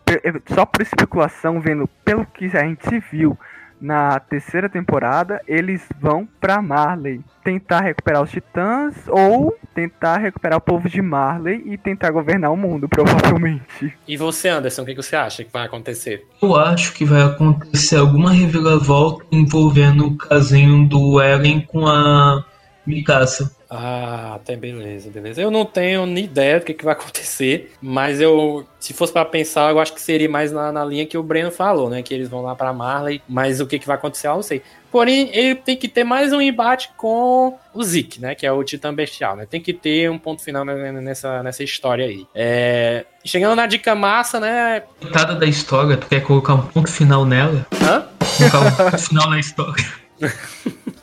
[0.56, 3.38] só por especulação, vendo pelo que a gente viu
[3.82, 10.62] na terceira temporada, eles vão pra Marley tentar recuperar os titãs ou tentar recuperar o
[10.62, 13.92] povo de Marley e tentar governar o mundo, provavelmente.
[14.08, 16.28] E você, Anderson, o que, que você acha que vai acontecer?
[16.42, 22.46] Eu acho que vai acontecer alguma reviravolta envolvendo o casinho do Eren com a
[22.86, 23.52] Mikasa.
[23.74, 25.42] Ah, até beleza, beleza.
[25.42, 29.24] Eu não tenho nem ideia do que, que vai acontecer, mas eu, se fosse pra
[29.24, 32.02] pensar, eu acho que seria mais na, na linha que o Breno falou, né?
[32.04, 34.62] Que eles vão lá pra Marley, mas o que, que vai acontecer eu não sei.
[34.92, 38.36] Porém, ele tem que ter mais um embate com o Zeke, né?
[38.36, 39.46] Que é o Titã Bestial, né?
[39.50, 42.28] Tem que ter um ponto final ne- nessa, nessa história aí.
[42.36, 43.06] É...
[43.24, 44.84] Chegando na dica massa, né?
[45.00, 47.66] Coitada da história, tu quer colocar um ponto final nela?
[47.82, 48.06] Hã?
[48.38, 49.86] Colocar um ponto final na história.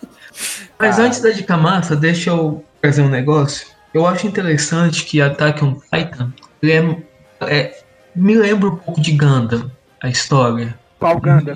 [0.78, 3.66] Mas antes da dica massa, deixa eu trazer um negócio.
[3.92, 6.32] Eu acho interessante que Attack on Titan
[6.62, 7.02] ele é,
[7.42, 7.80] é-
[8.14, 9.70] me lembra um pouco de Gundam,
[10.02, 10.78] a história.
[10.98, 11.54] Qual Ganda?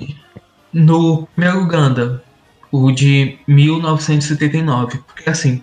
[0.71, 2.21] No primeiro Gundam,
[2.71, 4.99] o de 1979.
[5.05, 5.61] Porque assim,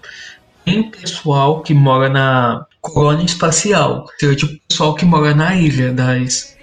[0.65, 6.57] tem pessoal que mora na colônia espacial, seja tipo pessoal que mora na ilha das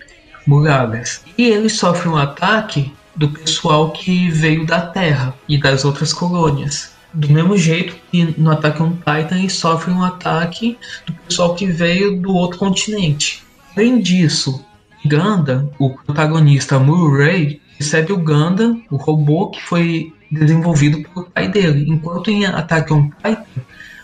[0.46, 1.22] muralhas.
[1.38, 6.96] E eles sofrem um ataque do pessoal que veio da Terra e das outras colônias.
[7.14, 11.66] Do mesmo jeito que no Attack on Titan eles sofrem um ataque do pessoal que
[11.66, 13.44] veio do outro continente.
[13.76, 14.64] Além disso,
[15.06, 21.90] Ganda, o protagonista Murray, recebe o Ganda, o robô que foi desenvolvido pelo pai dele.
[21.90, 23.46] Enquanto em Attack on Titan,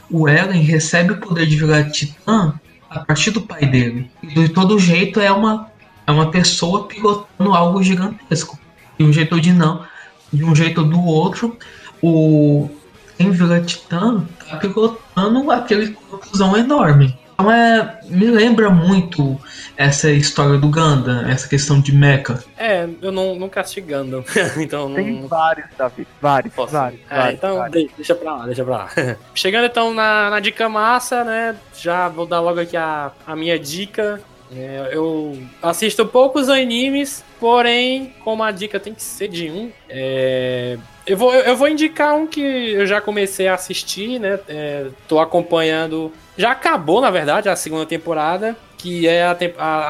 [0.10, 2.53] o Eren recebe o poder de virar titã
[2.90, 4.10] a partir do pai dele.
[4.22, 5.69] E de todo jeito é uma,
[6.06, 8.57] é uma pessoa pilotando algo gigantesco.
[8.98, 9.86] De um jeito ou de não,
[10.32, 11.57] de um jeito ou do outro,
[12.02, 12.70] o
[13.18, 17.18] quem vira titã tá pilotando aquele corpozão enorme.
[17.34, 19.40] Então é, me lembra muito
[19.76, 22.44] essa história do Ganda, essa questão de mecha.
[22.57, 24.24] É, eu não, nunca assisti Gundam,
[24.57, 24.95] então não...
[24.95, 26.07] Tem vários, Davi.
[26.22, 26.74] Vários, Posso?
[26.74, 27.84] vários, É, vários, então vários.
[27.84, 28.90] de- deixa pra lá, deixa pra lá.
[29.34, 31.56] Chegando então na, na dica massa, né?
[31.76, 34.22] Já vou dar logo aqui a, a minha dica.
[34.55, 40.77] É, eu assisto poucos animes, porém, como a dica tem que ser de um, é,
[41.07, 44.39] eu, vou, eu vou indicar um que eu já comecei a assistir, né?
[44.47, 46.11] É, tô acompanhando.
[46.38, 49.35] Já acabou, na verdade, a segunda temporada, que é a,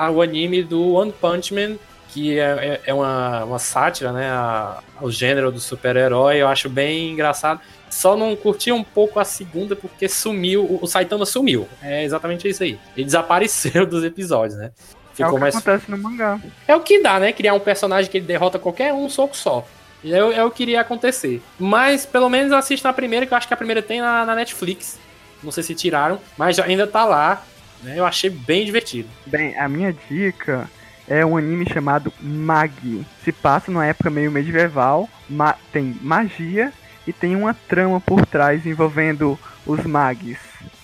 [0.05, 1.75] a- o anime do One Punch Man,
[2.09, 4.27] que é, é- é uma, uma sátira, né?
[4.29, 6.37] a- ao gênero do super-herói.
[6.41, 7.59] Eu acho bem engraçado.
[7.93, 11.67] Só não curti um pouco a segunda porque sumiu, o, Saitama sumiu.
[11.81, 12.79] É exatamente isso aí.
[12.97, 14.71] Ele desapareceu dos episódios, né?
[14.75, 15.55] É o Ficou que mais.
[15.55, 16.39] acontece no mangá.
[16.67, 17.31] É o que dá, né?
[17.31, 19.65] Criar um personagem que ele derrota qualquer um, um soco só.
[20.03, 21.39] E é, o- é o que iria acontecer.
[21.59, 24.33] Mas pelo menos assista a primeira, que eu acho que a primeira tem na, na
[24.35, 24.97] Netflix.
[25.43, 27.43] Não sei se tiraram, mas ainda tá lá.
[27.83, 27.93] Né?
[27.99, 29.07] Eu achei bem divertido.
[29.27, 30.67] Bem, a minha dica
[31.07, 33.05] é um anime chamado Magi.
[33.23, 36.73] Se passa numa época meio medieval, ma- tem magia
[37.07, 40.37] e tem uma trama por trás envolvendo os magis.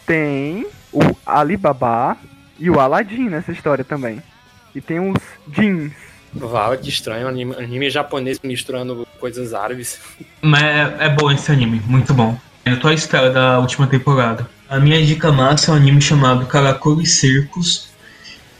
[0.05, 2.17] Tem o Alibaba
[2.59, 4.21] e o Aladdin nessa história também.
[4.73, 5.93] E tem os jeans.
[6.33, 9.99] Val, que estranho, anime, anime japonês misturando coisas árabes.
[10.41, 12.37] Mas é, é bom esse anime, muito bom.
[12.65, 14.47] Eu tô à espera da última temporada.
[14.69, 17.89] A minha dica massa é um anime chamado Karakuri Circus,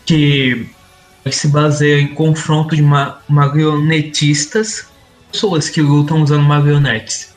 [0.03, 0.67] que
[1.29, 4.87] se baseia em confronto de ma marionetistas,
[5.31, 7.35] pessoas que lutam usando marionetes.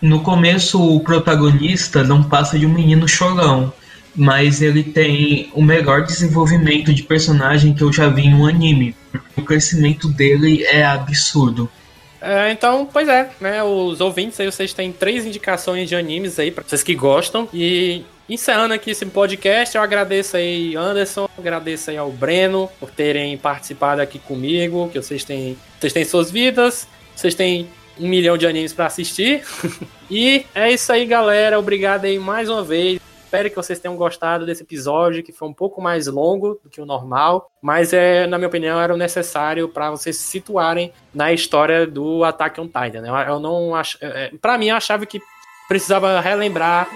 [0.00, 3.72] No começo, o protagonista não passa de um menino chorão,
[4.16, 8.94] mas ele tem o melhor desenvolvimento de personagem que eu já vi em um anime.
[9.36, 11.68] O crescimento dele é absurdo.
[12.20, 13.62] É, então, pois é, né?
[13.62, 17.48] Os ouvintes aí, vocês têm três indicações de animes aí para vocês que gostam.
[17.52, 23.36] E encerrando aqui esse podcast, eu agradeço aí Anderson, agradeço aí ao Breno por terem
[23.36, 26.86] participado aqui comigo, que vocês têm, vocês têm suas vidas,
[27.16, 27.68] vocês têm
[28.00, 29.44] um milhão de animes para assistir.
[30.10, 31.58] e é isso aí, galera.
[31.58, 33.00] Obrigado aí mais uma vez.
[33.24, 36.80] Espero que vocês tenham gostado desse episódio, que foi um pouco mais longo do que
[36.80, 41.86] o normal, mas é, na minha opinião, era necessário para vocês se situarem na história
[41.86, 43.02] do Attack on Titan.
[43.02, 43.26] Né?
[43.28, 45.22] Eu não acho, é, é, para mim, eu achava que
[45.68, 46.88] precisava relembrar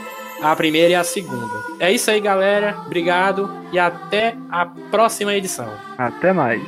[0.42, 1.54] a primeira e a segunda.
[1.78, 2.76] É isso aí, galera.
[2.84, 5.72] Obrigado e até a próxima edição.
[5.96, 6.60] Até mais.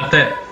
[0.00, 0.51] Até.